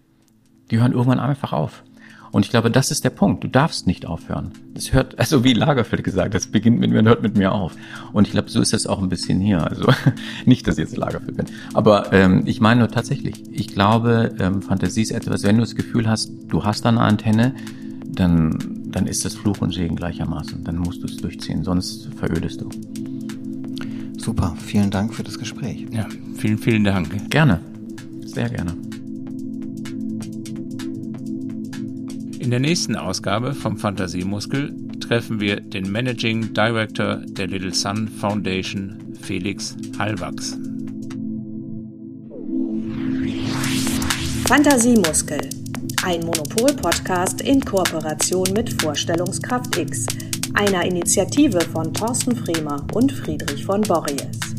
Die 0.71 0.79
hören 0.79 0.91
irgendwann 0.91 1.19
einfach 1.21 1.53
auf. 1.53 1.83
Und 2.31 2.45
ich 2.45 2.51
glaube, 2.51 2.71
das 2.71 2.91
ist 2.91 3.03
der 3.03 3.09
Punkt. 3.09 3.43
Du 3.43 3.47
darfst 3.47 3.87
nicht 3.87 4.05
aufhören. 4.05 4.51
Das 4.73 4.93
hört, 4.93 5.19
also 5.19 5.43
wie 5.43 5.53
Lagerfeld 5.53 6.03
gesagt, 6.03 6.33
das 6.33 6.47
beginnt 6.47 6.79
mit 6.79 6.91
mir 6.91 6.99
und 6.99 7.07
hört 7.07 7.21
mit 7.21 7.37
mir 7.37 7.51
auf. 7.51 7.75
Und 8.13 8.27
ich 8.27 8.31
glaube, 8.31 8.49
so 8.49 8.61
ist 8.61 8.73
es 8.73 8.87
auch 8.87 9.01
ein 9.01 9.09
bisschen 9.09 9.39
hier. 9.39 9.65
Also 9.67 9.87
nicht, 10.45 10.67
dass 10.67 10.77
ich 10.77 10.85
jetzt 10.85 10.97
Lagerfeld 10.97 11.37
bin. 11.37 11.45
Aber 11.73 12.13
ähm, 12.13 12.43
ich 12.45 12.61
meine 12.61 12.79
nur 12.79 12.89
tatsächlich, 12.89 13.43
ich 13.51 13.67
glaube, 13.67 14.33
ähm, 14.39 14.61
Fantasie 14.61 15.01
ist 15.01 15.11
etwas, 15.11 15.43
wenn 15.43 15.55
du 15.55 15.61
das 15.61 15.75
Gefühl 15.75 16.07
hast, 16.09 16.31
du 16.47 16.63
hast 16.63 16.85
da 16.85 16.89
eine 16.89 17.01
Antenne, 17.01 17.53
dann, 18.05 18.57
dann 18.87 19.07
ist 19.07 19.25
das 19.25 19.35
Fluch 19.35 19.59
und 19.59 19.73
Segen 19.73 19.95
gleichermaßen. 19.95 20.63
Dann 20.63 20.77
musst 20.77 21.01
du 21.01 21.07
es 21.07 21.17
durchziehen, 21.17 21.63
sonst 21.63 22.09
verödest 22.15 22.61
du. 22.61 22.69
Super, 24.17 24.55
vielen 24.57 24.91
Dank 24.91 25.13
für 25.13 25.23
das 25.23 25.39
Gespräch. 25.39 25.87
Ja, 25.91 26.07
vielen, 26.35 26.57
vielen 26.57 26.83
Dank. 26.83 27.29
Gerne, 27.29 27.59
sehr 28.23 28.49
gerne. 28.49 29.00
In 32.41 32.49
der 32.49 32.59
nächsten 32.59 32.95
Ausgabe 32.95 33.53
vom 33.53 33.77
Fantasiemuskel 33.77 34.75
treffen 34.99 35.39
wir 35.39 35.57
den 35.57 35.91
Managing 35.91 36.51
Director 36.55 37.17
der 37.17 37.45
Little 37.45 37.71
Sun 37.71 38.07
Foundation, 38.07 38.97
Felix 39.21 39.77
Hallwachs. 39.99 40.57
Fantasiemuskel, 44.47 45.39
ein 46.03 46.21
Monopol-Podcast 46.21 47.41
in 47.41 47.61
Kooperation 47.61 48.47
mit 48.53 48.81
Vorstellungskraft 48.81 49.77
X, 49.77 50.07
einer 50.55 50.83
Initiative 50.83 51.61
von 51.61 51.93
Thorsten 51.93 52.35
Fremer 52.35 52.87
und 52.95 53.11
Friedrich 53.11 53.63
von 53.63 53.81
Borries. 53.81 54.50